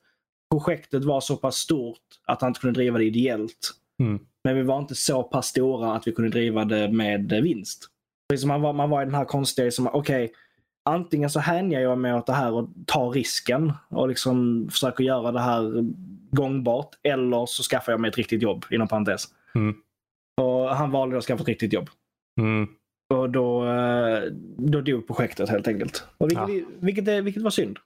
projektet 0.55 1.05
var 1.05 1.20
så 1.20 1.37
pass 1.37 1.57
stort 1.57 2.03
att 2.27 2.40
han 2.40 2.51
inte 2.51 2.61
kunde 2.61 2.81
driva 2.81 2.98
det 2.98 3.05
ideellt. 3.05 3.70
Mm. 4.03 4.18
Men 4.44 4.57
vi 4.57 4.62
var 4.62 4.79
inte 4.79 4.94
så 4.94 5.22
pass 5.22 5.46
stora 5.46 5.94
att 5.94 6.07
vi 6.07 6.12
kunde 6.12 6.31
driva 6.31 6.64
det 6.64 6.92
med 6.92 7.33
vinst. 7.33 7.87
Precis 8.29 8.42
som 8.42 8.48
man, 8.48 8.62
var, 8.62 8.72
man 8.72 8.90
var 8.90 9.03
i 9.03 9.05
den 9.05 9.14
här 9.14 9.24
konstiga, 9.24 9.70
som 9.70 9.87
okej, 9.87 10.33
antingen 10.88 11.31
så 11.31 11.40
hänger 11.40 11.81
jag 11.81 11.98
mig 11.98 12.14
åt 12.14 12.27
det 12.27 12.33
här 12.33 12.53
och 12.53 12.68
tar 12.87 13.11
risken 13.11 13.72
och 13.88 14.09
liksom 14.09 14.68
försöker 14.72 15.05
göra 15.05 15.33
det 15.33 15.40
här 15.40 15.85
gångbart. 16.31 16.88
Eller 17.03 17.46
så 17.46 17.62
skaffar 17.62 17.92
jag 17.92 18.01
mig 18.01 18.09
ett 18.09 18.16
riktigt 18.16 18.42
jobb, 18.42 18.64
inom 18.70 18.88
parentes. 18.88 19.24
Mm. 19.55 19.74
Och 20.40 20.77
han 20.77 20.90
valde 20.90 21.18
att 21.18 21.24
skaffa 21.24 21.42
ett 21.42 21.48
riktigt 21.48 21.72
jobb. 21.72 21.88
Mm. 22.40 22.68
Och 23.14 23.31
då, 23.31 23.66
eh, 23.66 24.22
då 24.59 24.81
dog 24.81 25.07
projektet 25.07 25.48
helt 25.48 25.68
enkelt. 25.68 26.05
Och 26.18 26.31
vilket, 26.31 26.48
Ja. 26.48 26.64
vilket, 26.81 27.09
är, 27.09 27.22
vilket 27.22 27.42
var 27.42 27.51
synd. 27.51 27.79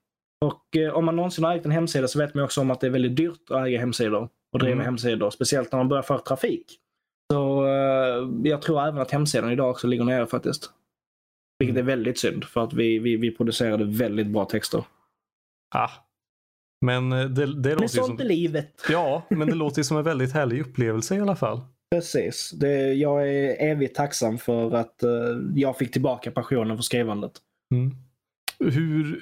Och 0.45 0.77
eh, 0.77 0.93
om 0.95 1.05
man 1.05 1.17
någonsin 1.17 1.45
har 1.45 1.55
ägt 1.55 1.65
en 1.67 1.71
hemsida 1.71 2.09
så 2.09 2.19
vet 2.19 2.35
man 2.35 2.45
också 2.45 2.61
om 2.61 2.71
att 2.71 2.81
det 2.81 2.87
är 2.87 2.91
väldigt 2.91 3.17
dyrt 3.17 3.51
att 3.51 3.67
äga 3.67 3.81
hemsidor 3.81 4.29
och 4.53 4.59
driva 4.59 4.73
Mm. 4.73 4.85
hemsidor. 4.85 5.31
Speciellt 5.31 5.73
när 5.73 5.79
man 5.79 5.89
börjar 5.89 6.03
få 6.03 6.19
trafik. 6.19 6.79
Så 7.33 7.65
eh, 7.67 8.29
jag 8.51 8.63
tror 8.63 8.83
även 8.89 9.01
att 9.01 9.11
hemsidan 9.11 9.51
idag 9.53 9.71
också 9.71 9.87
ligger 9.87 10.05
nere 10.05 10.27
faktiskt. 10.27 10.71
Vilket 11.63 11.79
är 11.79 11.87
väldigt 11.87 12.19
synd 12.19 12.45
för 12.45 12.65
att 12.65 12.73
vi, 12.73 12.99
vi, 12.99 13.17
vi 13.17 13.31
producerade 13.31 13.85
väldigt 13.85 14.27
bra 14.27 14.45
texter. 14.45 14.85
Ah. 15.75 15.91
Men 16.81 17.13
eh, 17.13 17.25
det, 17.25 17.47
det 17.47 17.69
Men 17.69 17.73
låter 17.73 17.87
sånt 17.89 18.07
som... 18.07 18.21
är 18.21 18.25
livet. 18.25 18.83
Ja, 18.91 19.23
men 19.29 19.49
det 19.49 19.55
låter 19.55 19.79
ju 19.79 19.85
som 19.85 19.97
en 19.97 20.05
väldigt 20.05 20.33
härlig 20.33 20.61
upplevelse 20.61 21.17
i 21.17 21.21
alla 21.21 21.37
fall. 21.37 21.61
Precis. 21.95 22.51
Det, 22.51 22.93
jag 22.93 23.29
är 23.29 23.71
evigt 23.71 23.97
tacksam 23.97 24.39
för 24.39 24.75
att 24.75 25.03
eh, 25.03 25.11
jag 25.55 25.79
fick 25.79 25.93
tillbaka 25.93 26.31
passionen 26.31 26.77
för 26.77 26.83
skrivandet. 26.83 27.33
Mm. 27.75 27.91
Hur, 28.59 29.21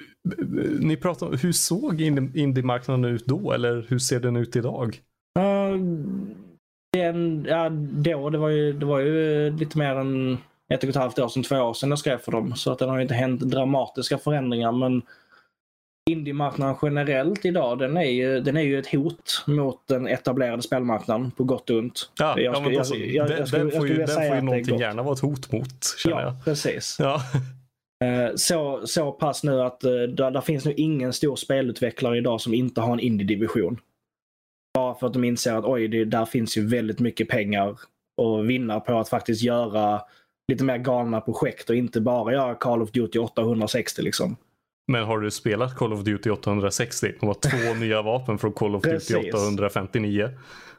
ni 0.79 0.97
pratar 0.97 1.27
om, 1.27 1.37
hur 1.41 1.51
såg 1.51 2.01
indie- 2.01 2.37
indie-marknaden 2.37 3.05
ut 3.05 3.25
då? 3.25 3.51
Eller 3.51 3.85
hur 3.89 3.99
ser 3.99 4.19
den 4.19 4.35
ut 4.35 4.55
idag? 4.55 5.01
Uh, 5.39 5.77
den, 6.93 7.45
ja, 7.49 7.69
då, 7.69 8.29
det 8.29 8.37
var, 8.37 8.49
ju, 8.49 8.73
det 8.73 8.85
var 8.85 8.99
ju 8.99 9.49
lite 9.49 9.77
mer 9.77 9.95
än 9.95 10.37
ett 10.73 10.83
och 10.83 10.89
ett 10.89 10.95
halvt 10.95 11.19
år 11.19 11.27
sedan, 11.27 11.43
två 11.43 11.55
år 11.55 11.73
sedan 11.73 11.89
jag 11.89 11.99
skrev 11.99 12.17
för 12.17 12.31
dem. 12.31 12.55
Så 12.55 12.71
att 12.71 12.79
det 12.79 12.85
har 12.85 12.99
inte 12.99 13.13
hänt 13.13 13.41
dramatiska 13.41 14.17
förändringar. 14.17 14.71
Men 14.71 15.01
indiemarknaden 16.09 16.75
generellt 16.81 17.45
idag, 17.45 17.79
den 17.79 17.97
är, 17.97 18.09
ju, 18.11 18.39
den 18.39 18.57
är 18.57 18.61
ju 18.61 18.79
ett 18.79 18.91
hot 18.91 19.43
mot 19.47 19.87
den 19.87 20.07
etablerade 20.07 20.61
spelmarknaden 20.61 21.31
på 21.31 21.43
gott 21.43 21.69
och 21.69 21.77
ont. 21.77 22.11
Ja, 22.19 22.33
Jag 22.39 22.45
ja, 22.45 22.53
skulle- 22.53 22.65
men 22.65 22.73
jag- 22.73 22.79
alltså, 22.79 22.95
jag- 22.95 23.27
den, 23.27 23.37
jag 23.37 23.47
skulle- 23.47 23.63
den 23.63 23.69
jag 23.73 23.77
får 23.79 23.87
ju, 23.87 23.97
den 23.97 24.07
får 24.07 24.41
någonting 24.41 24.79
gärna 24.79 25.03
vara 25.03 25.13
ett 25.13 25.19
hot 25.19 25.51
mot, 25.51 25.67
känner 26.03 26.15
Ja, 26.15 26.21
jag. 26.21 26.45
precis. 26.45 26.97
Ja. 26.99 27.21
Eh, 28.05 28.35
Så, 28.35 28.81
så 28.87 29.11
pass 29.11 29.43
nu 29.43 29.61
att 29.61 29.83
eh, 29.83 29.91
där, 29.91 30.31
där 30.31 30.41
finns 30.41 30.65
nu 30.65 30.73
ingen 30.73 31.13
stor 31.13 31.35
spelutvecklare 31.35 32.17
idag 32.17 32.41
som 32.41 32.53
inte 32.53 32.81
har 32.81 32.93
en 32.93 32.99
indie-division. 32.99 33.77
Bara 34.73 34.95
för 34.95 35.07
att 35.07 35.13
de 35.13 35.23
inser 35.23 35.53
att 35.55 35.65
oj, 35.65 35.87
det, 35.87 36.05
där 36.05 36.25
finns 36.25 36.57
ju 36.57 36.67
väldigt 36.67 36.99
mycket 36.99 37.29
pengar 37.29 37.69
att 38.21 38.45
vinna 38.45 38.79
på 38.79 38.97
att 38.99 39.09
faktiskt 39.09 39.41
göra 39.43 40.01
lite 40.51 40.63
mer 40.63 40.77
galna 40.77 41.21
projekt 41.21 41.69
och 41.69 41.75
inte 41.75 42.01
bara 42.01 42.33
göra 42.33 42.55
Call 42.55 42.81
of 42.81 42.91
Duty 42.91 43.19
860 43.19 44.01
liksom. 44.01 44.35
Men 44.91 45.03
har 45.03 45.19
du 45.19 45.31
spelat 45.31 45.75
Call 45.75 45.93
of 45.93 46.03
Duty 46.03 46.29
860? 46.29 47.13
De 47.19 47.25
har 47.25 47.33
två 47.33 47.73
nya 47.79 48.01
vapen 48.01 48.37
från 48.37 48.53
Call 48.53 48.75
of 48.75 48.83
Duty 48.83 49.15
859. 49.15 50.29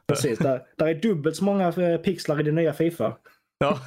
Precis, 0.07 0.39
där, 0.39 0.63
där 0.77 0.87
är 0.87 0.95
dubbelt 0.95 1.37
så 1.37 1.45
många 1.45 1.69
eh, 1.69 1.97
pixlar 1.97 2.41
i 2.41 2.43
det 2.43 2.53
nya 2.53 2.73
Fifa. 2.73 3.17
Ja. 3.59 3.79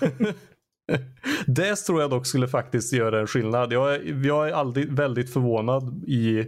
det 1.48 1.76
tror 1.76 2.02
jag 2.02 2.10
dock 2.10 2.28
skulle 2.28 2.48
faktiskt 2.48 2.94
göra 2.94 3.20
en 3.20 3.28
skillnad. 3.28 3.74
Jag 3.74 3.96
är, 3.96 4.26
jag 4.26 4.50
är 4.50 4.54
aldrig 4.54 4.92
väldigt 4.92 5.34
förvånad 5.34 6.04
i 6.08 6.40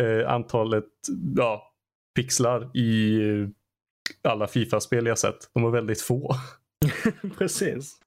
eh, 0.00 0.32
antalet 0.32 0.84
ja, 1.36 1.72
pixlar 2.14 2.76
i 2.76 3.20
alla 4.22 4.46
Fifa-spel 4.46 5.06
jag 5.06 5.18
sett. 5.18 5.50
De 5.54 5.64
är 5.64 5.70
väldigt 5.70 6.00
få. 6.00 6.34
Precis. 7.38 7.98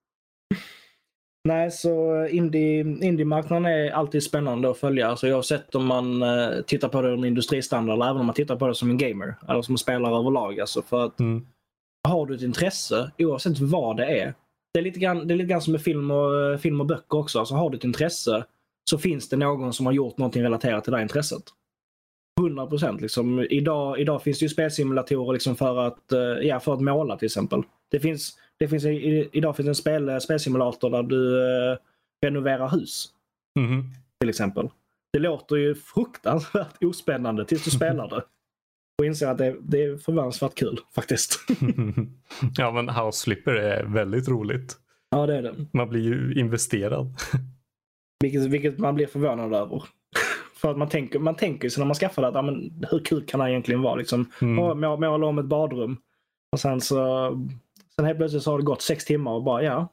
Nej, 1.47 1.71
så 1.71 2.25
indie, 2.25 2.79
indie-marknaden 2.79 3.65
är 3.65 3.91
alltid 3.91 4.23
spännande 4.23 4.69
att 4.69 4.77
följa. 4.77 5.07
Alltså 5.07 5.27
oavsett 5.27 5.75
om 5.75 5.86
man 5.86 6.23
uh, 6.23 6.62
tittar 6.62 6.89
på 6.89 7.01
det 7.01 7.15
som 7.15 7.25
industristandard 7.25 7.95
eller 7.95 8.05
även 8.05 8.19
om 8.19 8.25
man 8.25 8.36
tittar 8.36 8.55
på 8.55 8.67
det 8.67 8.75
som 8.75 8.89
en 8.89 8.97
gamer. 8.97 9.36
Eller 9.49 9.62
som 9.62 9.77
spelare 9.77 10.15
överlag. 10.15 10.60
Alltså 10.60 10.81
för 10.81 11.05
att 11.05 11.19
mm. 11.19 11.47
Har 12.07 12.25
du 12.25 12.36
ett 12.36 12.41
intresse, 12.41 13.12
oavsett 13.17 13.60
vad 13.60 13.97
det 13.97 14.05
är. 14.05 14.33
Det 14.73 14.79
är 14.79 14.83
lite 14.83 14.99
grann, 14.99 15.27
det 15.27 15.33
är 15.33 15.36
lite 15.36 15.49
grann 15.49 15.62
som 15.62 15.71
med 15.71 15.81
film 15.81 16.12
och, 16.12 16.62
film 16.62 16.81
och 16.81 16.88
böcker 16.88 17.17
också. 17.17 17.39
Alltså 17.39 17.55
har 17.55 17.69
du 17.69 17.77
ett 17.77 17.83
intresse 17.83 18.45
så 18.89 18.97
finns 18.97 19.29
det 19.29 19.38
någon 19.38 19.73
som 19.73 19.86
har 19.86 19.93
gjort 19.93 20.17
någonting 20.17 20.43
relaterat 20.43 20.83
till 20.83 20.93
det 20.93 21.01
intresset. 21.01 21.43
100 22.39 22.67
procent. 22.67 23.01
Liksom. 23.01 23.47
Idag, 23.49 23.99
idag 23.99 24.23
finns 24.23 24.39
det 24.39 24.45
ju 24.45 24.49
spelsimulatorer 24.49 25.33
liksom 25.33 25.55
för, 25.55 25.77
att, 25.77 26.13
uh, 26.13 26.19
ja, 26.19 26.60
för 26.60 26.73
att 26.73 26.81
måla 26.81 27.17
till 27.17 27.25
exempel. 27.25 27.63
Det 27.91 27.99
finns 27.99 28.38
det 28.60 28.67
finns, 28.67 28.86
idag 29.32 29.56
finns 29.56 29.67
en 29.67 29.76
spel, 29.76 30.22
spelsimulator 30.22 30.89
där 30.89 31.04
du 31.04 31.41
eh, 31.41 31.78
renoverar 32.26 32.70
hus. 32.70 33.08
Mm. 33.60 33.84
Till 34.20 34.30
exempel. 34.30 34.70
Det 35.13 35.20
låter 35.20 35.56
ju 35.56 35.76
fruktansvärt 35.76 36.84
ospännande 36.84 37.46
tills 37.46 37.63
du 37.63 37.72
spelar 37.72 38.10
det. 38.10 38.24
Och 39.00 39.06
inser 39.06 39.28
att 39.28 39.38
det, 39.38 39.56
det 39.62 39.84
är 39.84 39.98
förvånansvärt 39.98 40.56
kul 40.56 40.80
faktiskt. 40.96 41.39
ja 42.58 42.72
men 42.72 42.89
House 42.89 43.24
Flipper 43.24 43.52
är 43.52 43.84
väldigt 43.84 44.28
roligt. 44.28 44.78
Ja 45.10 45.26
det 45.26 45.36
är 45.36 45.41
det. 45.41 45.56
Man 45.72 45.89
blir 45.89 46.02
ju 46.02 46.34
investerad. 46.39 47.15
vilket, 48.24 48.46
vilket 48.46 48.78
man 48.78 48.96
blir 48.96 49.08
förvånad 49.08 49.54
över. 49.54 49.84
För 50.56 50.72
att 50.72 50.78
man 50.78 50.89
tänker, 50.89 51.20
man 51.20 51.36
tänker 51.36 51.70
sig 51.70 51.82
när 51.82 51.88
man 51.88 51.96
skaffar 51.96 52.22
det 52.22 52.28
att 52.28 52.34
ja, 52.34 52.41
men, 52.41 52.86
hur 52.91 53.00
kul 53.00 53.26
kan 53.26 53.39
det 53.39 53.52
egentligen 53.52 53.82
vara? 53.82 53.96
Liksom, 53.96 54.32
mm. 54.41 54.80
måla 54.80 55.28
om 55.28 55.39
ett 55.39 55.46
badrum. 55.46 55.98
Och 56.52 56.60
sen 56.60 56.82
så 56.82 57.30
Sen 57.99 58.05
helt 58.05 58.17
plötsligt 58.17 58.43
så 58.43 58.51
har 58.51 58.57
det 58.57 58.65
gått 58.65 58.81
sex 58.81 59.05
timmar 59.05 59.31
och 59.31 59.43
bara 59.43 59.63
ja, 59.63 59.88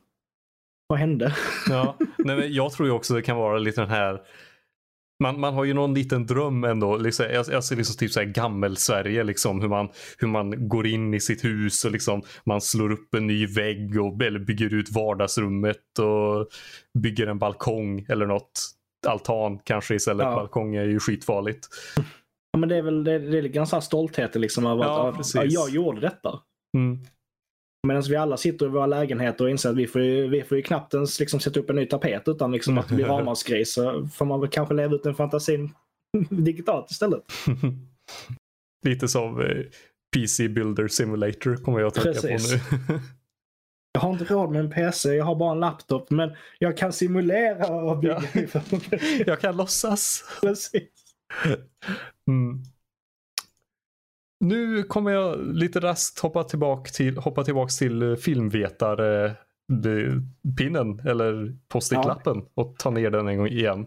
vad 0.86 0.98
hände? 0.98 1.36
Ja, 1.68 1.96
nej, 2.18 2.36
men 2.36 2.52
jag 2.52 2.72
tror 2.72 2.88
ju 2.88 2.94
också 2.94 3.14
det 3.14 3.22
kan 3.22 3.36
vara 3.36 3.58
lite 3.58 3.80
den 3.80 3.90
här 3.90 4.20
man, 5.22 5.40
man 5.40 5.54
har 5.54 5.64
ju 5.64 5.74
någon 5.74 5.94
liten 5.94 6.26
dröm 6.26 6.64
ändå. 6.64 6.96
Liksom, 6.96 7.26
jag, 7.26 7.46
jag 7.48 7.64
ser 7.64 7.76
liksom 7.76 7.96
typ 7.96 8.12
så 8.12 8.20
här 8.20 8.26
gammel-Sverige. 8.26 9.24
Liksom, 9.24 9.60
hur, 9.60 9.68
man, 9.68 9.88
hur 10.18 10.28
man 10.28 10.68
går 10.68 10.86
in 10.86 11.14
i 11.14 11.20
sitt 11.20 11.44
hus 11.44 11.84
och 11.84 11.90
liksom, 11.90 12.22
man 12.44 12.60
slår 12.60 12.92
upp 12.92 13.14
en 13.14 13.26
ny 13.26 13.46
vägg 13.46 14.00
och, 14.02 14.22
eller 14.22 14.38
bygger 14.38 14.74
ut 14.74 14.90
vardagsrummet 14.90 15.98
och 15.98 16.48
bygger 16.98 17.26
en 17.26 17.38
balkong 17.38 18.06
eller 18.08 18.26
något. 18.26 18.70
Altan 19.06 19.58
kanske 19.58 19.94
istället. 19.94 20.24
Ja. 20.24 20.34
Balkong 20.34 20.74
är 20.74 20.84
ju 20.84 21.00
skitfarligt. 21.00 21.68
Ja, 22.52 22.58
men 22.58 22.68
det 22.68 22.76
är 22.76 22.82
väl 22.82 23.04
det 23.04 23.18
det 23.18 23.38
är 23.38 23.42
lite 23.42 23.54
grann 23.54 23.82
stolthet 23.82 24.34
liksom, 24.34 24.64
ja, 24.64 25.08
att 25.08 25.34
ja, 25.34 25.44
jag 25.44 25.70
gjorde 25.70 26.00
detta. 26.00 26.40
Mm. 26.76 26.98
Medan 27.84 28.02
vi 28.02 28.16
alla 28.16 28.36
sitter 28.36 28.66
i 28.66 28.68
våra 28.68 28.86
lägenheter 28.86 29.44
och 29.44 29.50
inser 29.50 29.70
att 29.70 29.76
vi 29.76 29.86
får 29.86 30.02
ju, 30.02 30.28
vi 30.28 30.42
får 30.42 30.56
ju 30.56 30.62
knappt 30.62 30.94
ens 30.94 31.20
liksom 31.20 31.40
sätta 31.40 31.60
upp 31.60 31.70
en 31.70 31.76
ny 31.76 31.86
tapet 31.86 32.28
utan 32.28 32.52
liksom 32.52 32.78
att 32.78 32.88
det 32.88 32.94
blir 32.94 33.04
ramaskri. 33.04 33.64
Så 33.64 34.08
får 34.14 34.24
man 34.24 34.40
väl 34.40 34.50
kanske 34.50 34.74
leva 34.74 34.94
ut 34.94 35.02
den 35.02 35.14
fantasin 35.14 35.74
digitalt 36.30 36.90
istället. 36.90 37.22
Lite 38.86 39.08
som 39.08 39.40
eh, 39.40 39.62
PC 40.16 40.48
Builder 40.48 40.88
Simulator 40.88 41.56
kommer 41.56 41.80
jag 41.80 41.86
att 41.86 41.94
tänka 41.94 42.20
Precis. 42.20 42.52
på 42.52 42.76
nu. 42.76 43.00
jag 43.92 44.00
har 44.00 44.12
inte 44.12 44.24
råd 44.24 44.50
med 44.50 44.60
en 44.60 44.70
PC, 44.70 45.14
jag 45.14 45.24
har 45.24 45.34
bara 45.34 45.52
en 45.52 45.60
laptop. 45.60 46.10
Men 46.10 46.36
jag 46.58 46.76
kan 46.76 46.92
simulera 46.92 47.68
och 47.68 47.98
bygga. 47.98 48.22
Ja. 48.32 48.60
jag 49.26 49.40
kan 49.40 49.56
låtsas. 49.56 50.24
Precis. 50.40 50.90
Mm. 52.28 52.62
Nu 54.40 54.82
kommer 54.82 55.10
jag 55.10 55.54
lite 55.54 55.80
raskt 55.80 56.18
hoppa 56.18 56.44
tillbaka 56.44 56.90
till, 56.90 57.18
hoppa 57.18 57.44
tillbaka 57.44 57.70
till 57.70 58.02
eh, 58.02 58.16
filmvetare 58.16 59.36
pinnen 60.58 61.00
eller 61.06 61.56
post-it-lappen 61.68 62.36
ja. 62.36 62.62
och 62.62 62.78
ta 62.78 62.90
ner 62.90 63.10
den 63.10 63.28
en 63.28 63.38
gång 63.38 63.48
igen. 63.48 63.80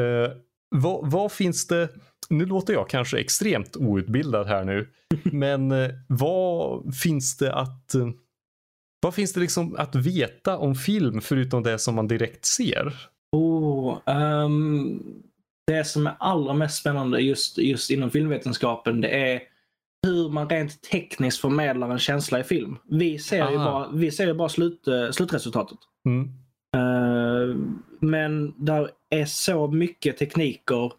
Uh, 0.00 0.28
vad, 0.70 1.10
vad, 1.10 1.32
finns 1.32 1.66
det, 1.66 1.88
nu 2.28 2.46
låter 2.46 2.72
jag 2.72 2.88
kanske 2.88 3.18
extremt 3.18 3.76
outbildad 3.76 4.46
här 4.46 4.64
nu, 4.64 4.88
men 5.22 5.72
vad 6.08 6.94
finns 6.94 7.36
det 7.36 7.54
att 7.54 7.94
vad 9.00 9.14
finns 9.14 9.32
det 9.32 9.40
liksom 9.40 9.76
att 9.78 9.94
veta 9.94 10.58
om 10.58 10.74
film 10.74 11.20
förutom 11.20 11.62
det 11.62 11.78
som 11.78 11.94
man 11.94 12.08
direkt 12.08 12.44
ser? 12.44 12.94
Oh, 13.32 13.98
um, 14.06 15.22
det 15.66 15.84
som 15.84 16.06
är 16.06 16.16
allra 16.18 16.52
mest 16.52 16.76
spännande 16.78 17.20
just, 17.20 17.58
just 17.58 17.90
inom 17.90 18.10
filmvetenskapen 18.10 19.00
det 19.00 19.08
är 19.08 19.40
hur 20.06 20.28
man 20.28 20.48
rent 20.48 20.82
tekniskt 20.82 21.40
förmedlar 21.40 21.90
en 21.90 21.98
känsla 21.98 22.40
i 22.40 22.44
film. 22.44 22.76
Vi 22.90 23.18
ser 23.18 23.50
ju 23.50 23.56
bara, 23.56 23.90
vi 23.90 24.10
ser 24.10 24.26
ju 24.26 24.34
bara 24.34 24.48
slut, 24.48 24.88
uh, 24.88 25.10
slutresultatet. 25.10 25.78
Mm. 26.06 26.30
Uh, 26.76 27.56
men 28.00 28.54
där 28.64 28.90
är 29.10 29.24
så 29.24 29.66
mycket 29.66 30.16
tekniker, 30.16 30.92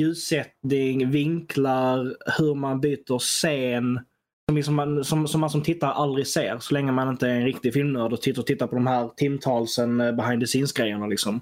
ljussättning, 0.00 1.10
vinklar, 1.10 2.16
hur 2.38 2.54
man 2.54 2.80
byter 2.80 3.18
scen. 3.18 4.00
Som, 4.48 4.56
liksom 4.56 4.74
man, 4.74 5.04
som, 5.04 5.28
som 5.28 5.40
man 5.40 5.50
som 5.50 5.62
tittare 5.62 5.92
aldrig 5.92 6.26
ser 6.26 6.58
så 6.58 6.74
länge 6.74 6.92
man 6.92 7.08
inte 7.08 7.28
är 7.28 7.34
en 7.34 7.44
riktig 7.44 7.72
filmnörd 7.72 8.12
och 8.12 8.22
tittar, 8.22 8.42
tittar 8.42 8.66
på 8.66 8.74
de 8.74 8.86
här 8.86 9.08
timtalsen 9.16 10.00
eh, 10.00 10.12
behind 10.12 10.40
the 10.40 10.46
scenes 10.46 10.72
grejerna. 10.72 11.06
Liksom. 11.06 11.40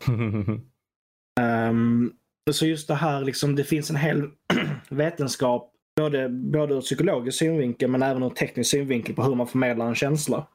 um, 1.40 2.12
så 2.50 2.66
just 2.66 2.88
det 2.88 2.94
här, 2.94 3.20
liksom, 3.24 3.56
det 3.56 3.64
finns 3.64 3.90
en 3.90 3.96
hel 3.96 4.28
vetenskap 4.90 5.71
Både, 5.96 6.28
både 6.28 6.74
ur 6.74 6.80
psykologisk 6.80 7.38
synvinkel 7.38 7.90
men 7.90 8.02
även 8.02 8.22
ur 8.22 8.30
teknisk 8.30 8.70
synvinkel 8.70 9.14
på 9.14 9.22
hur 9.22 9.34
man 9.34 9.46
förmedlar 9.46 9.86
en 9.86 9.94
känsla. 9.94 10.46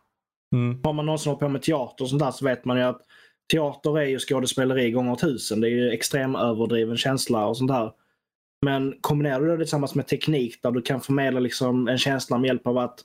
Mm. 0.55 0.81
Har 0.83 0.93
man 0.93 1.05
någonsin 1.05 1.29
hållit 1.29 1.39
på 1.39 1.49
med 1.49 1.61
teater 1.61 2.03
och 2.03 2.09
sånt 2.09 2.21
där 2.21 2.31
så 2.31 2.45
vet 2.45 2.65
man 2.65 2.77
ju 2.77 2.83
att 2.83 3.01
teater 3.51 3.99
är 3.99 4.05
ju 4.05 4.19
skådespeleri 4.19 4.91
gånger 4.91 5.15
tusen. 5.15 5.61
Det 5.61 5.67
är 5.67 5.71
ju 5.71 5.91
extrem 5.91 6.35
överdriven 6.35 6.97
känsla 6.97 7.47
och 7.47 7.57
sånt 7.57 7.71
där. 7.71 7.91
Men 8.65 8.95
kombinerar 9.01 9.41
du 9.41 9.51
det 9.51 9.57
tillsammans 9.57 9.95
med 9.95 10.07
teknik 10.07 10.61
där 10.61 10.71
du 10.71 10.81
kan 10.81 11.01
förmedla 11.01 11.39
liksom 11.39 11.87
en 11.87 11.97
känsla 11.97 12.37
med 12.37 12.47
hjälp 12.47 12.67
av 12.67 12.77
att 12.77 12.99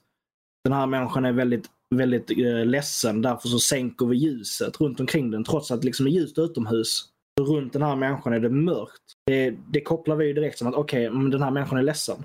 den 0.65 0.73
här 0.73 0.87
människan 0.87 1.25
är 1.25 1.33
väldigt, 1.33 1.67
väldigt 1.95 2.31
eh, 2.31 2.67
ledsen. 2.67 3.23
Därför 3.23 3.49
så 3.49 3.59
sänker 3.59 4.07
vi 4.07 4.17
ljuset 4.17 4.81
runt 4.81 5.01
omkring 5.01 5.31
den 5.31 5.45
trots 5.45 5.71
att 5.71 5.81
det 5.81 5.87
liksom 5.87 6.07
är 6.07 6.11
ljust 6.11 6.39
utomhus. 6.39 7.12
Runt 7.41 7.73
den 7.73 7.83
här 7.83 7.97
människan 7.97 8.33
är 8.33 8.41
det 8.41 8.51
mörkt. 8.51 9.03
Det, 9.27 9.51
det 9.51 9.81
kopplar 9.81 10.17
vi 10.17 10.27
ju 10.27 10.33
direkt 10.33 10.59
som 10.59 10.69
att 10.69 10.75
okej, 10.75 11.11
okay, 11.11 11.31
den 11.31 11.43
här 11.43 11.51
människan 11.51 11.79
är 11.79 11.83
ledsen. 11.83 12.25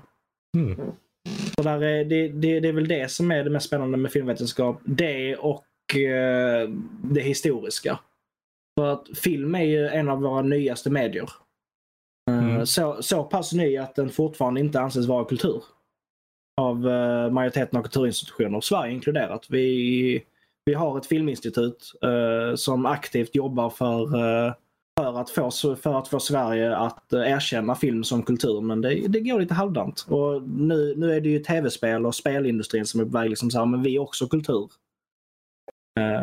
Mm. 0.56 0.76
Så 1.56 1.62
där 1.62 1.82
är, 1.82 2.04
det, 2.04 2.28
det, 2.28 2.60
det, 2.60 2.68
är 2.68 2.72
väl 2.72 2.88
det 2.88 3.10
som 3.10 3.30
är 3.30 3.44
det 3.44 3.50
mest 3.50 3.66
spännande 3.66 3.98
med 3.98 4.12
filmvetenskap. 4.12 4.80
Det 4.84 5.36
och 5.36 5.96
eh, 5.96 6.68
det 7.02 7.20
historiska. 7.20 7.98
För 8.78 8.92
att 8.92 9.18
film 9.18 9.54
är 9.54 9.64
ju 9.64 9.86
en 9.86 10.08
av 10.08 10.20
våra 10.20 10.42
nyaste 10.42 10.90
medier. 10.90 11.30
Eh, 12.30 12.38
mm. 12.38 12.66
Så, 12.66 13.02
så 13.02 13.24
pass 13.24 13.52
ny 13.52 13.76
att 13.76 13.94
den 13.94 14.10
fortfarande 14.10 14.60
inte 14.60 14.80
anses 14.80 15.06
vara 15.06 15.24
kultur. 15.24 15.62
Av 16.60 16.86
uh, 16.86 17.30
majoriteten 17.30 17.78
av 17.78 17.82
kulturinstitutioner, 17.82 18.60
Sverige 18.60 18.92
inkluderat. 18.92 19.46
Vi, 19.50 20.24
vi 20.64 20.74
har 20.74 20.98
ett 20.98 21.06
filminstitut 21.06 21.92
uh, 22.04 22.54
som 22.54 22.86
aktivt 22.86 23.34
jobbar 23.34 23.70
för 23.70 24.16
uh, 24.16 24.52
för 24.98 25.20
att, 25.20 25.30
få, 25.30 25.50
för 25.76 25.98
att 25.98 26.08
få 26.08 26.20
Sverige 26.20 26.76
att 26.76 27.12
eh, 27.12 27.32
erkänna 27.32 27.74
film 27.74 28.04
som 28.04 28.22
kultur. 28.22 28.60
Men 28.60 28.80
det, 28.80 29.08
det 29.08 29.20
går 29.20 29.40
lite 29.40 29.54
halvdant. 29.54 30.06
Och 30.08 30.42
nu, 30.42 30.94
nu 30.96 31.12
är 31.12 31.20
det 31.20 31.28
ju 31.28 31.38
tv-spel 31.38 32.06
och 32.06 32.14
spelindustrin 32.14 32.86
som 32.86 33.00
är 33.00 33.04
på 33.04 33.10
väg 33.10 33.30
liksom 33.30 33.50
så 33.50 33.58
här, 33.58 33.66
men 33.66 33.82
vi 33.82 33.96
är 33.96 34.00
också 34.00 34.26
kultur. 34.26 34.68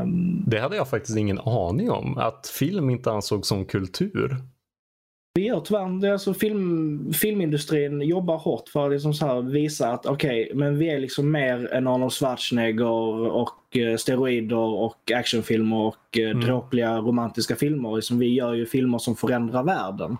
Um, 0.02 0.44
det 0.48 0.60
hade 0.60 0.76
jag 0.76 0.90
faktiskt 0.90 1.18
ingen 1.18 1.40
aning 1.40 1.92
om. 1.92 2.18
Att 2.18 2.48
film 2.48 2.90
inte 2.90 3.12
ansågs 3.12 3.48
som 3.48 3.66
kultur. 3.66 4.38
Vi 5.36 5.46
gör 5.46 5.60
tyvärr, 5.60 6.12
alltså 6.12 6.34
film, 6.34 7.14
filmindustrin 7.14 8.02
jobbar 8.02 8.38
hårt 8.38 8.70
för 8.70 8.86
att 8.86 8.92
liksom 8.92 9.14
så 9.14 9.42
visa 9.42 9.92
att 9.92 10.06
okej, 10.06 10.44
okay, 10.44 10.56
men 10.56 10.78
vi 10.78 10.90
är 10.90 11.00
liksom 11.00 11.32
mer 11.32 11.74
än 11.74 11.88
Arnold 11.88 12.14
Schwarzenegger 12.14 13.32
och 13.32 13.78
eh, 13.78 13.98
steroider 13.98 14.58
och 14.58 15.12
actionfilmer 15.12 15.78
och 15.78 16.18
eh, 16.18 16.30
mm. 16.30 16.46
dråpliga 16.46 16.98
romantiska 16.98 17.56
filmer. 17.56 17.96
Liksom, 17.96 18.20
vi 18.20 18.34
gör 18.34 18.54
ju 18.54 18.66
filmer 18.66 18.98
som 18.98 19.16
förändrar 19.16 19.64
världen. 19.64 20.18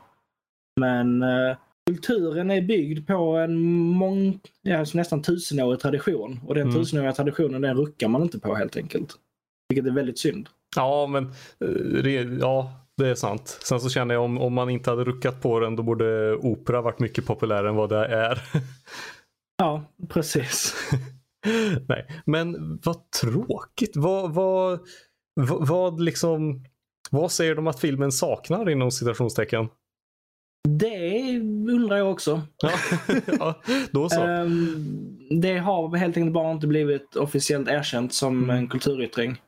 Men 0.80 1.24
eh, 1.24 1.58
kulturen 1.90 2.52
är 2.52 2.62
byggd 2.62 3.08
på 3.08 3.38
en 3.38 3.58
mång, 3.78 4.40
ja, 4.62 4.86
nästan 4.94 5.22
tusenårig 5.22 5.80
tradition. 5.80 6.40
Och 6.48 6.56
den 6.56 6.68
mm. 6.68 6.76
tusenåriga 6.76 7.14
traditionen 7.14 7.62
den 7.62 7.78
ruckar 7.78 8.08
man 8.08 8.22
inte 8.22 8.40
på 8.40 8.56
helt 8.56 8.78
enkelt. 8.78 9.14
Vilket 9.70 9.88
är 9.88 9.96
väldigt 9.96 10.20
synd. 10.20 10.50
Ja, 10.76 11.08
men 11.08 11.26
eh, 12.06 12.38
ja, 12.40 12.85
det 12.98 13.10
är 13.10 13.16
sant. 13.16 13.60
Sen 13.64 13.80
så 13.80 13.90
känner 13.90 14.14
jag 14.16 14.24
om, 14.24 14.38
om 14.38 14.54
man 14.54 14.70
inte 14.70 14.90
hade 14.90 15.04
ruckat 15.04 15.42
på 15.42 15.60
den 15.60 15.76
då 15.76 15.84
borde 15.84 16.36
opera 16.36 16.82
varit 16.82 17.00
mycket 17.00 17.26
populärare 17.26 17.70
än 17.70 17.76
vad 17.76 17.90
det 17.90 18.06
är. 18.06 18.42
Ja, 19.58 19.84
precis. 20.10 20.74
Nej, 21.88 22.08
men 22.26 22.80
vad 22.84 23.12
tråkigt. 23.22 23.92
Vad, 23.96 24.34
vad, 24.34 24.80
vad, 25.34 25.68
vad 25.68 26.02
liksom, 26.02 26.64
vad 27.12 27.32
säger 27.32 27.56
de 27.56 27.68
att 27.68 27.80
filmen 27.80 28.12
saknar 28.12 28.70
inom 28.70 28.92
citationstecken? 28.92 29.68
Det 30.70 31.38
undrar 31.70 31.98
jag 31.98 32.12
också. 32.12 32.42
Ja, 32.58 32.72
ja 33.40 33.62
då 33.92 34.10
så. 34.10 34.28
Um, 34.28 35.18
det 35.42 35.58
har 35.58 35.96
helt 35.98 36.18
enkelt 36.18 36.34
bara 36.34 36.52
inte 36.52 36.68
blivit 36.68 37.16
officiellt 37.16 37.68
erkänt 37.68 38.14
som 38.14 38.44
Mm. 38.44 38.56
en 38.56 38.68
kulturyttring. 38.68 39.42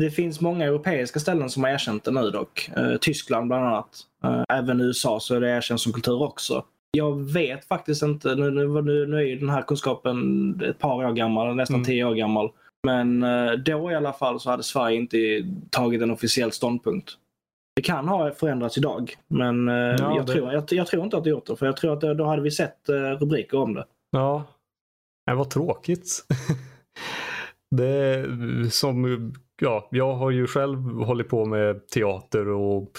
Det 0.00 0.10
finns 0.10 0.40
många 0.40 0.64
europeiska 0.64 1.20
ställen 1.20 1.50
som 1.50 1.64
har 1.64 1.70
erkänt 1.70 2.04
det 2.04 2.10
nu 2.10 2.30
dock. 2.30 2.70
Uh, 2.78 2.96
Tyskland 2.96 3.48
bland 3.48 3.64
annat. 3.66 4.00
Uh, 4.24 4.42
även 4.48 4.80
i 4.80 4.84
USA 4.84 5.20
så 5.20 5.34
är 5.34 5.40
det 5.40 5.50
erkänt 5.50 5.80
som 5.80 5.92
kultur 5.92 6.22
också. 6.22 6.64
Jag 6.90 7.32
vet 7.32 7.64
faktiskt 7.64 8.02
inte, 8.02 8.34
nu, 8.34 8.50
nu, 8.50 8.82
nu, 9.06 9.16
är 9.16 9.20
ju 9.22 9.38
den 9.38 9.50
här 9.50 9.62
kunskapen 9.62 10.60
ett 10.64 10.78
par 10.78 10.94
år 11.06 11.12
gammal, 11.12 11.56
nästan 11.56 11.74
Mm. 11.76 11.84
tio 11.86 12.04
år 12.04 12.14
gammal. 12.14 12.50
Men 12.86 13.22
eh, 13.22 13.52
då 13.52 13.90
i 13.90 13.94
alla 13.94 14.12
fall 14.12 14.40
så 14.40 14.50
hade 14.50 14.62
Sverige 14.62 14.96
inte 14.96 15.16
tagit 15.70 16.02
en 16.02 16.10
officiell 16.10 16.52
ståndpunkt. 16.52 17.12
Det 17.76 17.82
kan 17.82 18.08
ha 18.08 18.30
förändrats 18.30 18.78
idag, 18.78 19.14
men 19.28 19.68
eh, 19.68 19.74
jag, 19.74 20.26
det- 20.26 20.32
tror, 20.32 20.52
jag, 20.52 20.64
jag 20.70 20.86
tror 20.86 21.04
inte 21.04 21.16
att 21.16 21.24
det 21.24 21.30
gjort 21.30 21.46
det. 21.46 21.56
För 21.56 21.66
jag 21.66 21.76
tror 21.76 21.92
att 21.92 22.00
då, 22.00 22.14
då 22.14 22.24
hade 22.24 22.42
vi 22.42 22.50
sett 22.50 22.88
eh, 22.88 22.94
rubriker 22.94 23.58
om 23.58 23.74
det. 23.74 23.84
Ja, 24.10 24.44
Nej, 25.26 25.36
vad 25.36 25.50
tråkigt. 25.50 26.24
Det 27.76 28.24
som, 28.72 29.32
ja, 29.60 29.88
jag 29.90 30.14
har 30.14 30.30
ju 30.30 30.46
själv 30.46 30.78
hållit 30.78 31.28
på 31.28 31.44
med 31.44 31.88
teater 31.88 32.48
och 32.48 32.90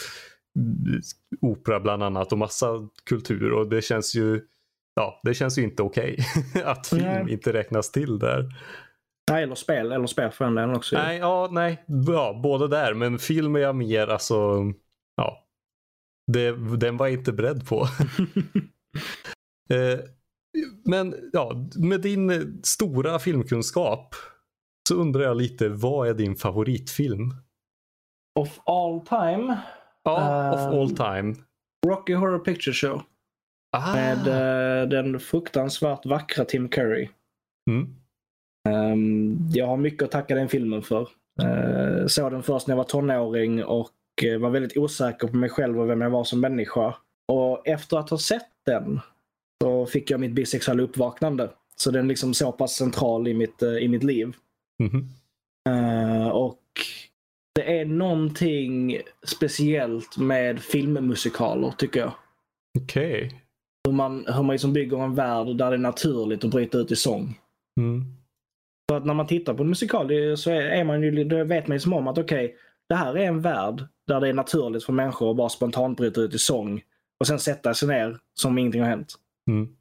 opera 1.42 1.80
bland 1.80 2.04
annat 2.04 2.32
och 2.32 2.38
massa 2.38 2.90
kultur 3.10 3.52
och 3.52 3.70
det 3.70 3.82
känns 3.82 4.16
ju, 4.16 4.42
ja, 4.96 5.22
det 5.24 5.34
känns 5.34 5.58
ju 5.58 5.64
inte 5.64 5.84
okej 5.84 6.18
att 6.66 6.88
film 6.88 7.04
Nej. 7.06 7.34
inte 7.34 7.54
räknas 7.54 7.92
till 7.92 8.20
där. 8.20 8.50
Nej, 9.32 9.44
eller 9.44 9.56
spel. 9.56 9.92
Eller 9.92 10.08
spel 10.08 10.32
för 10.32 10.46
den 10.46 10.76
också. 10.76 10.96
Nej, 10.96 11.18
ja, 11.18 11.50
nej, 11.52 11.84
ja, 12.08 12.40
både 12.44 12.68
där, 12.68 12.94
men 12.94 13.20
film 13.20 13.56
är 13.56 13.60
jag 13.60 13.76
mer 13.76 14.08
alltså, 14.08 14.64
ja, 15.16 15.48
det, 16.32 16.78
den 16.78 16.98
var 16.98 17.08
jag 17.08 17.14
inte 17.14 17.34
beredd 17.34 17.68
på. 17.68 17.88
Eh, 19.70 20.00
Men 20.86 21.16
ja, 21.34 21.70
med 21.76 22.02
din 22.02 22.60
stora 22.64 23.20
filmkunskap 23.20 24.16
så 24.88 24.96
undrar 24.96 25.24
jag 25.24 25.38
lite, 25.38 25.70
vad 25.70 26.08
är 26.10 26.14
din 26.14 26.36
favoritfilm? 26.36 27.34
Of 28.40 28.60
all 28.66 29.02
time, 29.02 29.58
Ja, 30.04 30.54
of 30.54 30.60
Ehm. 30.60 30.80
all 30.80 30.90
time. 30.90 31.36
Rocky 31.88 32.14
Horror 32.14 32.40
Picture 32.40 32.74
Show. 32.74 33.02
Ah. 33.72 33.94
Med 33.94 34.28
eh, 34.28 34.90
den 34.90 35.20
fruktansvärt 35.20 36.06
vackra 36.06 36.46
Tim 36.46 36.70
Curry. 36.70 37.10
Mm. 37.70 37.96
Ehm, 38.70 39.38
jag 39.54 39.68
har 39.68 39.78
mycket 39.78 40.04
att 40.04 40.12
tacka 40.12 40.36
den 40.36 40.50
filmen 40.50 40.82
för. 40.82 41.10
Uh, 41.44 42.08
såg 42.08 42.32
den 42.32 42.44
först 42.44 42.68
när 42.68 42.74
jag 42.74 42.78
var 42.78 42.84
tonåring 42.84 43.64
och 43.64 43.92
eh, 44.24 44.40
var 44.40 44.50
väldigt 44.50 44.78
osäker 44.78 45.28
på 45.28 45.36
mig 45.36 45.50
själv 45.50 45.80
och 45.80 45.90
vem 45.90 46.02
jag 46.02 46.10
var 46.10 46.24
som 46.24 46.40
människa. 46.40 46.96
Och 47.28 47.68
efter 47.68 47.98
att 47.98 48.10
ha 48.10 48.18
sett 48.18 48.52
den 48.66 49.00
så 49.64 49.86
fick 49.86 50.12
jag 50.12 50.20
mitt 50.20 50.32
bisexuella 50.32 50.84
uppvaknande. 50.84 51.50
Så 51.76 51.92
den 51.92 52.06
är 52.06 52.10
liksom 52.10 52.34
så 52.34 52.52
pass 52.52 52.76
central 52.76 53.28
i 53.28 53.34
mitt, 53.34 53.64
i 53.64 53.88
mitt 53.88 54.04
liv. 54.04 54.34
Eh, 55.70 56.28
och 56.28 56.62
det 57.56 57.80
är 57.80 57.86
någonting 57.86 58.98
speciellt 59.28 60.18
med 60.18 60.60
filmmusikaler 60.60 61.74
tycker 61.78 62.00
jag. 62.00 62.12
Okej. 62.80 63.42
Hur 63.88 63.92
man, 63.94 64.26
hur 64.28 64.44
man 64.44 64.52
liksom 64.54 64.74
bygger 64.74 64.98
en 65.04 65.16
värld 65.16 65.48
där 65.58 65.70
det 65.70 65.76
är 65.76 65.78
naturligt 65.78 66.44
att 66.44 66.52
bryta 66.52 66.78
ut 66.78 66.92
i 66.92 66.96
sång. 66.96 67.40
Mm. 67.80 68.04
För 68.92 68.98
att 68.98 69.06
när 69.06 69.14
man 69.14 69.28
tittar 69.28 69.54
på 69.54 69.64
en 69.64 69.70
musikal 69.70 70.08
det- 70.08 70.38
så 70.38 70.52
är, 70.52 70.62
är 70.62 70.84
man 70.84 71.04
ju, 71.04 71.24
då 71.24 71.44
vet 71.44 71.68
man 71.68 71.76
ju 71.76 71.80
som 71.80 71.94
om 71.94 72.08
att 72.08 72.18
okej, 72.18 72.56
det 72.90 72.96
här 72.96 73.18
är 73.18 73.26
en 73.28 73.42
värld 73.42 73.84
där 74.08 74.20
det 74.20 74.28
är 74.30 74.34
naturligt 74.34 74.84
för 74.84 74.94
människor 74.94 75.32
att 75.32 75.38
bara 75.38 75.50
spontant 75.50 75.98
bryta 75.98 76.22
ut 76.22 76.34
i 76.34 76.40
sång 76.40 76.82
och 77.20 77.28
sen 77.28 77.40
sätta 77.40 77.74
sig 77.74 77.88
ner 77.88 78.20
som 78.34 78.52
om 78.52 78.58
ingenting 78.58 78.82
har 78.82 78.90
hänt. 78.90 79.14
Mm. 79.50 79.76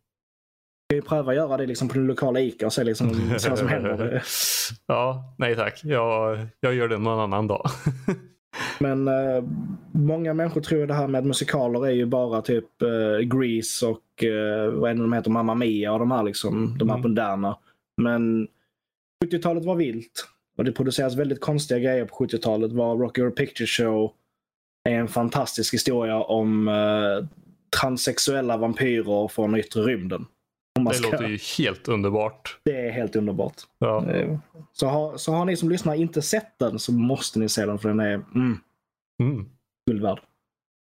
Kan 0.89 0.97
ju 0.97 1.03
pröva 1.03 1.31
att 1.31 1.37
göra 1.37 1.57
det 1.57 1.67
liksom 1.67 1.89
på 1.89 1.95
den 1.95 2.07
lokala 2.07 2.41
ICA 2.41 2.67
och 2.67 2.73
se 2.73 2.85
liksom 2.85 3.15
se 3.39 3.49
vad 3.49 3.59
som 3.59 3.69
händer. 3.69 4.23
ja, 4.87 5.35
nej 5.39 5.57
tack. 5.57 5.81
Jag, 5.85 6.39
jag 6.61 6.75
gör 6.75 6.89
det 6.89 6.99
någon 6.99 7.21
annan 7.21 7.47
dag. 7.47 7.67
Men 8.79 9.09
eh, 9.09 9.45
många 9.93 10.35
människor 10.35 10.61
tror 10.61 10.87
det 10.87 10.95
här 10.95 11.09
med 11.09 11.25
musikaler 11.25 11.87
är 11.87 11.91
ju 11.91 12.07
bara 12.07 12.43
typ 12.43 12.65
uh, 12.83 13.19
Grease 13.19 13.87
och 13.87 14.25
uh, 14.25 14.71
vad 14.81 14.91
är 14.91 14.95
det 14.95 15.01
de 15.01 15.13
heter, 15.13 15.31
Mamma 15.31 15.55
Mia 15.55 15.93
och 15.93 15.99
de 15.99 16.11
här 16.11 16.23
liksom, 16.23 16.79
de 16.79 16.89
här 16.89 16.97
Mm. 16.97 17.11
moderna. 17.11 17.59
Men 18.03 18.49
70-talet 19.25 19.65
var 19.65 19.75
vilt 19.75 20.27
och 20.59 20.65
det 20.65 20.73
produceras 20.73 21.17
väldigt 21.17 21.41
konstiga 21.41 21.79
grejer 21.81 22.05
på 22.05 22.15
70-talet. 22.27 22.73
Var 22.73 22.97
Rocky 22.97 23.21
Horror 23.21 23.31
Picture 23.35 23.67
Show 23.67 24.13
är 24.89 24.93
en 24.95 25.09
fantastisk 25.09 25.75
historia 25.75 26.17
om 26.17 26.69
eh, 26.69 27.27
transsexuella 27.81 28.57
vampyrer 28.57 29.29
från 29.29 29.57
yttre 29.57 29.83
rymden. 29.83 30.27
Det 30.85 30.95
ska- 30.95 31.11
låter 31.11 31.29
ju 31.29 31.39
helt 31.59 31.89
underbart. 31.89 32.59
det 32.65 32.87
är 32.87 32.91
helt 32.91 33.17
underbart. 33.17 33.55
Ja. 33.79 34.11
Eh, 34.11 34.39
Så 34.73 34.87
har, 34.87 35.17
så 35.17 35.33
har 35.33 35.45
ni 35.45 35.57
som 35.57 35.69
lyssnar 35.71 35.95
inte 35.95 36.23
sett 36.23 36.59
den 36.59 36.79
så 36.79 36.93
måste 36.93 37.39
ni 37.39 37.49
se 37.49 37.67
den 37.67 37.79
för 37.79 37.89
den 37.89 38.01
är 38.01 38.15
mm, 38.15 38.59
Mm. 39.23 39.49
guld 39.91 40.03
värd. 40.03 40.21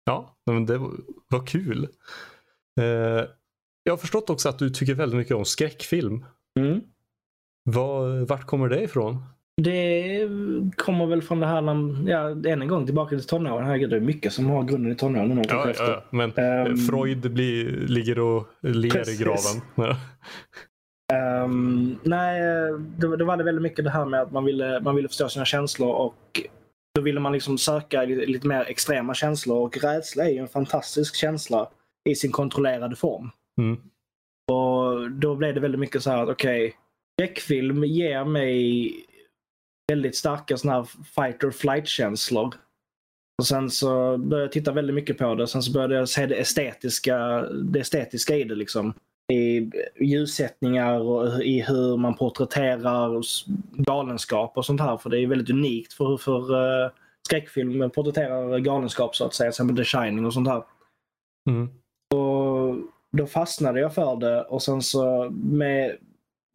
Ja, 0.04 0.36
men 0.46 0.66
det 0.66 0.78
var, 0.78 0.90
var 1.28 1.46
kul. 1.46 1.88
Eh, 2.80 3.24
jag 3.82 3.92
har 3.92 3.96
förstått 3.96 4.30
också 4.30 4.48
att 4.48 4.58
du 4.58 4.70
tycker 4.70 4.94
väldigt 4.94 5.16
mycket 5.18 5.36
om 5.36 5.44
skräckfilm. 5.44 6.24
Mm. 6.58 6.80
Var, 7.64 8.24
vart 8.26 8.46
kommer 8.46 8.68
det 8.68 8.82
ifrån? 8.82 9.22
Det 9.62 10.28
kommer 10.76 11.06
väl 11.06 11.22
från 11.22 11.40
det 11.40 11.46
här, 11.46 11.60
när, 11.60 12.10
ja, 12.10 12.30
än 12.30 12.62
en 12.62 12.68
gång 12.68 12.86
tillbaka 12.86 13.16
till 13.16 13.26
tonåren. 13.26 13.66
Herregud, 13.66 13.90
det 13.90 13.96
är 13.96 14.00
mycket 14.00 14.32
som 14.32 14.46
har 14.46 14.62
grunden 14.62 14.92
i 14.92 14.94
tonåren. 14.94 15.44
Ja, 15.48 15.70
efter. 15.70 15.84
ja, 15.84 16.02
men 16.10 16.32
Ehm, 16.36 16.76
Freud 16.76 17.32
blir, 17.32 17.64
ligger 17.70 18.18
och 18.18 18.48
ler 18.60 18.90
Precis. 18.90 19.20
i 19.20 19.24
graven. 19.24 19.96
Ehm, 21.12 21.98
nej, 22.02 22.40
det, 22.98 23.16
det 23.16 23.24
var 23.24 23.36
det 23.36 23.44
väldigt 23.44 23.62
mycket 23.62 23.84
det 23.84 23.90
här 23.90 24.04
med 24.04 24.20
att 24.20 24.32
man 24.32 24.44
ville, 24.44 24.80
man 24.80 24.96
ville 24.96 25.08
förstå 25.08 25.28
sina 25.28 25.44
känslor 25.44 25.94
och 25.94 26.42
då 26.94 27.00
ville 27.00 27.20
man 27.20 27.32
liksom 27.32 27.58
söka 27.58 28.04
i 28.04 28.26
lite 28.26 28.46
mer 28.46 28.64
extrema 28.68 29.14
känslor 29.14 29.58
och 29.58 29.78
rädsla 29.82 30.24
är 30.24 30.30
ju 30.30 30.38
en 30.38 30.48
fantastisk 30.48 31.16
känsla 31.16 31.68
i 32.08 32.14
sin 32.14 32.32
kontrollerade 32.32 32.96
form. 32.96 33.30
Mm. 33.60 33.76
Och 34.52 35.10
då 35.10 35.34
blev 35.34 35.54
det 35.54 35.60
väldigt 35.60 35.80
mycket 35.80 36.02
så 36.02 36.10
här 36.10 36.22
att 36.22 36.28
okej, 36.28 36.74
skräckfilm 37.20 37.84
ger 37.84 38.24
mig 38.24 38.92
väldigt 39.92 40.16
starka 40.16 40.56
såna 40.56 40.72
här 40.72 40.84
fight 41.14 41.44
or 41.44 41.50
flight 41.50 41.86
känslor. 41.86 42.54
Och 43.38 43.46
sen 43.46 43.70
så 43.70 44.18
började 44.18 44.44
jag 44.44 44.52
titta 44.52 44.72
väldigt 44.72 44.94
mycket 44.94 45.18
på 45.18 45.34
det. 45.34 45.46
Sen 45.46 45.62
så 45.62 45.72
började 45.72 45.94
jag 45.94 46.08
se 46.08 46.26
det 46.26 46.36
estetiska, 46.36 47.18
det 47.42 47.80
estetiska 47.80 48.36
i 48.36 48.44
det 48.44 48.54
liksom. 48.54 48.94
I 49.32 49.70
ljussättningar 50.00 51.00
och 51.00 51.42
i 51.42 51.60
hur 51.60 51.96
man 51.96 52.14
porträtterar 52.14 53.22
galenskap 53.82 54.56
och 54.56 54.66
sånt 54.66 54.80
här. 54.80 54.96
För 54.96 55.10
det 55.10 55.20
är 55.20 55.26
väldigt 55.26 55.50
unikt 55.50 55.92
för, 55.92 56.16
för 56.16 56.54
uh, 56.54 56.90
skräckfilm 57.28 57.90
porträtterar 57.90 58.58
galenskap 58.58 59.16
så 59.16 59.24
att 59.24 59.34
säga. 59.34 59.50
Till 59.50 59.54
exempel 59.54 59.76
The 59.76 59.84
Shining 59.84 60.26
och 60.26 60.34
sånt 60.34 60.48
här 60.48 60.62
Mm. 61.48 61.68
då 63.12 63.26
fastnade 63.26 63.80
jag 63.80 63.94
för 63.94 64.16
det 64.16 64.42
och 64.42 64.62
sen 64.62 64.82
så 64.82 65.30
med, 65.30 65.96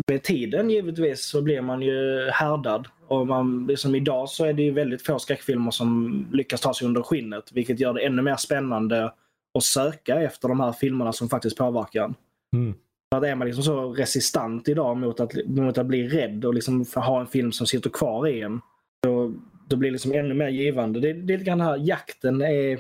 med 0.07 0.23
tiden 0.23 0.69
givetvis 0.69 1.25
så 1.25 1.41
blir 1.41 1.61
man 1.61 1.81
ju 1.81 2.29
härdad. 2.29 2.87
Och 3.07 3.27
man, 3.27 3.67
liksom 3.67 3.95
idag 3.95 4.29
så 4.29 4.45
är 4.45 4.53
det 4.53 4.61
ju 4.61 4.71
väldigt 4.71 5.05
få 5.05 5.19
skräckfilmer 5.19 5.71
som 5.71 6.27
lyckas 6.31 6.61
ta 6.61 6.73
sig 6.73 6.87
under 6.87 7.01
skinnet 7.01 7.51
vilket 7.51 7.79
gör 7.79 7.93
det 7.93 8.05
ännu 8.05 8.21
mer 8.21 8.35
spännande 8.35 9.13
att 9.57 9.63
söka 9.63 10.21
efter 10.21 10.47
de 10.47 10.59
här 10.59 10.71
filmerna 10.71 11.13
som 11.13 11.29
faktiskt 11.29 11.57
påverkar 11.57 12.03
en. 12.03 12.15
Mm. 12.55 12.73
För 13.11 13.17
att 13.17 13.23
är 13.23 13.35
man 13.35 13.47
liksom 13.47 13.63
så 13.63 13.93
resistant 13.93 14.67
idag 14.67 14.97
mot 14.97 15.19
att, 15.19 15.31
mot 15.45 15.77
att 15.77 15.85
bli 15.85 16.07
rädd 16.07 16.45
och 16.45 16.53
liksom 16.53 16.85
ha 16.95 17.19
en 17.19 17.27
film 17.27 17.51
som 17.51 17.67
sitter 17.67 17.89
kvar 17.89 18.27
i 18.27 18.41
en. 18.41 18.61
Då, 19.03 19.33
då 19.67 19.75
blir 19.75 19.89
det 19.89 19.93
liksom 19.93 20.11
ännu 20.11 20.33
mer 20.33 20.49
givande. 20.49 20.99
Det, 20.99 21.13
det 21.13 21.33
är 21.33 21.37
lite 21.37 21.49
grann 21.49 21.61
här, 21.61 21.77
jakten 21.77 22.41
är, 22.41 22.79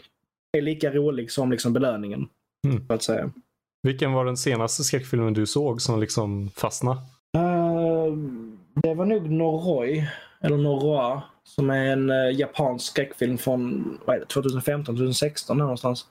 är 0.57 0.61
lika 0.61 0.91
rolig 0.91 1.31
som 1.31 1.51
liksom 1.51 1.73
belöningen. 1.73 2.27
Mm. 2.67 2.87
Så 2.87 2.93
att 2.93 3.03
säga. 3.03 3.31
Vilken 3.83 4.13
var 4.13 4.25
den 4.25 4.37
senaste 4.37 4.83
skräckfilmen 4.83 5.33
du 5.33 5.45
såg 5.45 5.81
som 5.81 5.99
liksom 5.99 6.49
fastnade? 6.55 6.99
Eh, 7.37 8.13
det 8.75 8.93
var 8.93 9.05
nog 9.05 9.31
Noroi, 9.31 10.07
eller 10.41 10.57
Noroi, 10.57 11.21
som 11.43 11.69
är 11.69 11.85
en 11.85 12.09
uh, 12.09 12.31
japansk 12.39 12.85
skräckfilm 12.85 13.37
från 13.37 13.83
vad 14.05 14.15
är 14.15 14.19
det, 14.19 14.25
2015, 14.25 14.95
2016 14.95 15.57
där 15.57 15.63
någonstans. 15.63 16.05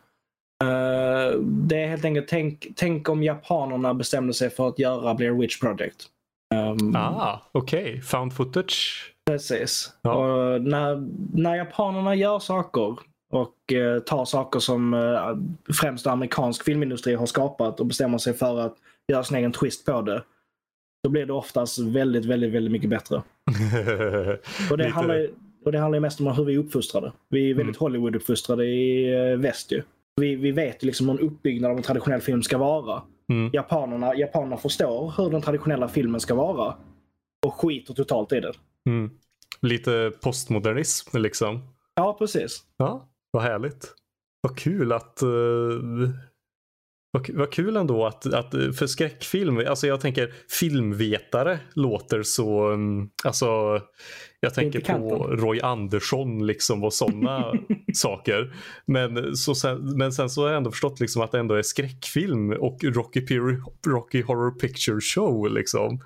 Eh, 0.64 1.38
det 1.40 1.82
är 1.82 1.88
helt 1.88 2.04
enkelt, 2.04 2.28
tänk, 2.28 2.66
tänk 2.76 3.08
om 3.08 3.22
japanerna 3.22 3.94
bestämde 3.94 4.34
sig 4.34 4.50
för 4.50 4.68
att 4.68 4.78
göra 4.78 5.14
Blair 5.14 5.32
Witch 5.32 5.60
Project. 5.60 6.06
Um, 6.54 6.96
Ah, 6.96 7.40
okej. 7.52 8.02
Found 8.02 8.32
footage? 8.32 9.12
Precis. 9.30 9.92
Ja. 10.02 10.12
Och 10.12 10.62
när, 10.62 11.08
när 11.40 11.56
japanerna 11.56 12.14
gör 12.14 12.38
saker 12.38 12.98
och 13.30 13.72
eh, 13.72 13.98
tar 13.98 14.24
saker 14.24 14.60
som 14.60 14.94
eh, 14.94 15.36
främst 15.74 16.06
amerikansk 16.06 16.64
filmindustri 16.64 17.14
har 17.14 17.26
skapat 17.26 17.80
och 17.80 17.86
bestämmer 17.86 18.18
sig 18.18 18.34
för 18.34 18.60
att 18.60 18.76
göra 19.12 19.24
sin 19.24 19.36
egen 19.36 19.52
twist 19.52 19.86
på 19.86 20.02
det. 20.02 20.22
Då 21.04 21.10
blir 21.10 21.26
det 21.26 21.32
oftast 21.32 21.78
väldigt, 21.78 22.24
väldigt, 22.24 22.52
väldigt 22.52 22.72
mycket 22.72 22.90
bättre. 22.90 23.16
Och 24.70 24.78
det, 24.78 24.88
handlar, 24.88 25.14
ju- 25.14 25.34
och 25.64 25.72
det 25.72 25.78
handlar 25.78 25.96
ju 25.96 26.00
mest 26.00 26.20
om 26.20 26.26
hur 26.26 26.44
vi 26.44 26.54
är 26.54 26.58
uppfostrade. 26.58 27.12
Vi 27.28 27.50
är 27.50 27.54
väldigt 27.54 27.76
Hollywood-uppfostrade 27.76 28.62
i 28.64 29.12
eh, 29.32 29.36
väst 29.38 29.72
ju. 29.72 29.82
Vi, 30.16 30.34
vi 30.36 30.50
vet 30.52 30.82
ju 30.82 30.86
liksom 30.86 31.08
hur 31.08 31.20
en 31.20 31.26
uppbyggnad 31.26 31.70
av 31.70 31.76
en 31.76 31.82
traditionell 31.82 32.20
film 32.20 32.42
ska 32.42 32.58
vara. 32.58 33.02
Mm. 33.32 33.50
Japanerna, 33.52 34.14
japanerna 34.16 34.56
förstår 34.56 35.14
hur 35.16 35.30
den 35.30 35.42
traditionella 35.42 35.88
filmen 35.88 36.20
ska 36.20 36.34
vara. 36.34 36.74
Och 37.46 37.54
skiter 37.54 37.94
totalt 37.94 38.32
i 38.32 38.40
det. 38.40 38.52
Mm. 38.86 39.10
Lite 39.62 40.12
postmodernism 40.22 41.18
liksom. 41.18 41.62
Ja, 41.94 42.16
precis. 42.18 42.62
Ja, 42.76 43.08
vad 43.30 43.42
härligt. 43.42 43.94
Vad 44.42 44.58
kul 44.58 44.92
att... 44.92 45.20
Uh, 45.22 46.10
vad, 47.12 47.30
vad 47.30 47.52
kul 47.52 47.76
ändå 47.76 48.06
att, 48.06 48.26
att 48.26 48.54
eh, 48.54 48.70
för 48.70 48.86
skräckfilm, 48.86 49.58
alltså 49.58 49.86
jag 49.86 50.00
tänker 50.00 50.34
filmvetare 50.48 51.58
låter 51.74 52.22
så, 52.22 52.70
um, 52.70 53.10
alltså 53.24 53.46
jag 54.40 54.54
tänker 54.54 54.80
på. 54.80 55.26
Roy 55.26 55.60
Andersson 55.60 56.46
liksom 56.46 56.84
och 56.84 56.92
sådana 56.92 57.52
saker. 57.94 58.54
Men, 58.86 59.36
så 59.36 59.54
sen, 59.54 59.98
men 59.98 60.12
sen 60.12 60.30
så 60.30 60.42
har 60.42 60.48
jag 60.48 60.56
ändå 60.56 60.70
förstått 60.70 61.00
liksom 61.00 61.22
att 61.22 61.32
det 61.32 61.38
ändå 61.38 61.54
är 61.54 61.62
skräckfilm 61.62 62.50
och 62.50 62.84
Rocky, 62.84 63.20
Pir- 63.20 63.62
Rocky 63.86 64.22
Horror 64.22 64.50
Picture 64.50 65.00
Show 65.00 65.50
liksom. 65.50 66.00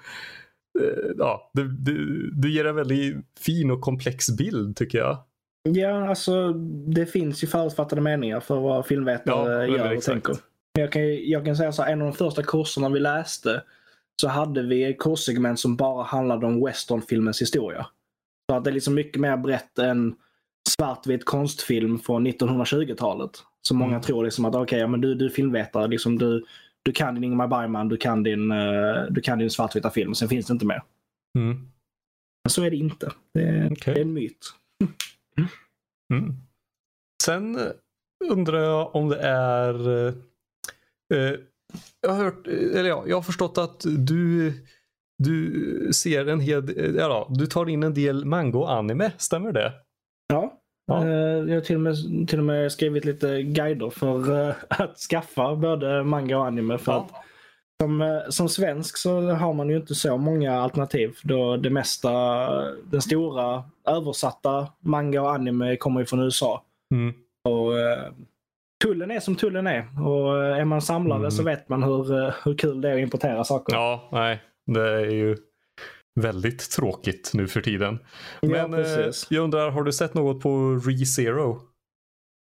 Eh, 0.80 1.12
Ja, 1.18 1.50
du, 1.54 1.68
du, 1.68 2.30
du 2.34 2.52
ger 2.52 2.64
en 2.64 2.76
väldigt 2.76 3.16
fin 3.40 3.70
och 3.70 3.80
komplex 3.80 4.30
bild 4.30 4.76
tycker 4.76 4.98
jag. 4.98 5.18
Ja, 5.68 6.08
alltså 6.08 6.52
det 6.86 7.06
finns 7.06 7.42
ju 7.44 7.46
förutfattade 7.46 8.00
meningar 8.02 8.40
för 8.40 8.60
vad 8.60 8.76
Ja, 8.78 8.82
filmvetare 8.82 9.58
men 9.66 9.76
gör 9.76 9.86
och 9.86 9.92
exakt. 9.92 10.06
tänker. 10.26 10.42
Men 10.74 10.80
Jag 10.82 10.92
kan, 10.92 11.28
jag 11.30 11.44
kan 11.44 11.56
säga 11.56 11.72
så 11.72 11.82
här, 11.82 11.92
en 11.92 12.02
av 12.02 12.06
de 12.08 12.14
första 12.16 12.42
kurserna 12.42 12.88
vi 12.88 13.00
läste 13.00 13.62
så 14.22 14.28
hade 14.28 14.62
vi 14.62 14.84
ett 14.84 14.98
kurssegment 14.98 15.60
som 15.60 15.76
bara 15.76 16.02
handlade 16.04 16.46
om 16.46 16.64
westernfilmens 16.64 17.42
historia. 17.42 17.86
Så 18.50 18.56
att 18.56 18.64
det 18.64 18.70
är 18.70 18.74
liksom 18.74 18.94
mycket 18.94 19.20
mer 19.20 19.36
brett 19.36 19.78
än 19.78 20.14
svartvit 20.68 21.24
konstfilm 21.24 21.98
från 21.98 22.26
1920-talet. 22.26 23.30
Så 23.62 23.74
många 23.74 23.90
Mm. 23.90 24.02
tror 24.02 24.24
liksom 24.24 24.44
att 24.44 24.54
okej, 24.54 24.78
ja, 24.80 24.86
men 24.86 25.00
du, 25.00 25.14
du 25.14 25.24
är 25.24 25.28
filmvetare, 25.30 25.88
liksom, 25.88 26.18
du, 26.18 26.44
du 26.82 26.92
kan 26.92 27.14
din 27.14 27.24
Ingmar 27.24 27.46
Bergman, 27.48 27.88
du 27.88 27.96
kan 27.96 28.22
din, 28.22 28.50
eh, 28.50 29.02
du 29.10 29.20
kan 29.20 29.38
din 29.38 29.50
svartvita 29.50 29.90
film, 29.90 30.14
sen 30.14 30.28
finns 30.28 30.46
det 30.46 30.52
inte 30.52 30.66
mer. 30.66 30.82
Mm. 31.38 31.56
Men 32.44 32.50
så 32.50 32.62
är 32.64 32.70
det 32.70 32.76
inte. 32.76 33.10
Det, 33.34 33.40
är- 33.42 33.72
Okej. 33.72 33.94
det 33.94 34.00
är 34.00 34.04
en 34.04 34.12
myt. 34.12 34.38
Mm. 36.12 36.34
Sen 37.22 37.56
eh, 37.56 37.72
undrar 38.30 38.58
jag 38.58 38.94
om 38.94 39.08
det 39.08 39.18
är... 39.20 39.88
eh, 39.88 40.14
eh, 41.14 41.34
jag 42.00 42.10
har 42.10 42.24
hört, 42.24 42.46
eh, 42.46 42.52
eller 42.54 42.88
ja, 42.88 43.04
jag 43.06 43.16
har 43.16 43.22
förstått 43.22 43.58
att 43.58 43.80
du, 43.98 44.52
du 45.18 45.90
ser 45.94 46.26
en 46.26 46.40
hel, 46.40 46.78
eh, 46.78 46.90
ja, 46.94 47.26
du 47.30 47.46
tar 47.46 47.68
in 47.68 47.82
en 47.82 47.94
del 47.94 48.24
manga 48.24 48.58
och 48.58 48.72
anime, 48.72 49.12
stämmer 49.18 49.52
det? 49.52 49.72
Ja. 50.26 50.60
Ja. 50.86 51.06
Jag 51.06 51.54
har 51.54 51.60
till 51.60 51.76
och, 51.76 51.82
med, 51.82 51.94
till 52.28 52.38
och 52.38 52.44
med 52.44 52.72
skrivit 52.72 53.04
lite 53.04 53.42
guider 53.42 53.90
för 53.90 54.54
att 54.68 54.98
skaffa 54.98 55.56
både 55.56 56.04
manga 56.04 56.38
och 56.38 56.46
anime. 56.46 56.78
För 56.78 56.92
att 56.92 57.10
som, 57.82 58.02
eh, 58.02 58.18
som 58.28 58.48
svensk 58.48 58.96
så 58.96 59.20
har 59.30 59.52
man 59.54 59.68
ju 59.70 59.76
inte 59.76 59.94
så 59.94 60.16
många 60.16 60.58
alternativ. 60.60 61.16
Då 61.22 61.56
det 61.56 61.70
mesta, 61.70 62.10
den 62.84 63.02
stora 63.02 63.64
översatta 63.88 64.68
manga 64.80 65.22
och 65.22 65.34
anime 65.34 65.76
kommer 65.76 66.00
ju 66.00 66.06
från 66.06 66.20
USA. 66.22 66.64
Mm. 66.94 67.14
Och, 67.48 67.78
eh, 67.78 68.12
tullen 68.84 69.10
är 69.10 69.20
som 69.20 69.36
tullen 69.36 69.66
är. 69.66 69.88
Och 70.08 70.44
eh, 70.44 70.56
är 70.58 70.64
man 70.64 70.82
samlare 70.82 71.18
Mm. 71.18 71.30
så 71.30 71.42
vet 71.42 71.68
man 71.68 71.82
hur, 71.82 72.32
hur 72.44 72.58
kul 72.58 72.80
det 72.80 72.90
är 72.90 72.94
att 72.94 73.00
importera 73.00 73.44
saker. 73.44 73.74
Ja, 73.74 74.08
nej, 74.12 74.42
det 74.66 74.90
är 74.90 75.10
ju 75.10 75.36
väldigt 76.20 76.70
tråkigt 76.70 77.30
nu 77.34 77.48
för 77.48 77.60
tiden. 77.60 77.98
Ja, 78.40 78.48
Men 78.48 78.74
eh, 78.74 78.78
precis. 78.78 79.26
jag 79.30 79.44
undrar, 79.44 79.70
har 79.70 79.82
du 79.82 79.92
sett 79.92 80.14
något 80.14 80.42
på 80.42 80.80
ReZero? 80.86 81.60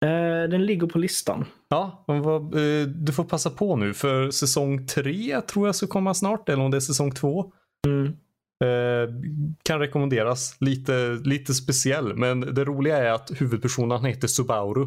Eh, 0.05 0.51
den 0.51 0.67
ligger 0.67 0.87
på 0.87 0.99
listan. 0.99 1.45
Ja, 1.69 2.05
eh, 2.09 2.89
du 2.89 3.13
får 3.13 3.25
passa 3.25 3.51
på 3.51 3.77
nu 3.77 3.95
för 3.95 4.31
säsong 4.31 4.87
tre 4.87 5.41
tror 5.41 5.69
jag 5.69 5.75
ska 5.75 5.87
komma 5.87 6.15
snart, 6.15 6.49
eller 6.49 6.65
om 6.65 6.71
det 6.71 6.77
är 6.77 6.81
säsong 6.81 7.11
två. 7.11 7.53
Mm. 7.87 8.07
Eh, 8.65 9.15
kan 9.63 9.79
rekommenderas. 9.79 10.57
Lite, 10.61 11.19
lite 11.25 11.55
speciell, 11.55 12.17
men 12.17 12.41
det 12.41 12.65
roliga 12.65 12.97
är 12.97 13.13
att 13.13 13.31
huvudpersonen 13.41 14.05
heter 14.05 14.29
Subaru. 14.29 14.87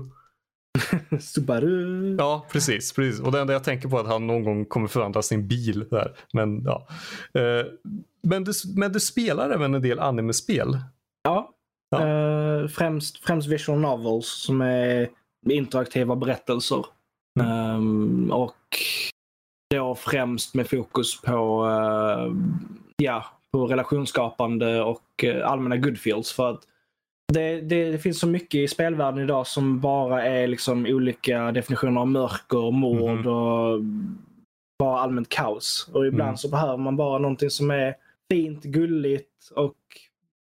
Subaru. 1.20 2.16
Ja, 2.20 2.46
precis, 2.52 2.94
precis. 2.94 3.22
Och 3.22 3.32
det 3.32 3.40
enda 3.40 3.54
jag 3.54 3.64
tänker 3.64 3.90
på 3.90 3.98
är 3.98 4.02
att 4.02 4.08
han 4.08 4.28
någon 4.28 4.44
gång 4.44 4.66
kommer 4.66 4.88
förvandla 4.88 5.22
sin 5.22 5.48
bil 5.48 5.86
där. 5.92 6.16
Men 6.34 6.64
ja. 6.64 6.88
Men, 8.22 8.44
du, 8.44 8.52
men 8.76 8.92
du 8.92 9.00
spelar 9.00 9.50
även 9.50 9.74
en 9.74 9.82
del 9.82 10.00
anime-spel. 10.00 10.78
Ja. 11.24 11.59
Ja. 11.90 12.08
Eh, 12.08 12.68
främst, 12.68 13.26
främst 13.26 13.48
visual 13.48 13.80
novels 13.80 14.28
som 14.28 14.62
är 14.62 15.10
interaktiva 15.50 16.16
berättelser. 16.16 16.86
Mm. 17.40 17.52
Ehm, 17.52 18.32
och 18.32 18.56
då 19.76 19.96
främst 19.96 20.56
med 20.56 20.70
fokus 20.70 21.22
på, 21.22 21.68
eh, 21.68 22.34
ja, 22.98 23.26
på 23.54 23.68
relationsskapande 23.68 24.82
och 24.82 25.24
uh, 25.24 25.48
allmänna 25.52 25.78
goodfields. 25.78 26.34
För 26.34 26.50
att 26.50 26.62
det, 27.34 27.62
det, 27.62 27.92
det 27.92 28.00
finns 28.00 28.20
så 28.20 28.28
mycket 28.28 28.56
i 28.60 28.68
spelvärlden 28.68 29.24
idag 29.24 29.48
som 29.48 29.80
bara 29.80 30.26
är 30.26 30.48
liksom 30.48 30.86
olika 30.86 31.52
definitioner 31.52 32.02
av 32.02 32.08
mörker, 32.08 32.72
mord 32.72 33.20
Mhm. 33.20 33.28
och 33.28 33.80
bara 34.80 35.00
allmänt 35.00 35.30
kaos. 35.30 35.90
Och 35.94 36.08
ibland 36.08 36.28
Mm. 36.30 36.38
så 36.38 36.50
behöver 36.50 36.78
man 36.78 36.96
bara 36.98 37.20
någonting 37.20 37.50
som 37.50 37.72
är 37.72 37.96
fint, 38.32 38.64
gulligt 38.64 39.52
och 39.56 39.76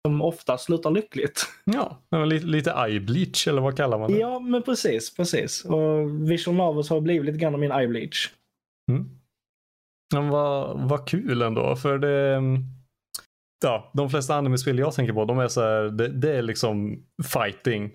som 0.08 0.22
ofta 0.22 0.58
slutar 0.58 0.92
lyckligt. 0.92 1.46
Ja, 1.66 2.26
lite, 2.26 2.46
lite 2.46 2.72
eye 2.72 3.00
bleach 3.00 3.48
eller 3.48 3.62
vad 3.62 3.78
kallar 3.78 4.00
man 4.00 4.12
det? 4.12 4.18
Ja, 4.18 4.40
men 4.40 4.64
precis. 4.64 5.16
precis. 5.16 5.66
Och 5.66 6.32
Visual 6.32 6.58
Novels 6.58 6.90
har 6.90 7.02
blivit 7.02 7.26
lite 7.26 7.38
grann 7.38 7.54
av 7.54 7.60
min 7.60 7.72
eye 7.72 7.88
bleach. 7.88 8.30
Mm. 8.92 9.10
Men 10.14 10.30
vad, 10.30 10.90
vad 10.90 11.08
kul 11.08 11.42
ändå, 11.42 11.76
för 11.76 11.98
det... 11.98 12.36
mm, 12.36 12.64
Ja, 13.64 13.92
de 13.94 14.10
flesta 14.10 14.36
anime-spel 14.36 14.80
jag 14.80 14.94
tänker 14.94 15.14
på, 15.14 15.26
de 15.26 15.40
är 15.40 15.48
så 15.48 15.62
här, 15.62 15.84
det, 15.84 16.08
det 16.08 16.32
är 16.32 16.42
liksom 16.42 17.04
fighting. 17.34 17.92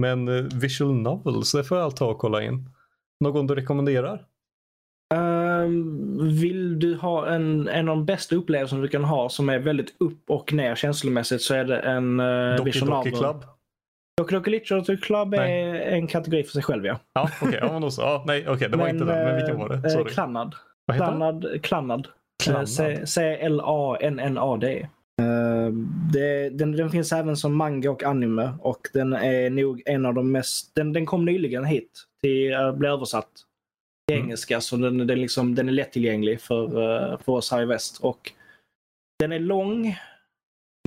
Men 0.00 0.28
eh, 0.28 0.44
visual 0.54 0.94
novels, 0.94 1.52
det 1.52 1.64
får 1.64 1.78
jag 1.78 1.96
ta 1.96 2.06
och 2.10 2.18
kolla 2.18 2.42
in. 2.42 2.70
Någon 3.24 3.46
du 3.46 3.54
rekommenderar? 3.54 4.26
Ehm, 5.68 6.38
vill 6.40 6.78
du 6.78 6.94
ha 6.94 7.26
en, 7.28 7.68
en 7.68 7.88
av 7.88 7.96
de 7.96 8.04
bästa 8.06 8.36
upplevelserna 8.36 8.82
du 8.82 8.88
kan 8.88 9.04
ha 9.04 9.28
som 9.28 9.48
är 9.48 9.58
väldigt 9.58 9.94
upp 10.00 10.30
och 10.30 10.52
ner 10.52 10.74
känslomässigt 10.74 11.42
så 11.42 11.54
är 11.54 11.64
det 11.64 11.78
en 11.78 12.20
uh, 12.20 12.56
Doki 12.56 12.70
Visual 12.70 12.90
Doki 12.90 13.10
Novel. 13.10 13.20
Club? 13.20 13.44
Doki 14.18 14.34
Doki 14.34 14.50
Literature 14.50 14.96
Club 14.96 15.34
är 15.34 15.38
Nej. 15.38 15.82
en 15.94 16.06
kategori 16.06 16.44
för 16.44 16.52
sig 16.52 16.62
själv 16.62 16.86
ja. 16.86 16.98
Ja, 17.14 17.30
okej. 17.42 17.58
ja, 17.62 17.80
men 17.80 17.90
så. 17.90 18.02
Ja, 18.02 18.24
nej, 18.26 18.48
okej, 18.48 18.68
det 18.68 18.76
var 18.76 18.88
inte 18.88 19.04
den. 19.04 19.24
Men 19.24 19.36
vilken 19.36 19.56
var 19.58 19.68
det? 19.68 19.74
eh, 19.74 19.92
Sorry. 19.92 20.10
Klannad. 20.12 20.54
vad 20.86 20.96
heter 20.96 21.06
den? 21.10 21.18
Klannad. 21.18 21.62
Klannad. 21.62 22.06
Eh, 22.06 22.10
Klannad. 22.44 22.68
C- 22.68 23.06
C-L-A-N-N-A-D. 23.06 24.88
Eh, 25.22 25.72
det, 26.12 26.48
den, 26.50 26.72
den 26.72 26.90
finns 26.90 27.12
även 27.12 27.36
som 27.36 27.56
manga 27.56 27.90
och 27.90 28.02
anime 28.02 28.52
och 28.60 28.80
den 28.92 29.12
är 29.12 29.50
nog 29.50 29.82
en 29.86 30.06
av 30.06 30.14
de 30.14 30.32
mest... 30.32 30.74
Den, 30.74 30.92
den 30.92 31.06
kom 31.06 31.24
nyligen 31.24 31.64
hit 31.64 31.90
till 32.22 32.52
uh, 32.52 32.72
bli 32.76 32.88
översatt 32.88 33.28
till 34.08 34.16
Mm. 34.16 34.26
engelska 34.26 34.60
så 34.60 34.76
den, 34.76 35.06
den, 35.06 35.20
liksom, 35.20 35.54
den 35.54 35.68
är 35.68 35.72
lättillgänglig 35.72 36.40
för, 36.40 36.64
eh, 36.64 37.18
för 37.18 37.32
oss 37.32 37.50
här 37.50 37.62
i 37.62 37.64
väst. 37.64 37.98
Och 38.00 38.32
den 39.18 39.32
är 39.32 39.38
lång 39.38 39.96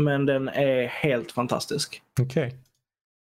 men 0.02 0.26
den 0.26 0.48
är 0.50 0.88
helt 0.88 1.32
fantastisk. 1.32 2.02
Okej. 2.22 2.56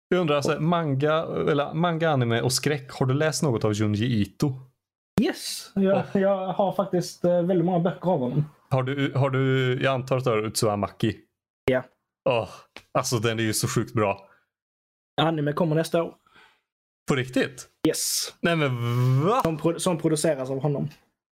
Jag 0.09 0.21
undrar, 0.21 0.37
alltså, 0.37 0.61
manga, 0.61 1.13
eller 1.51 1.75
manga, 1.75 2.11
anime 2.11 2.41
och 2.41 2.53
skräck. 2.53 2.91
Har 2.93 3.07
du 3.07 3.15
läst 3.15 3.43
något 3.43 3.65
av 3.65 3.73
Junji 3.73 4.21
Ito? 4.23 4.53
Yes! 5.23 5.73
Jag, 5.75 6.03
jag 6.13 6.53
har 6.53 6.73
faktiskt 6.73 7.25
eh, 7.25 7.43
väldigt 7.43 7.65
många 7.65 7.79
böcker 7.79 8.11
av 8.11 8.19
honom. 8.19 8.45
Har 8.71 8.83
du, 8.83 9.13
har 9.15 9.31
du 9.31 9.75
jag 9.83 9.95
antar 9.95 10.17
att 10.17 10.25
du 10.25 10.31
har 10.31 10.43
Utsuamaki? 10.43 11.17
Ja. 11.71 11.85
Åh, 12.29 12.49
alltså 12.93 13.19
den 13.19 13.39
är 13.39 13.43
ju 13.43 13.55
så 13.55 13.69
sjukt 13.69 13.93
bra. 13.95 14.29
Anime 15.21 15.53
kommer 15.53 15.77
nästa 15.77 16.03
år. 16.03 16.15
På 17.09 17.15
riktigt? 17.17 17.69
Yes! 17.89 18.35
Nej 18.41 18.57
men 18.57 19.21
va? 19.27 19.43
Som, 19.43 19.57
pro- 19.59 19.79
som 19.79 19.99
produceras 19.99 20.51
av 20.51 20.61
honom. 20.61 20.89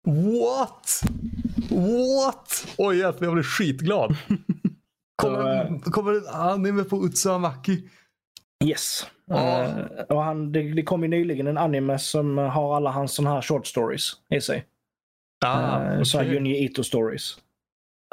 What? 0.06 1.02
What? 1.70 2.66
Oj 2.78 2.98
jävlar, 2.98 3.26
jag 3.26 3.34
blir 3.34 3.42
skitglad. 3.44 4.16
Kommer, 5.22 5.80
Så, 5.84 5.90
kommer 5.90 6.20
anime 6.34 6.84
på 6.84 7.06
Utsuamaki? 7.06 7.88
Yes. 8.64 9.06
Ja. 9.26 9.62
Eh, 9.62 9.84
och 10.08 10.22
han, 10.22 10.52
det, 10.52 10.72
det 10.72 10.82
kom 10.82 11.02
ju 11.02 11.08
nyligen 11.08 11.46
en 11.46 11.58
anime 11.58 11.98
som 11.98 12.38
har 12.38 12.76
alla 12.76 12.90
hans 12.90 13.14
såna 13.14 13.30
här 13.30 13.42
short 13.42 13.66
stories 13.66 14.10
i 14.34 14.40
sig. 14.40 14.66
Ah, 15.44 15.80
uh, 15.94 16.02
Så 16.02 16.18
här 16.18 16.24
okej. 16.24 16.34
Junji 16.34 16.64
Ito 16.64 16.84
stories. 16.84 17.36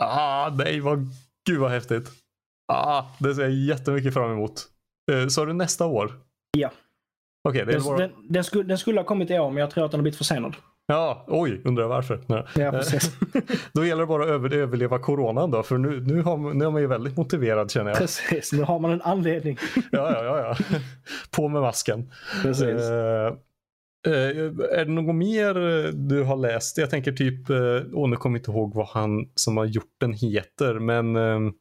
ah, 0.01 0.49
nej 0.49 0.79
vad, 0.79 1.07
gud 1.47 1.59
vad 1.59 1.71
häftigt. 1.71 2.09
Ah, 2.73 3.03
det 3.19 3.35
ser 3.35 3.41
jag 3.41 3.51
jättemycket 3.51 4.13
fram 4.13 4.31
emot. 4.31 4.65
Uh, 5.11 5.27
sa 5.27 5.45
du 5.45 5.53
nästa 5.53 5.85
år? 5.85 6.13
Ja. 6.57 6.71
Okay, 7.43 7.65
den, 7.65 7.83
bara... 7.83 7.97
den, 7.97 8.11
den, 8.29 8.43
skulle, 8.43 8.63
den 8.63 8.77
skulle 8.77 8.99
ha 8.99 9.05
kommit 9.05 9.31
i 9.31 9.39
år, 9.39 9.49
men 9.49 9.57
jag 9.57 9.71
tror 9.71 9.85
att 9.85 9.91
den 9.91 9.99
har 9.99 10.03
blivit 10.03 10.17
försenad. 10.17 10.55
Ja, 10.87 11.25
oj, 11.27 11.61
undrar 11.65 11.87
varför. 11.87 12.23
Nej. 12.27 12.45
Ja, 12.55 12.71
precis. 12.71 13.17
då 13.73 13.85
gäller 13.85 14.01
det 14.01 14.07
bara 14.07 14.23
att 14.23 14.29
över, 14.29 14.53
överleva 14.53 14.99
coronan 14.99 15.51
då, 15.51 15.63
för 15.63 15.77
nu, 15.77 16.01
nu, 16.01 16.21
har, 16.21 16.53
nu 16.53 16.65
är 16.65 16.71
man 16.71 16.81
ju 16.81 16.87
väldigt 16.87 17.17
motiverad 17.17 17.71
känner 17.71 17.89
jag. 17.89 17.97
Precis, 17.97 18.53
nu 18.53 18.63
har 18.63 18.79
man 18.79 18.91
en 18.91 19.01
anledning. 19.01 19.57
ja, 19.91 20.13
ja, 20.13 20.23
ja, 20.23 20.39
ja. 20.39 20.77
På 21.31 21.47
med 21.47 21.61
masken. 21.61 22.11
Precis. 22.41 22.65
Uh, 22.65 23.37
är 24.71 24.85
det 24.85 24.91
något 24.91 25.15
mer 25.15 25.53
du 25.91 26.23
har 26.23 26.35
läst? 26.35 26.77
Jag 26.77 26.89
tänker 26.89 27.11
typ, 27.11 27.49
åh 27.93 28.09
nu 28.09 28.15
kommer 28.15 28.37
jag 28.37 28.41
inte 28.41 28.51
ihåg 28.51 28.75
vad 28.75 28.87
han 28.87 29.29
som 29.35 29.57
har 29.57 29.65
gjort 29.65 29.95
den 29.99 30.13
heter, 30.13 30.79
men 30.79 31.15
uh, 31.15 31.51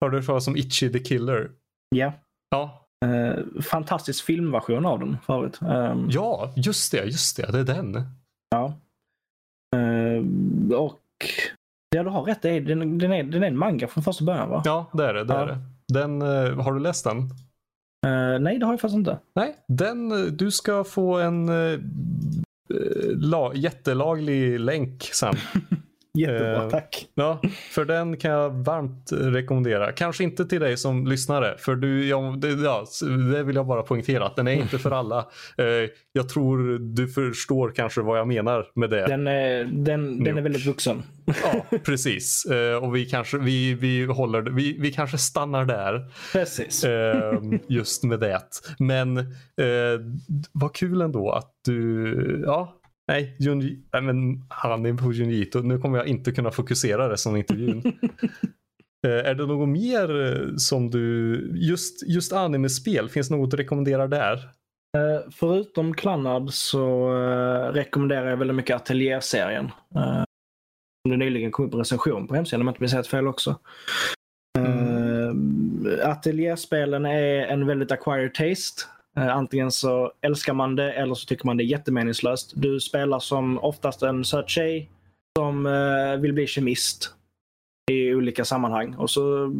har 0.00 0.10
du 0.10 0.16
hört 0.16 0.26
talas 0.26 0.48
om 0.48 0.56
Itchy 0.56 0.92
the 0.92 0.98
Killer? 0.98 1.50
Ja. 1.90 2.12
Ja. 2.50 2.81
Uh, 3.02 3.60
fantastisk 3.62 4.24
filmversion 4.24 4.86
av 4.86 4.98
den 4.98 5.16
förut. 5.26 5.58
Um, 5.60 6.08
ja, 6.10 6.52
just 6.56 6.92
det, 6.92 7.04
just 7.04 7.36
det, 7.36 7.52
det 7.52 7.58
är 7.58 7.64
den. 7.64 8.02
Ja. 8.50 8.74
Uh, 9.76 10.24
och 10.78 11.00
ja, 11.96 12.02
du 12.02 12.08
har 12.08 12.22
rätt. 12.22 12.42
Den, 12.42 12.98
den, 12.98 13.12
är, 13.12 13.22
den 13.22 13.42
är 13.42 13.46
en 13.46 13.58
manga 13.58 13.88
från 13.88 14.04
första 14.04 14.24
början 14.24 14.48
va? 14.48 14.62
Ja, 14.64 14.90
det 14.92 15.04
är 15.04 15.14
det. 15.14 15.24
det, 15.24 15.34
ja. 15.34 15.40
är 15.40 15.46
det. 15.46 15.58
Den, 15.92 16.22
uh, 16.22 16.62
har 16.62 16.72
du 16.72 16.80
läst 16.80 17.04
den? 17.04 17.18
Uh, 18.06 18.38
nej, 18.40 18.58
det 18.58 18.66
har 18.66 18.72
jag 18.72 18.80
faktiskt 18.80 18.98
inte. 18.98 19.18
Nej, 19.34 19.56
den, 19.68 20.08
du 20.36 20.50
ska 20.50 20.84
få 20.84 21.18
en 21.18 21.50
la, 23.14 23.54
jättelaglig 23.54 24.60
länk 24.60 25.02
sen. 25.02 25.34
Jättebra, 26.18 26.62
eh, 26.62 26.68
tack. 26.68 27.06
Ja, 27.14 27.40
för 27.70 27.84
den 27.84 28.16
kan 28.16 28.30
jag 28.30 28.50
varmt 28.50 29.10
rekommendera. 29.12 29.92
Kanske 29.92 30.24
inte 30.24 30.46
till 30.46 30.60
dig 30.60 30.76
som 30.76 31.06
lyssnare, 31.06 31.54
för 31.58 31.76
du, 31.76 32.08
ja, 32.08 32.34
det, 32.38 32.48
ja, 32.48 32.84
det 33.32 33.42
vill 33.42 33.56
jag 33.56 33.66
bara 33.66 33.82
poängtera 33.82 34.26
att 34.26 34.36
den 34.36 34.48
är 34.48 34.52
inte 34.52 34.78
för 34.78 34.90
alla. 34.90 35.18
Eh, 35.58 35.90
jag 36.12 36.28
tror 36.28 36.78
du 36.78 37.08
förstår 37.08 37.72
kanske 37.76 38.00
vad 38.00 38.18
jag 38.18 38.28
menar 38.28 38.66
med 38.74 38.90
det. 38.90 39.06
Den 39.06 39.26
är, 39.26 39.64
den, 39.64 40.24
den 40.24 40.38
är 40.38 40.42
väldigt 40.42 40.66
vuxen. 40.66 41.02
Ja, 41.24 41.78
precis. 41.84 42.44
Eh, 42.44 42.76
och 42.76 42.96
vi 42.96 43.04
kanske, 43.04 43.38
vi, 43.38 43.74
vi, 43.74 44.04
håller, 44.04 44.42
vi, 44.42 44.76
vi 44.80 44.92
kanske 44.92 45.18
stannar 45.18 45.64
där. 45.64 46.10
Precis. 46.32 46.84
just 47.68 48.04
med 48.04 48.20
det. 48.20 48.40
Men 48.78 49.18
eh, 49.18 49.24
vad 50.52 50.74
kul 50.74 51.00
ändå 51.00 51.30
att 51.30 51.50
du, 51.64 52.42
ja, 52.46 52.81
Nej, 53.12 53.36
Junji, 53.38 53.78
nej 53.92 54.02
men 54.02 54.44
han 54.48 54.86
är 54.86 54.94
på 54.94 55.12
Junjito. 55.12 55.62
Nu 55.62 55.78
kommer 55.78 55.98
jag 55.98 56.06
inte 56.06 56.32
kunna 56.32 56.50
fokusera 56.50 57.12
resten 57.12 57.32
av 57.32 57.38
intervjun. 57.38 57.82
uh, 59.06 59.12
är 59.26 59.34
det 59.34 59.46
något 59.46 59.68
mer 59.68 60.22
eh, 60.22 60.56
som 60.56 60.90
du, 60.90 61.36
just, 61.54 62.08
just 62.08 62.32
anime-spel, 62.32 63.08
finns 63.08 63.28
det 63.28 63.36
något 63.36 63.54
att 63.54 63.60
rekommendera 63.60 64.06
där? 64.06 64.34
Uh, 64.96 65.30
förutom 65.30 65.94
Klannad 65.94 66.54
så 66.54 67.08
rekommenderar 67.72 68.30
jag 68.30 68.36
väldigt 68.36 68.56
mycket 68.56 68.76
Ateljär-serien. 68.76 69.64
Uh, 69.96 70.24
det 71.08 71.16
nyligen 71.16 71.50
kom 71.50 71.66
upp 71.66 71.72
en 71.72 71.78
recension 71.78 72.26
på 72.28 72.34
hemsidan 72.34 72.60
om 72.60 72.66
jag 72.66 72.72
inte 72.72 72.82
minns 72.82 72.94
helt 72.94 73.06
fel 73.06 73.26
också. 73.26 73.58
Mm. 74.58 76.00
Ateljärspelen 76.02 77.06
är 77.06 77.46
en 77.46 77.66
väldigt 77.66 77.92
acquired 77.92 78.34
taste. 78.34 78.82
Eh, 79.16 79.36
antingen 79.36 79.72
så 79.72 80.12
älskar 80.20 80.52
man 80.52 80.76
det 80.76 80.92
eller 80.92 81.14
så 81.14 81.26
tycker 81.26 81.46
man 81.46 81.56
det 81.56 81.64
är 81.64 81.66
jättemeningslöst. 81.66 82.52
Du 82.56 82.80
spelar 82.80 83.18
som 83.18 83.58
oftast 83.58 84.02
en 84.02 84.24
söt 84.24 84.48
tjej 84.48 84.90
som 85.38 85.66
eh, 85.66 86.20
vill 86.20 86.32
bli 86.32 86.46
kemist 86.46 87.14
i 87.90 88.14
olika 88.14 88.44
sammanhang. 88.44 88.94
Och 88.94 89.10
så 89.10 89.52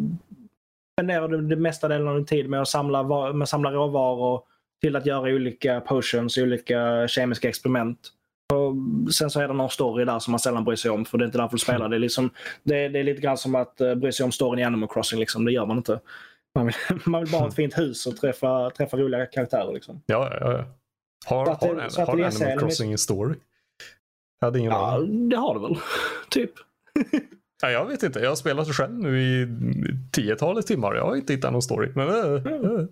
spenderar 0.96 1.28
du 1.28 1.42
det 1.42 1.57
mesta 1.57 1.88
delen 1.88 2.09
av 2.09 2.16
din 2.16 2.26
tid 2.26 2.48
med 2.48 2.62
att 2.62 2.68
samla, 2.68 3.32
med 3.32 3.42
att 3.42 3.48
samla 3.48 3.72
råvaror 3.72 4.42
till 4.82 4.96
att 4.96 5.07
göra 5.07 5.34
olika 5.34 5.80
potions, 5.80 6.38
olika 6.38 7.09
kemiska 7.09 7.48
experiment. 7.48 7.98
Och 8.53 8.74
sen 9.14 9.30
så 9.30 9.40
är 9.40 9.48
det 9.48 9.55
någon 9.55 9.70
story 9.70 10.05
där 10.05 10.18
som 10.18 10.32
man 10.32 10.40
sällan 10.40 10.64
bryr 10.64 10.76
sig 10.76 10.90
om 10.90 11.05
för 11.05 11.18
det 11.18 11.24
är 11.24 11.26
inte 11.26 11.38
därför 11.38 11.57
du 11.57 11.59
spelar. 11.59 11.88
Det 11.88 11.96
är, 11.96 12.00
liksom, 12.00 12.30
det 12.62 12.84
är, 12.84 12.88
det 12.88 12.98
är 12.98 13.05
lite 13.05 13.20
grann 13.20 13.38
som 13.38 13.55
att 13.55 13.80
eh, 13.80 13.94
bry 13.94 14.12
sig 14.12 14.24
om 14.24 14.32
storyn 14.32 14.59
i 14.59 14.64
Animal 14.64 14.88
Crossing. 14.88 15.20
Liksom. 15.20 15.44
Det 15.44 15.53
gör 15.53 15.66
man 15.66 15.76
inte. 15.76 16.00
Man 16.55 16.66
vill, 16.66 16.74
man 17.07 17.22
vill 17.22 17.32
bara 17.32 17.40
ha 17.40 17.48
ett 17.48 17.55
fint 17.55 17.78
hus 17.78 18.07
och 18.07 18.16
träffa, 18.16 18.70
träffa 18.70 18.96
roliga 18.96 19.26
karaktärer. 19.26 19.72
Liksom. 19.72 20.03
Ja, 20.07 20.28
ja, 20.40 20.53
ja. 20.53 20.64
Har, 21.24 21.50
att, 21.50 21.61
har, 21.61 21.88
så 21.88 22.00
har 22.00 22.12
Animal 22.12 22.59
Crossing 22.59 22.92
en 22.92 22.98
story? 22.98 23.34
Jag 24.40 24.46
hade 24.46 24.59
ingen 24.59 24.72
Ja, 24.72 24.98
det 25.00 25.36
har 25.36 25.55
det 25.55 25.61
väl. 25.61 25.76
typ. 26.30 26.50
ja, 27.62 27.70
jag 27.70 27.86
vet 27.86 28.03
inte. 28.03 28.20
Jag 28.20 28.28
har 28.28 28.36
spelat 28.36 28.66
det 28.66 28.72
själv 28.72 28.98
nu 28.98 29.22
i 29.22 29.48
tiotalet 30.12 30.66
timmar. 30.66 30.94
Jag 30.94 31.05
har 31.05 31.16
inte 31.16 31.32
hittat 31.32 31.53
någon 31.53 31.62
story. 31.62 31.92
Men, 31.94 32.09
äh, 32.09 32.53
mm. 32.53 32.88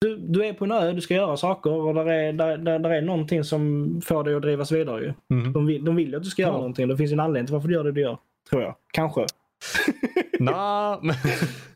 du, 0.00 0.16
du, 0.16 0.44
är 0.44 0.52
på 0.52 0.64
en 0.64 0.72
ö, 0.72 0.92
du 0.92 1.00
ska 1.00 1.14
göra 1.14 1.36
saker 1.36 1.72
och 1.72 1.94
där 1.94 2.06
är, 2.06 2.32
där, 2.32 2.58
där, 2.58 2.78
där 2.78 2.90
är 2.90 3.02
någonting 3.02 3.44
som 3.44 4.00
får 4.04 4.24
dig 4.24 4.34
att 4.34 4.42
drivas 4.42 4.72
vidare. 4.72 5.00
Ju. 5.00 5.12
Mm. 5.30 5.52
De, 5.52 5.66
vill, 5.66 5.84
de 5.84 5.96
vill 5.96 6.14
att 6.14 6.22
du 6.22 6.30
ska 6.30 6.42
göra 6.42 6.52
ja. 6.52 6.56
någonting. 6.56 6.88
Det 6.88 6.96
finns 6.96 7.12
en 7.12 7.20
anledning 7.20 7.46
till 7.46 7.54
varför 7.54 7.68
du 7.68 7.74
gör 7.74 7.84
det 7.84 7.92
du 7.92 8.00
gör. 8.00 8.18
Tror 8.50 8.62
jag. 8.62 8.74
Kanske. 8.92 9.26
nah, 10.38 11.04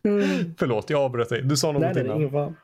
mm. 0.05 0.55
Förlåt, 0.59 0.91
jag 0.91 1.01
avbröt 1.01 1.29
dig. 1.29 1.43
Du 1.43 1.57
sa 1.57 1.73
något 1.73 1.97
innan. 1.97 2.17
Ingen 2.17 2.55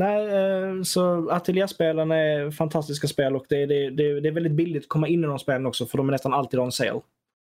Nej, 0.00 0.26
eh, 0.26 0.82
så 0.82 1.30
ateljärspelen 1.30 2.10
är 2.10 2.50
fantastiska 2.50 3.08
spel 3.08 3.36
och 3.36 3.46
det, 3.48 3.66
det, 3.66 3.90
det, 3.90 4.20
det 4.20 4.28
är 4.28 4.32
väldigt 4.32 4.52
billigt 4.52 4.82
att 4.82 4.88
komma 4.88 5.08
in 5.08 5.24
i 5.24 5.26
de 5.26 5.38
spelen 5.38 5.66
också 5.66 5.86
för 5.86 5.98
de 5.98 6.08
är 6.08 6.12
nästan 6.12 6.34
alltid 6.34 6.60
on 6.60 6.72
sale. 6.72 7.00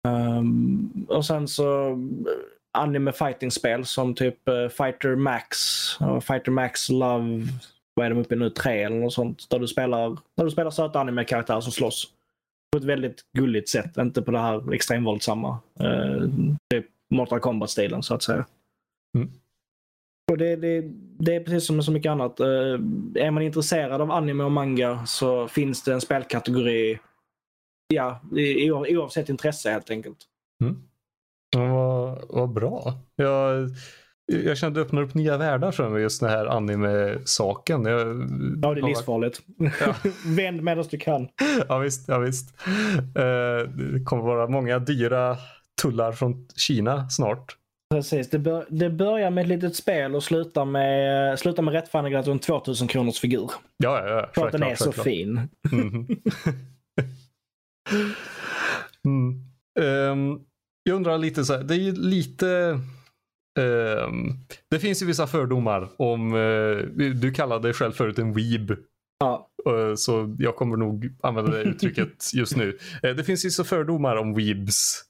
Um, 0.09 1.07
och 1.09 1.25
sen 1.27 1.49
så 1.49 1.91
eh, 1.91 1.97
anime 2.79 3.13
fighting-spel 3.13 3.85
som 3.85 4.15
typ 4.15 4.49
uh, 4.49 4.69
Fighter 4.69 5.17
Max 5.17 5.59
och 6.01 6.25
Fighter 6.25 6.51
Max 6.51 6.89
Love, 6.89 7.47
vad 7.95 8.07
är 8.07 8.11
de 8.11 8.19
uppe 8.19 8.35
i 8.35 8.39
nu, 8.39 8.51
tre 8.51 8.83
eller 8.83 8.97
något 8.97 9.13
sånt. 9.13 9.51
Där 9.51 9.59
du 9.59 9.69
spelar, 9.69 10.09
där 10.37 10.45
du 10.45 10.51
spelar 10.51 10.71
söta 10.71 11.01
anime-karaktärer 11.01 11.61
som 11.61 11.73
slåss. 11.73 12.09
På 12.73 12.79
ett 12.79 12.85
väldigt 12.85 13.21
gulligt 13.39 13.69
sätt, 13.69 13.97
inte 13.97 14.23
på 14.23 14.31
det 14.31 14.39
här 14.39 14.73
extremvåldsamma. 14.75 15.59
Uh, 15.81 16.29
typ 16.75 16.87
Mortal 17.13 17.41
Kombat-stilen 17.41 18.03
så 18.03 18.15
att 18.15 18.23
säga. 18.23 18.47
Mm. 19.19 19.31
Och 20.31 20.39
det, 20.39 20.57
det, 20.57 20.85
det, 21.19 21.37
är 21.37 21.41
precis 21.41 21.67
som 21.67 21.77
med 21.77 21.85
så 21.85 21.93
mycket 21.93 22.11
annat. 22.11 22.41
Uh, 22.41 22.47
är 23.15 23.31
man 23.31 23.43
intresserad 23.43 24.01
av 24.01 24.11
anime 24.11 24.45
och 24.45 24.53
manga 24.53 25.07
så 25.07 25.49
finns 25.49 25.83
det 25.83 25.93
en 25.93 26.01
spelkategori 26.01 26.99
ja, 27.95 28.21
oavsett 28.89 29.29
intresse 29.29 29.71
helt 29.71 29.91
enkelt. 29.91 30.19
Mm. 30.65 30.83
Vad, 31.57 32.25
vad 32.29 32.53
bra. 32.53 32.95
Jag, 33.17 33.69
jag 34.27 34.59
kände 34.59 34.67
att 34.67 34.75
det 34.75 34.81
öppnar 34.89 35.03
upp 35.03 35.15
nya 35.15 35.37
världar 35.37 35.73
för 35.73 35.89
mig 35.89 36.03
just 36.03 36.21
den 36.21 36.31
här 36.31 36.47
anime-saken. 36.47 37.85
Ja, 37.85 37.95
det 38.75 38.81
är 38.81 38.87
livsfarligt. 38.87 39.41
Ja. 39.81 39.95
Vänd 40.27 40.63
medan 40.63 40.85
du 40.91 40.99
kan. 40.99 41.29
Ja 41.69 41.79
visst. 41.79 42.09
Ja, 42.09 42.19
visst. 42.19 42.55
Uh, 42.99 43.71
det 43.71 44.05
kommer 44.05 44.23
vara 44.23 44.49
många 44.49 44.79
dyra 44.79 45.37
tullar 45.83 46.13
från 46.13 46.49
Kina 46.57 47.11
snart. 47.11 47.57
Precis, 47.95 48.31
det, 48.31 48.39
bör, 48.39 48.67
det 48.71 48.91
börjar 48.91 49.31
med 49.31 49.43
ett 49.43 49.49
litet 49.49 49.77
spel 49.77 50.15
och 50.15 50.23
slutar 50.23 50.65
med, 50.65 51.39
slutar 51.39 51.63
med 51.63 51.75
rättfärdigat 51.75 52.27
en 52.27 52.39
2000 52.39 52.89
kronors 52.89 53.21
figur. 53.21 53.51
Ja, 53.77 54.09
ja, 54.09 54.09
ja. 54.09 54.31
För 54.35 54.47
att 54.47 54.53
den 54.53 54.63
är 54.63 54.75
så 54.75 54.93
fin. 54.93 55.41
Mm. 57.91 58.15
mm. 59.79 60.11
Um, 60.11 60.41
jag 60.83 60.97
undrar 60.97 61.19
lite 61.19 61.45
så 61.45 61.53
här, 61.53 61.63
det 61.63 61.75
är 61.75 61.79
ju 61.79 61.93
lite 61.93 62.81
um, 63.61 64.39
det 64.71 64.79
finns 64.79 65.03
ju 65.03 65.07
vissa 65.07 65.27
fördomar 65.27 65.89
om, 65.97 66.35
uh, 66.35 66.87
du 67.15 67.33
kallade 67.33 67.69
dig 67.69 67.73
själv 67.73 67.93
förut 67.93 68.19
en 68.19 68.33
weeb. 68.33 68.77
Ja. 69.19 69.51
Uh, 69.71 69.95
så 69.95 70.37
jag 70.39 70.57
kommer 70.57 70.77
nog 70.77 71.13
använda 71.23 71.51
det 71.51 71.63
uttrycket 71.63 72.35
just 72.35 72.57
nu. 72.57 72.79
Uh, 73.05 73.11
det 73.17 73.25
finns 73.25 73.45
ju 73.45 73.51
så 73.51 73.65
fördomar 73.65 74.17
om 74.17 74.35
weebs. 74.35 75.05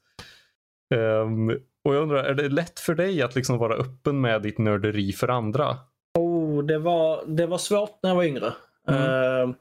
Um, 0.93 1.51
och 1.85 1.95
jag 1.95 2.03
undrar, 2.03 2.25
är 2.25 2.35
det 2.35 2.49
lätt 2.49 2.81
för 2.81 2.95
dig 2.95 3.23
att 3.23 3.35
liksom 3.35 3.59
vara 3.59 3.75
öppen 3.75 4.21
med 4.21 4.43
ditt 4.43 4.59
nörderi 4.59 5.13
för 5.13 5.29
andra? 5.29 5.77
Oh, 6.19 6.65
det, 6.65 6.79
var, 6.79 7.25
det 7.27 7.47
var 7.47 7.59
svårt 7.59 7.99
när 8.03 8.11
jag 8.11 8.15
var 8.17 8.25
yngre. 8.25 8.53
Mm. 8.89 9.03
Uh, 9.03 9.55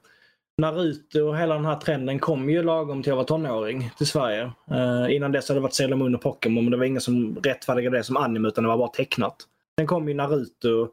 Naruto 0.57 1.19
och 1.19 1.37
hela 1.37 1.55
den 1.55 1.65
här 1.65 1.75
trenden 1.75 2.19
kom 2.19 2.49
ju 2.49 2.63
lagom 2.63 3.03
till 3.03 3.09
jag 3.09 3.17
var 3.17 3.23
tonåring 3.23 3.91
till 3.97 4.07
Sverige. 4.07 4.51
Uh, 4.71 5.15
innan 5.15 5.31
dess 5.31 5.47
hade 5.47 5.59
det 5.59 5.63
varit 5.63 5.73
Sailor 5.73 5.95
Moon 5.97 6.15
och 6.15 6.21
Pokémon 6.21 6.63
men 6.63 6.71
det 6.71 6.77
var 6.77 6.85
ingen 6.85 7.01
som 7.01 7.35
rättfärdigade 7.43 7.97
det 7.97 8.03
som 8.03 8.17
anime 8.17 8.47
utan 8.47 8.63
det 8.63 8.67
var 8.67 8.77
bara 8.77 8.87
tecknat. 8.87 9.35
Sen 9.79 9.87
kom 9.87 10.07
ju 10.07 10.13
Naruto 10.13 10.87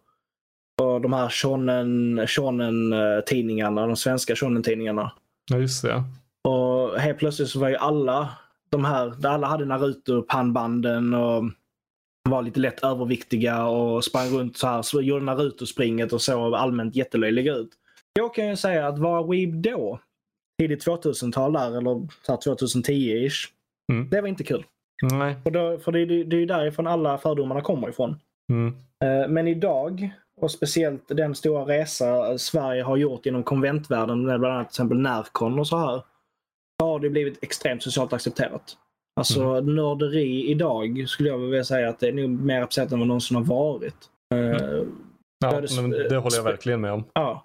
och 0.82 1.00
de 1.00 1.12
här 1.12 1.28
shonen, 1.28 2.26
shonen 2.26 2.94
tidningarna, 3.26 3.86
de 3.86 3.96
svenska 3.96 4.36
shonen 4.36 4.62
tidningarna. 4.62 5.12
Ja 5.50 5.56
just 5.56 5.82
det. 5.82 6.02
Och 6.44 7.00
helt 7.00 7.18
plötsligt 7.18 7.48
så 7.48 7.60
var 7.60 7.68
ju 7.68 7.76
alla 7.76 8.28
de 8.70 8.84
här, 8.84 9.14
där 9.18 9.28
alla 9.28 9.46
hade 9.46 9.64
Naruto-pannbanden 9.64 11.14
och 11.14 11.44
var 12.30 12.42
lite 12.42 12.60
lätt 12.60 12.84
överviktiga 12.84 13.66
och 13.66 14.04
sprang 14.04 14.28
runt 14.28 14.56
så 14.56 14.66
här, 14.66 14.82
så 14.82 15.02
gjorde 15.02 15.24
Naruto-springet 15.24 16.12
och 16.12 16.22
såg 16.22 16.54
allmänt 16.54 16.96
jättelöjliga 16.96 17.54
ut. 17.54 17.70
Jag 18.12 18.34
kan 18.34 18.48
ju 18.48 18.56
säga 18.56 18.88
att 18.88 18.98
vara 18.98 19.22
weeb 19.22 19.54
då, 19.54 19.98
tidigt 20.58 20.86
2000-tal 20.86 21.52
där, 21.52 21.78
eller 21.78 22.08
2010-ish, 22.26 23.48
mm. 23.92 24.08
det 24.10 24.20
var 24.20 24.28
inte 24.28 24.44
kul. 24.44 24.64
Nej. 25.02 25.36
Och 25.44 25.52
då, 25.52 25.78
för 25.78 25.92
det, 25.92 26.06
det, 26.06 26.24
det 26.24 26.36
är 26.36 26.40
ju 26.40 26.46
därifrån 26.46 26.86
alla 26.86 27.18
fördomarna 27.18 27.60
kommer 27.60 27.88
ifrån. 27.88 28.16
Mm. 28.52 28.74
Eh, 29.04 29.28
Men 29.28 29.48
idag, 29.48 30.10
och 30.40 30.50
speciellt 30.50 31.08
den 31.08 31.34
stora 31.34 31.64
resa 31.64 32.38
Sverige 32.38 32.82
har 32.82 32.96
gjort 32.96 33.26
inom 33.26 33.42
konventvärlden, 33.42 34.26
med 34.26 34.40
bland 34.40 34.54
annat 34.54 34.66
till 34.66 34.72
exempel 34.72 34.98
Närcon 34.98 35.58
och 35.58 35.68
så 35.68 35.78
här, 35.78 36.02
har 36.78 37.00
det 37.00 37.10
blivit 37.10 37.38
extremt 37.44 37.82
socialt 37.82 38.12
accepterat. 38.12 38.76
Alltså 39.20 39.60
nörderi 39.60 40.50
idag 40.50 41.04
skulle 41.08 41.28
jag 41.28 41.38
vilja 41.38 41.64
säga 41.64 41.88
att 41.88 41.98
det 42.00 42.08
är 42.08 42.12
nog 42.12 42.30
mer 42.30 42.62
accepterat 42.62 42.92
än 42.92 42.98
vad 42.98 43.08
någonsin 43.08 43.36
har 43.36 43.44
varit. 43.44 43.94
Eh, 44.34 44.82
Ja, 45.44 45.60
det- 45.60 45.80
men 45.82 45.90
det 45.90 46.16
håller 46.16 46.36
jag 46.36 46.44
verkligen 46.44 46.80
med 46.80 46.92
om. 46.92 47.04
Ja. 47.12 47.44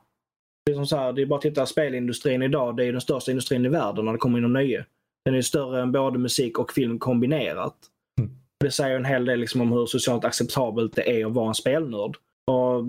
Det 0.66 0.72
är, 0.72 0.76
som 0.76 0.86
så 0.86 0.98
här, 0.98 1.14
det 1.14 1.22
är 1.22 1.26
bara 1.26 1.36
att 1.36 1.42
titta, 1.42 1.66
spelindustrin 1.66 2.42
idag, 2.44 2.78
det 2.78 2.86
är 2.86 2.92
den 2.92 3.02
största 3.02 3.32
industrin 3.32 3.66
i 3.66 3.70
världen 3.70 4.06
när 4.06 4.12
det 4.12 4.18
kommer 4.18 4.38
inom 4.38 4.54
nöje. 4.54 4.86
Den 5.26 5.36
är 5.36 5.42
större 5.42 5.82
än 5.82 5.92
både 5.92 6.20
musik 6.20 6.60
och 6.60 6.72
film 6.74 7.00
kombinerat. 7.00 7.76
Mm. 8.22 8.32
Det 8.60 8.72
säger 8.72 8.96
en 8.96 9.06
hel 9.06 9.26
del 9.26 9.40
liksom 9.40 9.62
om 9.62 9.72
hur 9.72 9.86
socialt 9.86 10.26
acceptabelt 10.26 10.96
det 10.96 11.22
är 11.22 11.26
att 11.26 11.32
vara 11.34 11.48
en 11.48 11.54
spelnörd. 11.56 12.18
Och 12.52 12.84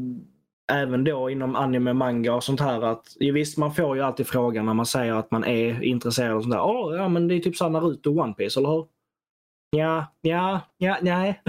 även 0.72 1.04
då 1.04 1.30
inom 1.30 1.56
anime, 1.56 1.92
manga 1.92 2.34
och 2.34 2.44
sånt 2.44 2.60
här 2.60 2.82
att 2.82 3.16
ja, 3.18 3.32
visst 3.32 3.58
man 3.58 3.74
får 3.74 3.96
ju 3.96 4.02
alltid 4.02 4.26
frågan 4.26 4.66
när 4.66 4.74
man 4.74 4.86
säger 4.86 5.12
att 5.14 5.30
man 5.30 5.44
är 5.44 5.82
intresserad 5.82 6.36
av 6.36 6.40
sånt 6.40 6.52
där. 6.52 6.62
Åh, 6.62 6.96
ja 6.96 7.08
men 7.08 7.28
det 7.28 7.34
är 7.34 7.40
typ 7.40 7.56
såhär 7.56 7.70
Naruto 7.70 8.10
och 8.10 8.24
One 8.24 8.34
Piece, 8.34 8.60
eller 8.60 8.68
hur? 8.68 8.86
Ja, 9.76 10.06
ja, 10.20 10.60
ja, 10.78 10.98
nej. 11.02 11.42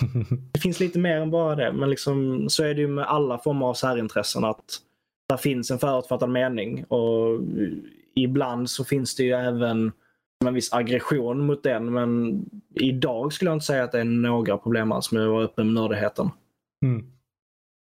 Det 0.52 0.60
finns 0.60 0.80
lite 0.80 0.98
mer 0.98 1.16
än 1.16 1.30
bara 1.30 1.56
det, 1.56 1.72
men 1.72 1.90
liksom, 1.90 2.46
så 2.48 2.64
är 2.64 2.74
det 2.74 2.80
ju 2.80 2.88
med 2.88 3.04
alla 3.04 3.38
former 3.38 3.66
av 3.66 3.74
särintressen 3.74 4.44
att 4.44 4.80
där 5.28 5.36
finns 5.36 5.70
en 5.70 5.78
förutfattad 5.78 6.30
mening 6.30 6.84
och 6.84 7.40
ibland 8.14 8.70
så 8.70 8.84
finns 8.84 9.16
det 9.16 9.22
ju 9.22 9.32
även 9.32 9.92
en 10.44 10.54
viss 10.54 10.72
aggression 10.72 11.46
mot 11.46 11.62
den, 11.62 11.92
men 11.92 12.44
idag 12.74 13.32
skulle 13.32 13.50
jag 13.50 13.56
inte 13.56 13.66
säga 13.66 13.84
att 13.84 13.92
det 13.92 14.00
är 14.00 14.04
några 14.04 14.58
problem 14.58 14.92
alls 14.92 15.12
med 15.12 15.22
att 15.22 15.30
vara 15.30 15.44
öppen 15.44 15.66
med 15.66 15.74
nördigheten. 15.74 16.30
Mm. 16.84 17.06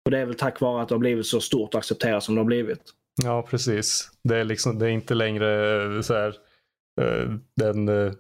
Och 0.05 0.11
det 0.11 0.19
är 0.19 0.27
väl 0.27 0.35
tack 0.35 0.61
vare 0.61 0.83
att 0.83 0.89
det 0.89 0.95
har 0.95 1.01
blivit 1.01 1.27
så 1.27 1.41
stort 1.41 1.75
och 1.75 1.79
accepterat 1.79 2.23
som 2.25 2.35
det 2.35 2.41
har 2.41 2.47
blivit. 2.47 2.83
Ja, 3.23 3.43
precis. 3.43 4.11
Det 4.29 4.37
är, 4.37 4.45
liksom, 4.45 4.79
det 4.79 4.87
är 4.87 4.91
inte 4.91 5.15
längre 5.15 5.83
eh, 5.97 6.01
så 6.01 6.15
här, 6.15 6.37
eh, 7.01 7.31
den, 7.57 7.89
eh, 7.89 8.13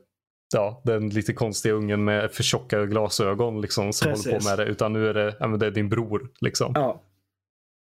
ja, 0.55 0.82
den 0.85 1.09
lite 1.09 1.32
konstiga 1.32 1.74
ungen 1.74 2.05
med 2.05 2.32
för 2.32 2.43
tjocka 2.43 2.87
glasögon 2.87 3.61
liksom, 3.61 3.93
som 3.93 4.11
Precis. 4.11 4.26
håller 4.26 4.39
på 4.39 4.45
med 4.49 4.59
det. 4.59 4.64
Utan 4.72 4.93
nu 4.93 5.09
är 5.09 5.14
det, 5.14 5.37
ja, 5.41 5.47
det 5.47 5.66
är 5.66 5.70
din 5.70 5.89
bror. 5.89 6.28
Liksom. 6.41 6.72
Ja. 6.74 7.03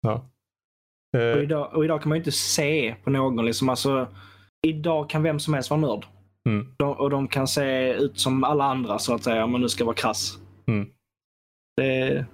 Ja. 0.00 0.30
Och, 1.36 1.42
idag, 1.42 1.74
och 1.74 1.84
idag 1.84 2.02
kan 2.02 2.08
man 2.08 2.16
ju 2.16 2.20
inte 2.20 2.32
se 2.32 2.94
på 3.04 3.10
någon. 3.10 3.46
Liksom. 3.46 3.68
Alltså, 3.68 4.08
idag 4.66 5.10
kan 5.10 5.22
vem 5.22 5.40
som 5.40 5.54
helst 5.54 5.70
vara 5.70 5.80
nörd. 5.80 6.06
mm, 6.48 6.74
De, 6.76 6.92
och 6.92 7.10
de 7.10 7.28
kan 7.28 7.48
se 7.48 7.92
ut 7.92 8.20
som 8.20 8.44
alla 8.44 8.64
andra 8.64 8.98
så 8.98 9.14
att 9.14 9.24
säga, 9.24 9.44
om 9.44 9.52
man 9.52 9.60
nu 9.60 9.68
ska 9.68 9.84
vara 9.84 9.96
krass. 9.96 10.38
Mm. 10.66 10.88
Det, 11.76 12.26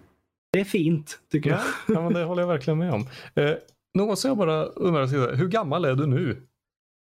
det 0.53 0.61
är 0.61 0.65
fint, 0.65 1.19
tycker 1.33 1.51
jag. 1.51 1.61
ja, 1.89 2.03
men 2.03 2.13
det 2.13 2.25
håller 2.25 2.43
jag 2.43 2.49
verkligen 2.49 2.79
med 2.79 2.93
om. 2.93 3.07
Eh, 3.35 3.51
något 3.99 4.19
som 4.19 4.29
jag 4.29 4.39
bara 4.39 4.65
undrar, 4.65 5.35
hur 5.37 5.49
gammal 5.49 5.85
är 5.85 5.95
du 5.95 6.07
nu? 6.07 6.43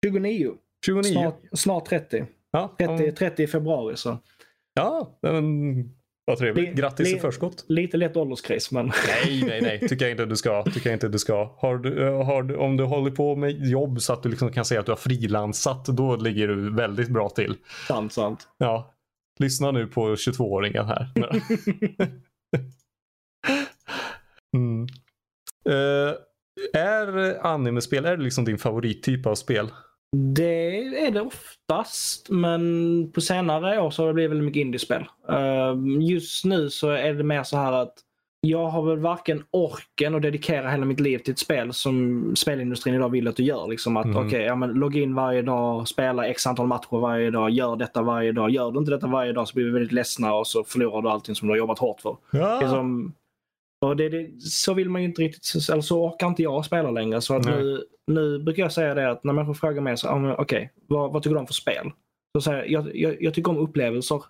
29. 0.06 0.52
29? 0.86 1.02
Snart, 1.12 1.40
snart 1.52 1.84
30. 1.88 2.26
Ja, 2.52 2.74
30, 2.78 3.04
ja, 3.06 3.12
30 3.18 3.42
i 3.42 3.46
februari. 3.46 3.96
Så. 3.96 4.18
ja 4.74 5.18
men, 5.22 5.44
vad 6.24 6.38
trevligt. 6.38 6.68
Li- 6.68 6.74
Grattis 6.74 7.08
i 7.08 7.12
li- 7.14 7.20
förskott. 7.20 7.64
Lite 7.68 7.96
lätt 7.96 8.16
ålderskris, 8.16 8.70
men 8.70 8.86
Nej, 9.26 9.44
nej, 9.46 9.60
nej. 9.62 9.88
Tycker 9.88 10.04
jag 10.04 10.10
inte 10.10 10.26
du 10.26 10.36
ska. 10.36 10.62
Tycker 10.62 10.92
inte 10.92 11.08
du 11.08 11.18
ska. 11.18 11.54
Har 11.58 11.76
du, 11.78 12.06
eh, 12.06 12.24
har 12.24 12.42
du, 12.42 12.56
om 12.56 12.76
du 12.76 12.84
håller 12.84 13.10
på 13.10 13.36
med 13.36 13.66
jobb 13.66 14.00
så 14.00 14.12
att 14.12 14.22
du 14.22 14.28
liksom 14.28 14.52
kan 14.52 14.64
säga 14.64 14.80
att 14.80 14.86
du 14.86 14.92
har 14.92 14.96
frilansat, 14.96 15.84
då 15.86 16.16
ligger 16.16 16.48
du 16.48 16.74
väldigt 16.74 17.08
bra 17.08 17.28
till. 17.28 17.56
sant, 17.88 18.12
sant. 18.12 18.48
Ja. 18.58 18.94
Lyssna 19.38 19.70
nu 19.70 19.86
på 19.86 20.14
22-åringen 20.14 20.84
här. 20.86 21.08
mm. 24.56 24.86
Eh, 25.68 26.14
är 26.80 27.38
animespel, 27.46 28.04
är 28.04 28.16
det 28.16 28.22
liksom 28.22 28.44
din 28.44 28.58
favorittyp 28.58 29.26
av 29.26 29.34
spel? 29.34 29.68
Det 30.34 30.78
är 31.06 31.10
det 31.10 31.20
oftast, 31.20 32.30
men 32.30 33.12
på 33.12 33.20
senare 33.20 33.80
år 33.80 33.90
så 33.90 34.02
har 34.02 34.08
det 34.08 34.14
blivit 34.14 34.30
väldigt 34.30 34.44
mycket 34.44 34.60
indiespel. 34.60 35.04
Uh, 35.30 36.02
just 36.10 36.44
nu 36.44 36.70
så 36.70 36.90
är 36.90 37.14
det 37.14 37.24
mer 37.24 37.42
så 37.42 37.56
här 37.56 37.72
att 37.72 37.94
jag 38.40 38.66
har 38.66 38.82
väl 38.82 38.98
varken 38.98 39.42
orken 39.50 40.14
att 40.14 40.22
dedikera 40.22 40.70
hela 40.70 40.84
mitt 40.84 41.00
liv 41.00 41.18
till 41.18 41.32
ett 41.32 41.38
spel 41.38 41.72
som 41.72 42.24
spelindustrin 42.36 42.94
idag 42.94 43.08
vill 43.08 43.28
att 43.28 43.36
du 43.36 43.42
gör. 43.42 43.68
Liksom 43.68 43.96
att 43.96 44.06
Mhm. 44.06 44.26
okej, 44.26 44.42
ja, 44.42 44.54
men 44.54 44.70
logga 44.70 45.00
in 45.00 45.14
varje 45.14 45.42
dag, 45.42 45.88
spela 45.88 46.26
x 46.26 46.46
antal 46.46 46.66
matcher 46.66 47.00
varje 47.00 47.30
dag, 47.30 47.50
gör 47.50 47.76
detta 47.76 48.02
varje 48.02 48.32
dag. 48.32 48.50
Gör 48.50 48.70
du 48.70 48.78
inte 48.78 48.90
detta 48.90 49.06
varje 49.06 49.32
dag 49.32 49.48
så 49.48 49.54
blir 49.54 49.64
vi 49.64 49.70
väldigt 49.70 49.92
ledsna 49.92 50.34
och 50.34 50.46
så 50.46 50.64
förlorar 50.64 51.02
du 51.02 51.08
allting 51.08 51.34
som 51.34 51.48
du 51.48 51.52
har 51.52 51.58
jobbat 51.58 51.78
hårt 51.78 52.00
för. 52.00 52.16
Ja. 52.30 52.58
Det 52.58 52.64
är 52.64 52.68
som, 52.68 53.14
och 53.80 53.96
det, 53.96 54.08
det, 54.08 54.40
så 54.40 54.74
vill 54.74 54.90
man 54.90 55.02
ju 55.02 55.08
inte 55.08 55.22
riktigt, 55.22 55.68
eller 55.70 55.82
så 55.82 56.06
orkar 56.06 56.26
inte 56.26 56.42
jag 56.42 56.64
spela 56.64 56.90
längre. 56.90 57.20
Så 57.20 57.34
att 57.34 57.44
Nej. 57.44 57.56
nu, 57.56 57.84
nu 58.06 58.38
brukar 58.38 58.62
jag 58.62 58.72
säga 58.72 58.94
det 58.94 59.10
att 59.10 59.24
när 59.24 59.32
människor 59.32 59.54
frågar 59.54 59.82
mig 59.82 59.96
så, 59.96 60.08
ah, 60.08 60.18
men 60.18 60.34
okej, 60.38 60.72
vad, 60.86 61.12
vad 61.12 61.22
tycker 61.22 61.34
du 61.34 61.40
om 61.40 61.46
för 61.46 61.54
spel? 61.54 61.90
Så 62.38 62.42
säger 62.42 62.64
jag, 62.64 62.86
jag, 62.86 62.96
jag, 62.96 63.22
jag 63.22 63.34
tycker 63.34 63.50
om 63.50 63.58
upplevelser. 63.58 64.22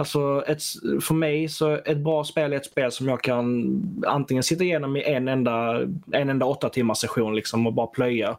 Alltså 0.00 0.44
ett, 0.46 0.62
för 1.02 1.14
mig 1.14 1.48
så 1.48 1.70
ett 1.70 1.98
bra 1.98 2.24
spel 2.24 2.52
är 2.52 2.56
ett 2.56 2.66
spel 2.66 2.92
som 2.92 3.08
jag 3.08 3.22
kan 3.22 4.04
antingen 4.06 4.42
sitta 4.42 4.64
igenom 4.64 4.96
i 4.96 5.02
en 5.02 5.28
enda, 5.28 5.80
en 6.12 6.28
enda 6.28 6.46
åtta 6.46 6.68
timmars 6.68 6.98
session 6.98 7.34
liksom 7.34 7.66
och 7.66 7.72
bara 7.72 7.86
plöja. 7.86 8.38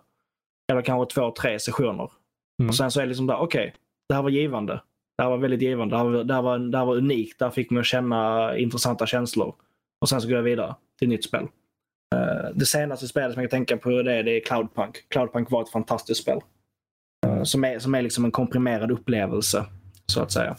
Eller 0.71 0.81
kanske 0.81 1.15
två, 1.15 1.31
tre 1.31 1.59
sessioner. 1.59 2.11
Mm. 2.61 2.69
Och 2.69 2.75
sen 2.75 2.91
så 2.91 2.99
är 2.99 3.03
det 3.03 3.07
liksom 3.07 3.27
där, 3.27 3.37
okej, 3.37 3.73
det 4.09 4.15
här 4.15 4.21
var 4.21 4.29
givande. 4.29 4.81
Det 5.17 5.23
här 5.23 5.29
var 5.29 5.37
väldigt 5.37 5.61
givande. 5.61 5.95
Det 5.95 5.97
här 5.97 6.09
var, 6.09 6.23
det 6.23 6.33
här 6.33 6.41
var, 6.41 6.59
det 6.59 6.77
här 6.77 6.85
var 6.85 6.95
unikt. 6.95 7.39
Där 7.39 7.49
fick 7.49 7.71
man 7.71 7.83
känna 7.83 8.57
intressanta 8.57 9.05
känslor. 9.05 9.55
Och 10.01 10.09
sen 10.09 10.21
så 10.21 10.27
går 10.27 10.35
jag 10.35 10.43
vidare 10.43 10.75
till 10.99 11.09
nytt 11.09 11.23
spel. 11.23 11.47
Eh, 12.15 12.49
det 12.55 12.65
senaste 12.65 13.07
spelet 13.07 13.33
som 13.33 13.41
jag 13.41 13.51
kan 13.51 13.57
tänka 13.57 13.77
på 13.77 13.89
det, 13.89 14.23
det 14.23 14.31
är 14.31 14.45
Cloudpunk. 14.45 15.09
Cloudpunk 15.09 15.51
var 15.51 15.61
ett 15.61 15.69
fantastiskt 15.69 16.21
spel. 16.21 16.39
Eh, 17.25 17.43
som, 17.43 17.63
är, 17.63 17.79
som 17.79 17.95
är 17.95 18.01
liksom 18.01 18.25
en 18.25 18.31
komprimerad 18.31 18.91
upplevelse, 18.91 19.65
så 20.05 20.21
att 20.21 20.31
säga. 20.31 20.55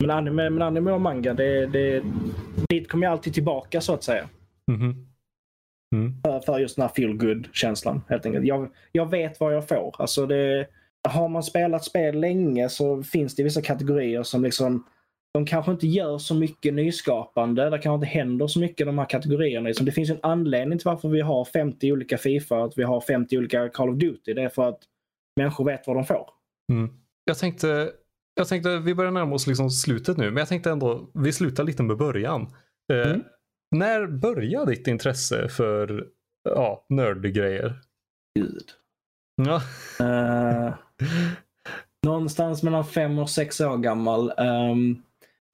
Men 0.00 0.10
anime, 0.10 0.50
men 0.50 0.62
anime 0.62 0.92
och 0.92 1.00
manga, 1.00 1.34
det, 1.34 1.66
det, 1.66 2.02
dit 2.68 2.88
kommer 2.88 3.06
jag 3.06 3.12
alltid 3.12 3.34
tillbaka 3.34 3.80
så 3.80 3.94
att 3.94 4.02
säga. 4.02 4.28
Mhm. 4.72 5.06
Mm. 5.94 6.22
För, 6.22 6.40
för 6.40 6.58
just 6.58 6.76
den 6.76 6.82
här 6.82 6.92
feel 6.94 7.16
good 7.16 7.48
känslan 7.52 8.02
helt 8.08 8.26
enkelt. 8.26 8.46
Jag, 8.46 8.70
jag 8.92 9.10
vet 9.10 9.40
vad 9.40 9.54
jag 9.54 9.68
får. 9.68 9.96
Alltså 9.98 10.26
det, 10.26 10.66
har 11.08 11.28
man 11.28 11.42
spelat 11.42 11.84
spel 11.84 12.20
länge 12.20 12.68
så 12.68 13.02
finns 13.02 13.34
det 13.34 13.42
vissa 13.42 13.62
kategorier 13.62 14.22
som 14.22 14.42
liksom 14.42 14.86
de 15.36 15.46
kanske 15.46 15.72
inte 15.72 15.86
gör 15.86 16.18
så 16.18 16.34
mycket 16.34 16.74
nyskapande. 16.74 17.70
Det 17.70 17.78
kanske 17.78 17.94
inte 17.94 18.18
händer 18.18 18.46
så 18.46 18.60
mycket 18.60 18.80
i 18.80 18.84
de 18.84 18.98
här 18.98 19.06
kategorierna. 19.06 19.68
Liksom, 19.68 19.86
Det 19.86 19.92
finns 19.92 20.10
en 20.10 20.18
anledning 20.22 20.78
till 20.78 20.86
varför 20.86 21.08
vi 21.08 21.20
har 21.20 21.44
50 21.44 21.92
olika 21.92 22.18
Fifa 22.18 22.64
att 22.64 22.78
vi 22.78 22.82
har 22.82 23.00
50 23.00 23.38
olika 23.38 23.68
Call 23.68 23.88
of 23.90 23.96
Duty. 23.96 24.34
Det 24.34 24.42
är 24.42 24.48
för 24.48 24.68
att 24.68 24.80
människor 25.36 25.64
vet 25.64 25.86
vad 25.86 25.96
de 25.96 26.04
får. 26.04 26.30
Mm. 26.72 26.90
Jag 27.24 27.38
tänkte, 27.38 27.90
jag 28.34 28.48
tänkte, 28.48 28.78
vi 28.78 28.94
börjar 28.94 29.10
närma 29.10 29.34
oss 29.34 29.46
liksom 29.46 29.70
slutet 29.70 30.16
nu, 30.16 30.24
men 30.24 30.36
jag 30.36 30.48
tänkte 30.48 30.70
ändå, 30.70 31.10
vi 31.14 31.32
slutar 31.32 31.64
lite 31.64 31.82
med 31.82 31.96
början. 31.96 32.42
Eh, 32.92 33.10
Mm. 33.10 33.22
När 33.76 34.06
började 34.06 34.70
ditt 34.70 34.86
intresse 34.86 35.48
för 35.48 36.06
ja, 36.44 36.86
nördgrejer? 36.88 37.80
Gud. 38.38 38.70
Ja. 39.36 39.62
Eh, 40.06 40.74
någonstans 42.06 42.62
mellan 42.62 42.84
fem 42.84 43.18
och 43.18 43.30
sex 43.30 43.60
år 43.60 43.76
gammal. 43.76 44.32
Ehm, 44.38 45.02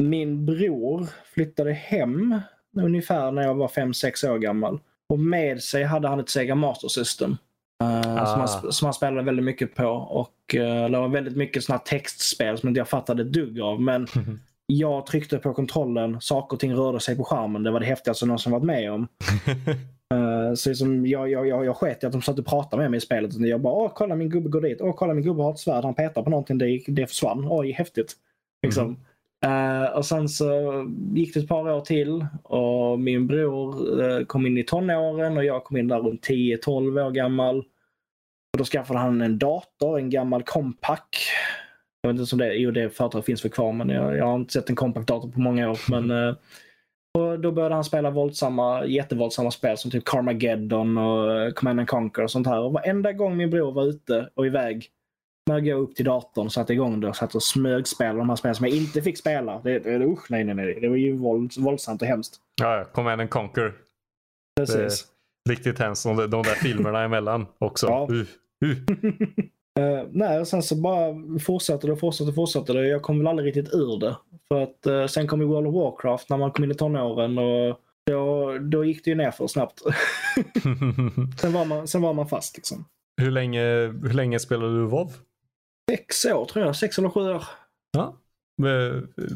min 0.02 0.46
bror 0.46 1.06
flyttade 1.34 1.72
hem 1.72 2.40
ungefär 2.76 3.30
när 3.30 3.42
jag 3.42 3.54
var 3.54 3.68
fem 3.68 3.94
sex 3.94 4.24
år 4.24 4.38
gammal. 4.38 4.80
Och 5.08 5.18
med 5.18 5.62
sig 5.62 5.84
hade 5.84 6.08
han 6.08 6.20
ett 6.20 6.28
Sega 6.28 6.54
Master 6.54 6.88
System. 6.88 7.36
Ah. 7.78 8.26
som, 8.26 8.40
han, 8.40 8.48
sp- 8.48 8.70
som 8.70 8.86
han 8.86 8.94
spelade 8.94 9.22
väldigt 9.22 9.44
mycket 9.44 9.74
på. 9.74 9.88
Och 9.88 10.54
uh, 10.54 10.90
det 10.90 10.98
var 10.98 11.08
väldigt 11.08 11.36
mycket 11.36 11.64
såna 11.64 11.78
textspel 11.78 12.58
som 12.58 12.68
inte 12.68 12.80
jag 12.80 12.88
fattade 12.88 13.22
ett 13.22 13.32
dugg 13.32 13.60
av. 13.60 13.80
Men 13.80 14.06
jag 14.66 15.06
tryckte 15.06 15.38
på 15.38 15.54
kontrollen, 15.54 16.20
saker 16.20 16.56
och 16.56 16.60
ting 16.60 16.74
rörde 16.74 17.00
sig 17.00 17.16
på 17.16 17.24
skärmen. 17.24 17.62
Det 17.62 17.70
var 17.70 17.80
det 17.80 17.86
häftigaste 17.86 18.24
jag 18.24 18.28
någonsin 18.28 18.52
varit 18.52 18.64
med 18.64 18.92
om. 18.92 19.08
Eh, 20.12 20.54
så 20.54 20.68
liksom, 20.68 21.06
jag, 21.06 21.30
jag, 21.30 21.46
jag, 21.46 21.64
jag 21.64 21.76
sket 21.76 22.02
i 22.02 22.06
att 22.06 22.12
de 22.12 22.22
satt 22.22 22.38
och 22.38 22.46
pratade 22.46 22.82
med 22.82 22.90
mig 22.90 22.98
i 22.98 23.00
spelet. 23.00 23.34
Jag 23.34 23.60
bara, 23.60 23.74
åh 23.74 23.92
kolla 23.94 24.14
min 24.16 24.30
gubbe 24.30 24.48
går 24.48 24.60
dit. 24.60 24.80
Åh 24.80 24.94
kolla 24.96 25.14
min 25.14 25.24
gubbe 25.24 25.42
har 25.42 25.52
ett 25.52 25.58
svärd. 25.58 25.84
Han 25.84 25.94
petar 25.94 26.22
på 26.22 26.30
någonting. 26.30 26.58
Det, 26.58 26.82
det 26.86 27.06
försvann. 27.06 27.46
Oj, 27.50 27.72
häftigt. 27.72 28.12
Liksom. 28.62 28.96
Eh, 29.44 29.96
och 29.96 30.06
sen 30.06 30.28
så 30.28 30.46
gick 31.14 31.34
det 31.34 31.40
ett 31.40 31.48
par 31.48 31.70
år 31.70 31.80
till 31.80 32.26
och 32.42 33.00
min 33.00 33.26
bror 33.26 34.00
eh, 34.02 34.24
kom 34.24 34.46
in 34.46 34.58
i 34.58 34.64
tonåren 34.64 35.36
och 35.36 35.44
jag 35.44 35.64
kom 35.64 35.76
in 35.76 35.88
där 35.88 35.98
runt 35.98 36.28
10-12 36.28 37.06
år 37.06 37.10
gammal. 37.10 37.58
Och 38.52 38.58
då 38.58 38.64
skaffade 38.64 38.98
han 38.98 39.20
en 39.20 39.38
dator, 39.38 39.98
en 39.98 40.10
gammal 40.10 40.42
Compaq. 40.42 41.16
Jag 42.02 42.12
vet 42.12 42.20
inte 42.20 42.34
om 42.34 42.38
det, 42.38 42.54
jo 42.54 42.70
det 42.70 42.90
företaget 42.90 43.26
finns 43.26 43.44
väl 43.44 43.52
kvar 43.52 43.72
men 43.72 43.88
jag, 43.88 44.16
jag 44.16 44.26
har 44.26 44.34
inte 44.34 44.52
sett 44.52 44.70
en 44.70 44.76
Compaq-dator 44.76 45.30
på 45.32 45.40
många 45.40 45.70
år. 45.70 45.78
Men, 45.90 46.10
eh, 46.28 46.34
och 47.18 47.40
då 47.40 47.52
började 47.52 47.74
han 47.74 47.84
spela 47.84 48.10
våldsamma, 48.10 48.86
jättevåldsamma 48.86 49.50
spel 49.50 49.78
som 49.78 49.90
typ 49.90 50.04
Carmageddon 50.04 50.98
och 50.98 51.54
Command 51.54 51.80
and 51.80 51.88
Conquer 51.88 52.22
och 52.22 52.30
sånt 52.30 52.46
här. 52.46 52.60
Och 52.60 52.72
varenda 52.72 53.12
gång 53.12 53.36
min 53.36 53.50
bror 53.50 53.72
var 53.72 53.84
ute 53.84 54.28
och 54.34 54.46
iväg 54.46 54.90
Började 55.46 55.70
gå 55.70 55.76
upp 55.76 55.94
till 55.94 56.04
datorn, 56.04 56.50
satte 56.50 56.72
igång 56.72 57.00
det 57.00 57.08
och 57.08 57.16
satt 57.16 57.34
och 57.34 57.42
smögspelade 57.42 58.18
de 58.18 58.28
här 58.28 58.36
spelen 58.36 58.54
som 58.54 58.66
jag 58.66 58.76
inte 58.76 59.02
fick 59.02 59.18
spela. 59.18 59.60
Det, 59.64 59.78
det, 59.78 60.06
usch, 60.06 60.30
nej, 60.30 60.44
nej, 60.44 60.54
nej. 60.54 60.78
Det 60.80 60.88
var 60.88 60.96
ju 60.96 61.16
våld, 61.16 61.52
våldsamt 61.58 62.02
och 62.02 62.08
hemskt. 62.08 62.40
Ja, 62.60 62.76
ja. 62.76 62.84
Command 62.84 63.20
and 63.20 63.30
Conquer. 63.30 63.74
Precis. 64.60 65.06
Riktigt 65.48 65.78
hemskt. 65.78 66.04
De, 66.04 66.16
de 66.16 66.42
där 66.42 66.54
filmerna 66.54 67.02
emellan 67.02 67.46
också. 67.58 67.86
Ja. 67.86 68.08
Uh, 68.10 68.26
uh. 68.64 68.76
Eh, 69.80 70.06
nej, 70.10 70.40
och 70.40 70.48
sen 70.48 70.62
så 70.62 70.76
bara 70.76 71.14
fortsatte 71.38 71.86
det 71.86 71.92
och 71.92 72.00
fortsatte 72.00 72.28
och 72.28 72.34
fortsatte 72.34 72.72
det. 72.72 72.88
Jag 72.88 73.02
kom 73.02 73.18
väl 73.18 73.26
aldrig 73.26 73.48
riktigt 73.48 73.74
ur 73.74 73.98
det. 73.98 74.16
För 74.48 74.62
att 74.62 74.86
uh, 74.86 75.06
sen 75.06 75.26
kom 75.26 75.40
ju 75.40 75.46
World 75.46 75.66
of 75.66 75.74
Warcraft 75.74 76.30
när 76.30 76.36
man 76.36 76.50
kom 76.50 76.64
in 76.64 76.70
i 76.70 76.74
tonåren 76.74 77.38
och 77.38 77.80
då, 78.06 78.58
då 78.58 78.84
gick 78.84 79.04
det 79.04 79.10
ju 79.10 79.16
ner 79.16 79.30
för 79.30 79.46
snabbt. 79.46 79.82
sen, 81.40 81.52
var 81.52 81.64
man, 81.64 81.88
sen 81.88 82.02
var 82.02 82.12
man 82.12 82.28
fast 82.28 82.56
liksom. 82.56 82.84
hur, 83.16 83.30
länge, 83.30 83.62
hur 83.86 84.12
länge 84.12 84.38
spelade 84.38 84.78
du 84.78 84.86
WoW? 84.86 85.12
Sex 85.90 86.24
år 86.24 86.44
tror 86.44 86.64
jag, 86.64 86.76
sex 86.76 86.98
eller 86.98 87.08
sju 87.08 87.20
år. 87.20 87.44
Ja. 87.92 88.16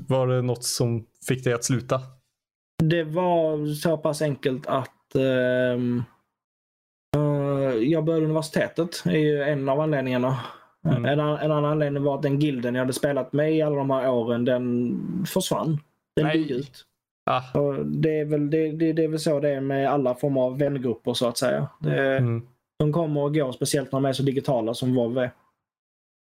Var 0.09 0.27
det 0.27 0.43
något 0.43 0.65
som 0.65 1.07
fick 1.29 1.45
dig 1.45 1.53
att 1.53 1.65
sluta? 1.65 2.01
Det 2.85 3.05
var 3.05 3.75
så 3.75 3.97
pass 3.99 4.23
enkelt 4.23 4.67
att 4.67 5.15
ehm, 5.15 6.03
eh, 7.17 7.75
jag 7.75 8.05
började 8.05 8.25
universitetet. 8.25 9.03
är 9.05 9.19
ju 9.19 9.43
en 9.43 9.69
av 9.69 9.81
anledningarna. 9.81 10.41
Mm. 10.89 11.05
En, 11.05 11.21
en 11.21 11.53
annan 11.53 11.65
anledning 11.65 12.03
var 12.03 12.15
att 12.15 12.23
den 12.23 12.41
gilden 12.41 12.75
jag 12.75 12.83
hade 12.83 12.93
spelat 12.93 13.33
med 13.33 13.57
i 13.57 13.63
alla 13.63 13.77
de 13.77 13.91
här 13.91 14.11
åren, 14.11 14.45
den 14.45 15.27
försvann. 15.29 15.81
Den 16.17 16.27
dog 16.27 16.51
ut. 16.51 16.85
Ah, 17.31 17.59
Och 17.61 17.87
det, 17.87 18.21
är 18.21 18.25
väl, 18.25 18.51
det, 18.51 18.73
det, 18.73 18.93
det 18.93 19.05
är 19.05 19.09
väl 19.09 19.19
så 19.19 19.41
det 19.41 19.51
är 19.51 19.61
med 19.61 19.91
alla 19.91 20.15
former 20.15 20.41
av 20.41 20.59
vängrupper 20.59 21.15
så 21.15 21.29
att 21.29 21.39
säga. 21.39 21.69
Det, 21.81 22.17
mm. 22.17 22.47
De 22.79 22.93
kommer 22.93 23.21
och 23.21 23.35
går, 23.35 23.53
speciellt 23.53 23.93
när 23.93 24.01
de 24.01 24.05
är 24.05 24.13
så 24.13 24.23
digitala 24.23 24.75
som 24.75 24.95
WoW 24.95 25.19
är. 25.19 25.31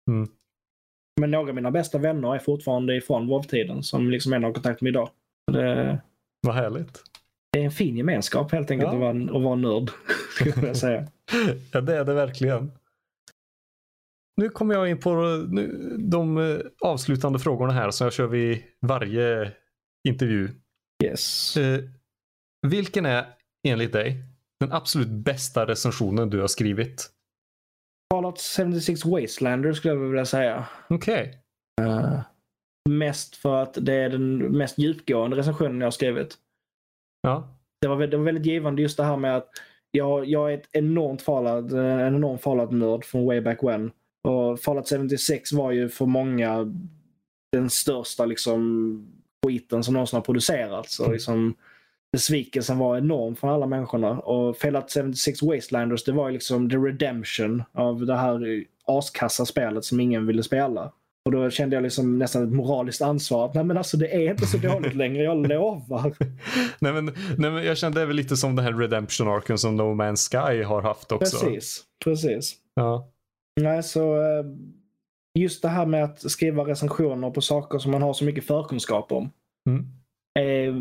Mm. 0.08 0.30
Men 1.22 1.32
några 1.32 1.50
av 1.50 1.56
mina 1.56 1.72
bästa 1.72 1.98
vänner 1.98 2.36
är 2.36 2.40
fortfarande 2.40 2.96
ifrån 2.96 3.28
WoW-tiden 3.28 3.84
som 3.84 4.10
liksom 4.10 4.34
en 4.34 4.44
har 4.44 4.54
kontakt 4.54 4.82
med 4.82 4.90
idag. 4.90 5.10
Det, 5.52 6.02
Vad 6.42 6.56
härligt. 6.56 7.04
det 7.52 7.60
är 7.60 7.64
en 7.66 7.72
fin 7.72 7.98
gemenskap 7.98 8.52
helt 8.52 8.72
enkelt 8.72 8.92
Ja. 8.92 8.94
att, 8.96 9.00
vara, 9.16 9.38
att 9.38 9.44
vara 9.44 9.56
nörd. 9.56 9.90
Skulle 10.36 10.68
jag 10.68 10.78
säga. 10.78 11.08
Ja, 11.72 11.82
det 11.82 11.96
är 11.98 12.06
det 12.06 12.14
verkligen. 12.14 12.72
Nu 14.42 14.50
kommer 14.50 14.76
jag 14.76 14.90
in 14.90 15.00
på 15.00 15.16
nu, 15.50 15.96
de 16.00 16.38
eh, 16.38 16.58
avslutande 16.82 17.40
frågorna 17.40 17.74
här 17.74 17.92
som 17.92 18.06
jag 18.06 18.14
kör 18.14 18.28
vid 18.28 18.64
varje 18.82 19.52
intervju. 20.08 20.50
Yes. 21.04 21.58
Eh, 21.58 21.80
vilken 22.68 23.06
är 23.06 23.26
enligt 23.68 23.94
dig 23.94 24.24
den 24.60 24.72
absolut 24.72 25.08
bästa 25.10 25.66
recensionen 25.68 26.30
du 26.30 26.40
har 26.42 26.48
skrivit? 26.48 27.10
Fallout 28.14 28.40
76 28.42 29.06
Wastelander 29.06 29.74
skulle 29.74 29.94
jag 29.94 30.02
vilja 30.02 30.26
säga. 30.26 30.68
Okej. 30.90 31.40
Eh, 31.82 32.20
mest 32.90 33.36
för 33.36 33.56
att 33.64 33.78
det 33.82 33.94
är 33.94 34.10
den 34.10 34.38
mest 34.38 34.78
djupgående 34.78 35.38
recensionen 35.38 35.80
jag 35.80 35.86
har 35.86 35.92
skrivit. 35.92 36.36
Ja. 37.22 37.48
det 37.82 37.88
var, 37.88 38.08
det 38.08 38.18
var 38.18 38.24
väldigt 38.26 38.46
givande 38.46 38.82
just 38.82 38.98
det 38.98 39.04
här 39.04 39.18
med 39.18 39.38
att 39.38 39.50
jag, 39.92 40.26
jag 40.26 40.54
är 40.54 40.58
ett 40.58 40.70
enormt 40.72 41.22
Fallout, 41.22 41.72
en 41.72 42.16
enorm 42.16 42.38
Fallout-nörd 42.38 43.06
från 43.06 43.26
way 43.26 43.42
back 43.42 43.64
when. 43.64 43.92
Och 44.28 44.60
Fallout 44.60 44.90
76 44.90 45.52
var 45.54 45.72
ju 45.72 45.90
för 45.90 46.06
många 46.06 46.74
den 47.52 47.70
största 47.70 48.26
liksom, 48.26 49.14
skiten 49.46 49.84
som 49.84 49.94
någonsin 49.94 50.18
har 50.18 50.22
producerats. 50.24 51.00
Och 51.00 51.06
Mm. 51.06 51.14
liksom, 51.14 51.56
besvikelsen 52.12 52.78
var 52.78 52.98
enorm 52.98 53.36
från 53.36 53.50
alla 53.50 53.66
människorna. 53.66 54.20
Och 54.20 54.58
Fallout 54.58 54.92
76 54.92 55.42
Wastelanders 55.42 56.04
det 56.04 56.12
var 56.12 56.28
ju 56.28 56.34
liksom 56.34 56.70
the 56.70 56.78
redemption 56.78 57.64
av 57.74 58.06
det 58.06 58.16
här 58.16 58.64
askassa 58.86 59.46
spelet 59.46 59.86
som 59.86 60.00
ingen 60.00 60.28
ville 60.28 60.44
spela. 60.44 60.92
Och 61.26 61.32
då 61.32 61.50
kände 61.50 61.76
jag 61.76 61.84
liksom 61.84 62.20
nästan 62.20 62.44
ett 62.44 62.54
moraliskt 62.54 63.02
ansvar. 63.02 63.46
att 63.46 63.54
Nej 63.54 63.64
men 63.64 63.78
alltså 63.78 63.98
det 63.98 64.16
är 64.16 64.32
inte 64.32 64.46
så 64.46 64.58
dåligt 64.58 64.96
längre, 64.96 65.24
jag 65.24 65.48
lovar. 65.48 66.16
Nej, 66.80 66.94
men, 66.94 67.06
nej, 67.38 67.52
men 67.52 67.64
jag 67.64 67.78
kände 67.78 68.00
det 68.00 68.06
väl 68.06 68.16
lite 68.16 68.38
som 68.38 68.56
den 68.56 68.66
här 68.66 68.74
redemption 68.74 69.28
arken 69.28 69.58
som 69.58 69.76
No 69.76 69.82
Man's 69.82 70.30
Sky 70.30 70.64
har 70.64 70.82
haft 70.82 71.12
också. 71.12 71.46
Precis, 71.46 71.84
precis. 72.04 72.56
Ja. 72.74 73.10
Nej, 73.62 73.84
så 73.84 74.16
eh, 74.16 74.46
just 75.40 75.62
det 75.62 75.70
här 75.70 75.86
med 75.86 76.04
att 76.04 76.32
skriva 76.32 76.64
recensioner 76.64 77.30
på 77.30 77.42
saker 77.42 77.80
som 77.80 77.92
man 77.92 78.02
har 78.02 78.14
så 78.14 78.26
mycket 78.26 78.48
förkunskap 78.48 79.12
om 79.12 79.32
Mm. 79.70 79.86
Är 80.38 80.72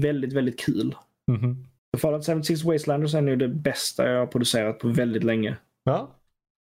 väldigt, 0.00 0.32
väldigt 0.32 0.60
kul. 0.60 0.94
Mhm. 1.26 1.66
Fallout 1.98 2.26
76 2.26 2.64
Wastelanders 2.64 3.14
är 3.14 3.20
nu 3.20 3.36
det 3.36 3.48
bästa 3.48 4.10
jag 4.10 4.18
har 4.18 4.26
producerat 4.26 4.78
på 4.78 4.88
väldigt 4.88 5.24
länge. 5.24 5.56
Ja. 5.84 6.14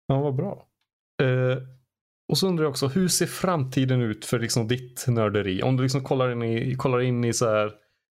ja, 0.07 0.21
vad 0.21 0.35
bra. 0.35 0.67
Eh, 1.23 1.57
och 2.31 2.37
så 2.37 2.47
undrar 2.47 2.63
jag 2.63 2.69
också, 2.69 2.87
hur 2.87 3.07
ser 3.07 3.25
framtiden 3.25 4.01
ut 4.01 4.25
för 4.25 4.39
liksom 4.39 4.67
ditt 4.67 5.05
nörderi? 5.07 5.63
Om 5.63 5.77
du 5.77 5.83
liksom 5.83 6.03
kollar 6.03 6.31
in 6.31 6.43
i, 6.43 6.75
kollar 6.75 7.01
in 7.01 7.23
i 7.23 7.33
så 7.33 7.49
här 7.49 7.71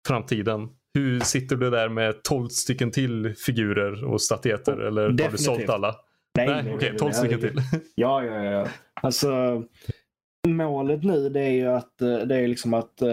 framtiden. 0.08 0.68
Hur 0.94 1.20
sitter 1.20 1.56
du 1.56 1.70
där 1.70 1.88
med 1.88 2.22
12 2.22 2.48
stycken 2.48 2.90
till 2.90 3.34
figurer 3.34 4.04
och 4.04 4.22
statyeter? 4.22 4.76
eller 4.76 5.02
har 5.02 5.08
du 5.08 5.16
definitivt. 5.16 5.44
sålt 5.44 5.68
alla? 5.68 5.96
Nej, 6.38 6.74
okej, 6.74 6.96
12 6.98 7.12
stycken 7.12 7.40
till. 7.40 7.62
Ja, 7.94 8.24
ja, 8.24 8.44
ja. 8.44 8.68
Alltså, 9.02 9.62
målet 10.48 11.04
nu 11.04 11.28
det 11.28 11.40
är 11.40 11.50
ju 11.50 11.66
att, 11.66 12.02
eh, 12.02 12.18
det 12.18 12.36
är 12.36 12.48
liksom 12.48 12.74
att 12.74 13.02
uh, 13.02 13.08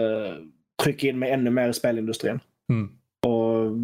trycka 0.82 1.08
in 1.08 1.18
mig 1.18 1.30
ännu 1.30 1.50
mer 1.50 1.68
i 1.68 1.72
spelindustrin. 1.72 2.40
Mm. 2.72 2.90
Och 3.26 3.76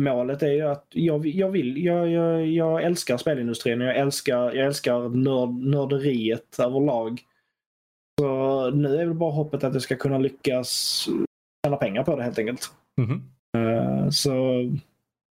målet 0.00 0.42
är 0.42 0.52
ju 0.52 0.62
att 0.62 0.86
jag, 0.90 1.26
jag 1.26 1.50
vill, 1.50 1.84
jag, 1.84 2.10
jag, 2.10 2.46
jag 2.46 2.82
älskar 2.82 3.16
spelindustrin 3.16 3.80
jag 3.80 3.96
älskar, 3.96 4.52
jag 4.54 4.66
älskar 4.66 5.08
nörd, 5.08 5.48
nörderiet 5.48 6.58
överlag. 6.58 7.20
Så 8.20 8.70
nu 8.70 8.94
är 9.00 9.06
väl 9.06 9.14
bara 9.14 9.32
hoppet 9.32 9.64
att 9.64 9.72
jag 9.72 9.82
ska 9.82 9.96
kunna 9.96 10.18
lyckas 10.18 11.04
tjäna 11.66 11.76
pengar 11.76 12.04
på 12.04 12.16
det 12.16 12.22
helt 12.22 12.38
enkelt. 12.38 12.72
Eh, 13.56 14.08
Så 14.10 14.64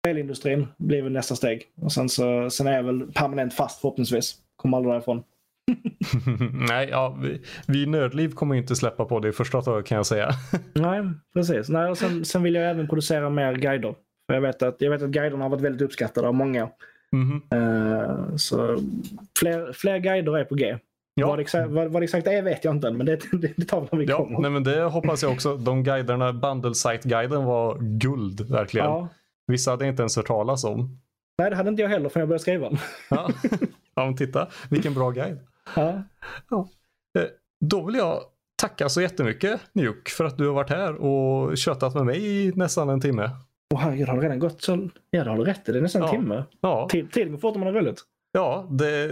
spelindustrin 0.04 0.66
blir 0.76 1.02
väl 1.02 1.12
nästa 1.12 1.36
steg. 1.36 1.62
Och 1.82 1.92
sen, 1.92 2.08
så, 2.08 2.50
sen 2.50 2.66
är 2.66 2.72
jag 2.72 2.82
väl 2.82 3.12
permanent 3.12 3.54
fast 3.54 3.80
förhoppningsvis. 3.80 4.38
Kommer 4.56 4.76
aldrig 4.76 4.94
därifrån. 4.94 5.22
Nej, 6.68 6.88
ja, 6.90 7.18
vi, 7.22 7.40
vi 7.66 7.86
Nördliv 7.86 8.30
kommer 8.32 8.54
inte 8.54 8.76
släppa 8.76 9.04
på 9.04 9.20
det 9.20 9.28
i 9.28 9.32
första 9.32 9.62
taget 9.62 9.86
kan 9.86 9.96
jag 9.96 10.06
säga. 10.06 10.30
Nej, 10.74 11.02
precis. 11.34 11.68
Nej, 11.68 11.90
och 11.90 11.98
sen, 11.98 12.24
sen 12.24 12.42
vill 12.42 12.54
jag 12.54 12.70
även 12.70 12.88
producera 12.88 13.30
mer 13.30 13.54
guider. 13.54 13.94
För 14.26 14.34
jag, 14.34 14.40
vet 14.40 14.62
att, 14.62 14.76
jag 14.78 14.90
vet 14.90 15.02
att 15.02 15.10
guiderna 15.10 15.44
har 15.44 15.50
varit 15.50 15.60
väldigt 15.60 15.82
uppskattade 15.82 16.28
av 16.28 16.34
många. 16.34 16.68
Mhm. 17.12 17.42
Eh, 17.52 18.36
så 18.36 18.78
fler, 19.38 19.72
fler 19.72 19.98
guider 19.98 20.38
är 20.38 20.44
på 20.44 20.54
G. 20.54 20.78
Ja. 21.14 21.26
Vad, 21.26 21.38
det 21.38 21.42
exakt, 21.42 21.70
vad, 21.70 21.88
vad 21.92 22.02
det 22.02 22.04
exakt 22.04 22.26
är 22.26 22.42
vet 22.42 22.64
jag 22.64 22.74
inte 22.76 22.88
än, 22.88 22.96
men 22.96 23.06
det, 23.06 23.20
det, 23.32 23.52
det 23.56 23.64
tar 23.64 23.80
vi 23.80 23.86
när 23.92 23.98
vi 23.98 24.04
Ja, 24.04 24.16
kommer. 24.16 24.38
nej, 24.40 24.50
men 24.50 24.64
det 24.64 24.82
hoppas 24.82 25.22
jag 25.22 25.32
också. 25.32 25.56
De 25.56 25.84
guiderna, 25.84 26.32
bundle 26.32 26.74
site-guiden 26.74 27.44
var 27.44 27.78
guld 27.80 28.50
verkligen. 28.50 28.86
ja. 28.86 29.08
Vissa 29.46 29.70
hade 29.70 29.84
jag 29.84 29.92
inte 29.92 30.02
ens 30.02 30.16
hört 30.16 30.26
talas 30.26 30.64
om. 30.64 30.98
Nej, 31.38 31.50
det 31.50 31.56
hade 31.56 31.68
inte 31.68 31.82
jag 31.82 31.88
heller 31.88 32.08
förrän 32.08 32.20
jag 32.22 32.28
började 32.28 32.42
skriva 32.42 32.68
den. 32.68 32.78
Ja, 33.10 33.30
ja 33.94 34.04
men 34.04 34.16
titta, 34.16 34.48
vilken 34.70 34.94
bra 34.94 35.10
guide. 35.10 35.38
Ja. 35.76 36.02
Eh, 37.18 37.24
Då 37.60 37.82
vill 37.86 37.94
jag 37.94 38.20
tacka 38.62 38.88
så 38.88 39.00
jättemycket 39.00 39.60
Nuke 39.72 40.10
för 40.10 40.24
att 40.24 40.38
du 40.38 40.46
har 40.46 40.54
varit 40.54 40.70
här 40.70 40.94
och 40.94 41.56
tjötat 41.58 41.94
med 41.94 42.04
mig 42.06 42.26
i 42.46 42.52
nästan 42.54 42.88
en 42.88 43.00
timme. 43.00 43.30
Åh 43.74 43.80
herregud, 43.80 44.08
har 44.08 44.16
det 44.16 44.22
redan 44.22 44.38
gått 44.38 44.62
så? 44.62 44.88
Ja, 45.10 45.24
det 45.24 45.30
har 45.30 45.36
du 45.38 45.44
rätt. 45.44 45.64
Det 45.64 45.78
är 45.78 45.80
nästan 45.82 46.02
en 46.02 46.08
Ja. 46.08 46.12
timme. 46.14 46.44
Ja, 46.60 46.88
Tid- 46.90 47.12
Tiden 47.12 47.32
går 47.32 47.38
fort 47.38 47.54
om 47.54 47.60
man 47.60 47.74
har 47.74 47.80
roligt. 47.82 48.02
ja 48.32 48.66
det, 48.70 49.08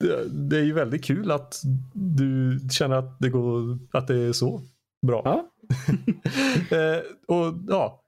det, 0.00 0.28
det 0.28 0.56
är 0.56 0.62
ju 0.62 0.72
väldigt 0.72 1.04
kul 1.04 1.30
att 1.30 1.60
du 1.92 2.60
känner 2.70 2.96
att 2.96 3.18
det, 3.18 3.28
går, 3.28 3.78
att 3.92 4.06
det 4.08 4.16
är 4.16 4.32
så 4.32 4.60
bra. 5.06 5.22
Ja. 5.24 5.50
eh, 6.76 7.00
och 7.36 7.54
ja, 7.68 8.00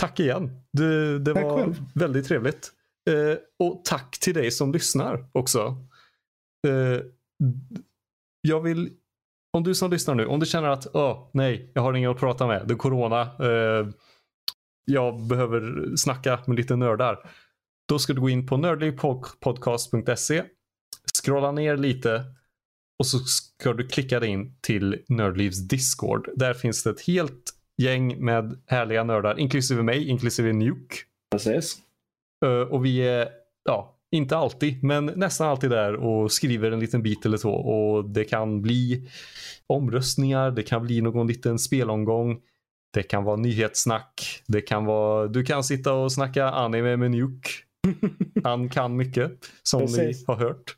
tack 0.00 0.20
igen. 0.20 0.50
Det, 0.72 1.18
det 1.18 1.32
var 1.32 1.74
väldigt 1.94 2.26
trevligt. 2.28 2.70
Eh, 3.10 3.38
och 3.66 3.84
tack 3.84 4.18
till 4.20 4.34
dig 4.34 4.50
som 4.50 4.72
lyssnar 4.72 5.26
också. 5.32 5.76
Eh, 6.66 7.00
jag 8.40 8.60
vill, 8.60 8.90
om 9.52 9.62
du 9.62 9.74
som 9.74 9.90
lyssnar 9.90 10.14
nu, 10.14 10.26
om 10.26 10.40
du 10.40 10.46
känner 10.46 10.68
att 10.68 10.86
Åh, 10.94 11.30
nej, 11.32 11.70
jag 11.74 11.82
har 11.82 11.94
ingen 11.94 12.10
att 12.10 12.18
prata 12.18 12.46
med, 12.46 12.68
det 12.68 12.74
är 12.74 12.78
corona. 12.78 13.20
Eh, 13.20 13.88
jag 14.84 15.26
behöver 15.26 15.92
snacka 15.96 16.40
med 16.46 16.56
lite 16.56 16.76
nördar. 16.76 17.30
Då 17.88 17.98
ska 17.98 18.12
du 18.12 18.20
gå 18.20 18.28
in 18.28 18.46
på 18.46 18.56
nördlivpodcast.se, 18.56 20.44
scrolla 21.22 21.52
ner 21.52 21.76
lite 21.76 22.24
och 22.98 23.06
så 23.06 23.18
ska 23.18 23.72
du 23.72 23.88
klicka 23.88 24.20
dig 24.20 24.28
in 24.28 24.58
till 24.60 25.04
Nördlivs 25.08 25.68
Discord. 25.68 26.28
Där 26.36 26.54
finns 26.54 26.82
det 26.82 26.90
ett 26.90 27.06
helt 27.06 27.52
gäng 27.82 28.24
med 28.24 28.62
härliga 28.66 29.04
nördar, 29.04 29.38
inklusive 29.38 29.82
mig, 29.82 30.08
inklusive 30.08 30.52
Nuke. 30.52 30.96
Precis. 31.30 31.78
Eh, 32.44 32.50
och 32.50 32.84
vi 32.84 32.98
är, 32.98 33.28
ja, 33.64 33.95
inte 34.16 34.36
alltid, 34.36 34.84
men 34.84 35.06
nästan 35.06 35.48
alltid 35.48 35.70
där 35.70 35.94
och 35.94 36.32
skriver 36.32 36.70
en 36.70 36.80
liten 36.80 37.02
bit 37.02 37.26
eller 37.26 37.38
två. 37.38 37.50
Och 37.50 38.04
det 38.04 38.24
kan 38.24 38.62
bli 38.62 39.08
omröstningar, 39.66 40.50
det 40.50 40.62
kan 40.62 40.82
bli 40.82 41.00
någon 41.00 41.26
liten 41.26 41.58
spelomgång. 41.58 42.40
Det 42.94 43.02
kan 43.02 43.24
vara 43.24 43.36
nyhetssnack. 43.36 44.42
Det 44.46 44.60
kan 44.60 44.84
vara, 44.84 45.26
du 45.26 45.44
kan 45.44 45.64
sitta 45.64 45.92
och 45.92 46.12
snacka 46.12 46.50
anime 46.50 46.96
med 46.96 47.10
Nuke. 47.10 47.50
Han 48.44 48.68
kan 48.68 48.96
mycket, 48.96 49.32
som 49.62 49.80
Precis. 49.80 49.98
ni 49.98 50.24
har 50.26 50.36
hört. 50.36 50.76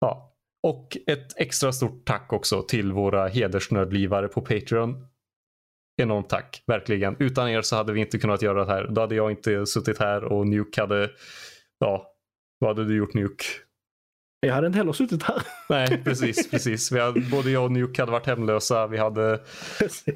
Ja. 0.00 0.26
Och 0.62 0.96
ett 1.06 1.40
extra 1.40 1.72
stort 1.72 2.04
tack 2.04 2.32
också 2.32 2.62
till 2.62 2.92
våra 2.92 3.28
hedersnördlivare 3.28 4.28
på 4.28 4.40
Patreon. 4.40 5.06
Enormt 6.02 6.28
tack, 6.28 6.62
verkligen. 6.66 7.16
Utan 7.18 7.48
er 7.48 7.62
så 7.62 7.76
hade 7.76 7.92
vi 7.92 8.00
inte 8.00 8.18
kunnat 8.18 8.42
göra 8.42 8.64
det 8.64 8.72
här. 8.72 8.88
Då 8.90 9.00
hade 9.00 9.14
jag 9.14 9.30
inte 9.30 9.66
suttit 9.66 9.98
här 9.98 10.24
och 10.24 10.46
Nuke 10.46 10.80
hade, 10.80 11.10
ja, 11.78 12.09
vad 12.60 12.76
hade 12.76 12.88
du 12.88 12.96
gjort 12.96 13.14
Nuke? 13.14 13.44
Jag 14.46 14.54
hade 14.54 14.66
inte 14.66 14.78
heller 14.78 14.92
suttit 14.92 15.22
här. 15.22 15.42
Nej, 15.68 16.00
precis, 16.04 16.50
precis. 16.50 16.92
Vi 16.92 17.00
hade, 17.00 17.20
både 17.20 17.50
jag 17.50 17.64
och 17.64 17.72
Nuke 17.72 18.02
hade 18.02 18.12
varit 18.12 18.26
hemlösa. 18.26 18.86
Vi 18.86 18.98
hade, 18.98 19.40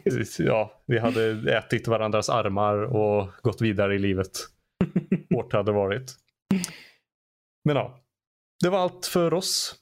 Precis. 0.05 0.41
ja, 0.41 0.83
vi 0.87 0.99
hade 0.99 1.53
ätit 1.59 1.89
varandras 1.89 2.29
armar 2.29 2.75
och 2.77 3.29
gått 3.43 3.61
vidare 3.61 3.95
i 3.95 3.99
livet. 3.99 4.31
Hårt 5.35 5.53
hade 5.53 5.73
det 5.73 5.77
varit. 5.77 6.13
Men 7.65 7.77
ja, 7.77 8.01
det 8.63 8.71
var 8.71 8.79
allt 8.79 9.07
för 9.07 9.35
oss. 9.35 9.75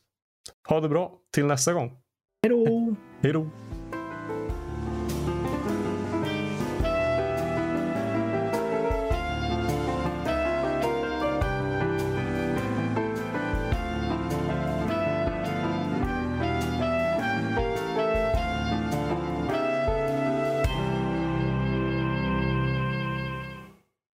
Ha 0.69 0.81
det 0.81 0.89
bra 0.89 1.19
till 1.35 1.47
nästa 1.47 1.73
gång. 1.73 1.89
Hej 2.43 2.51
då! 2.51 2.95
Hej 3.23 3.33
då! 3.33 3.51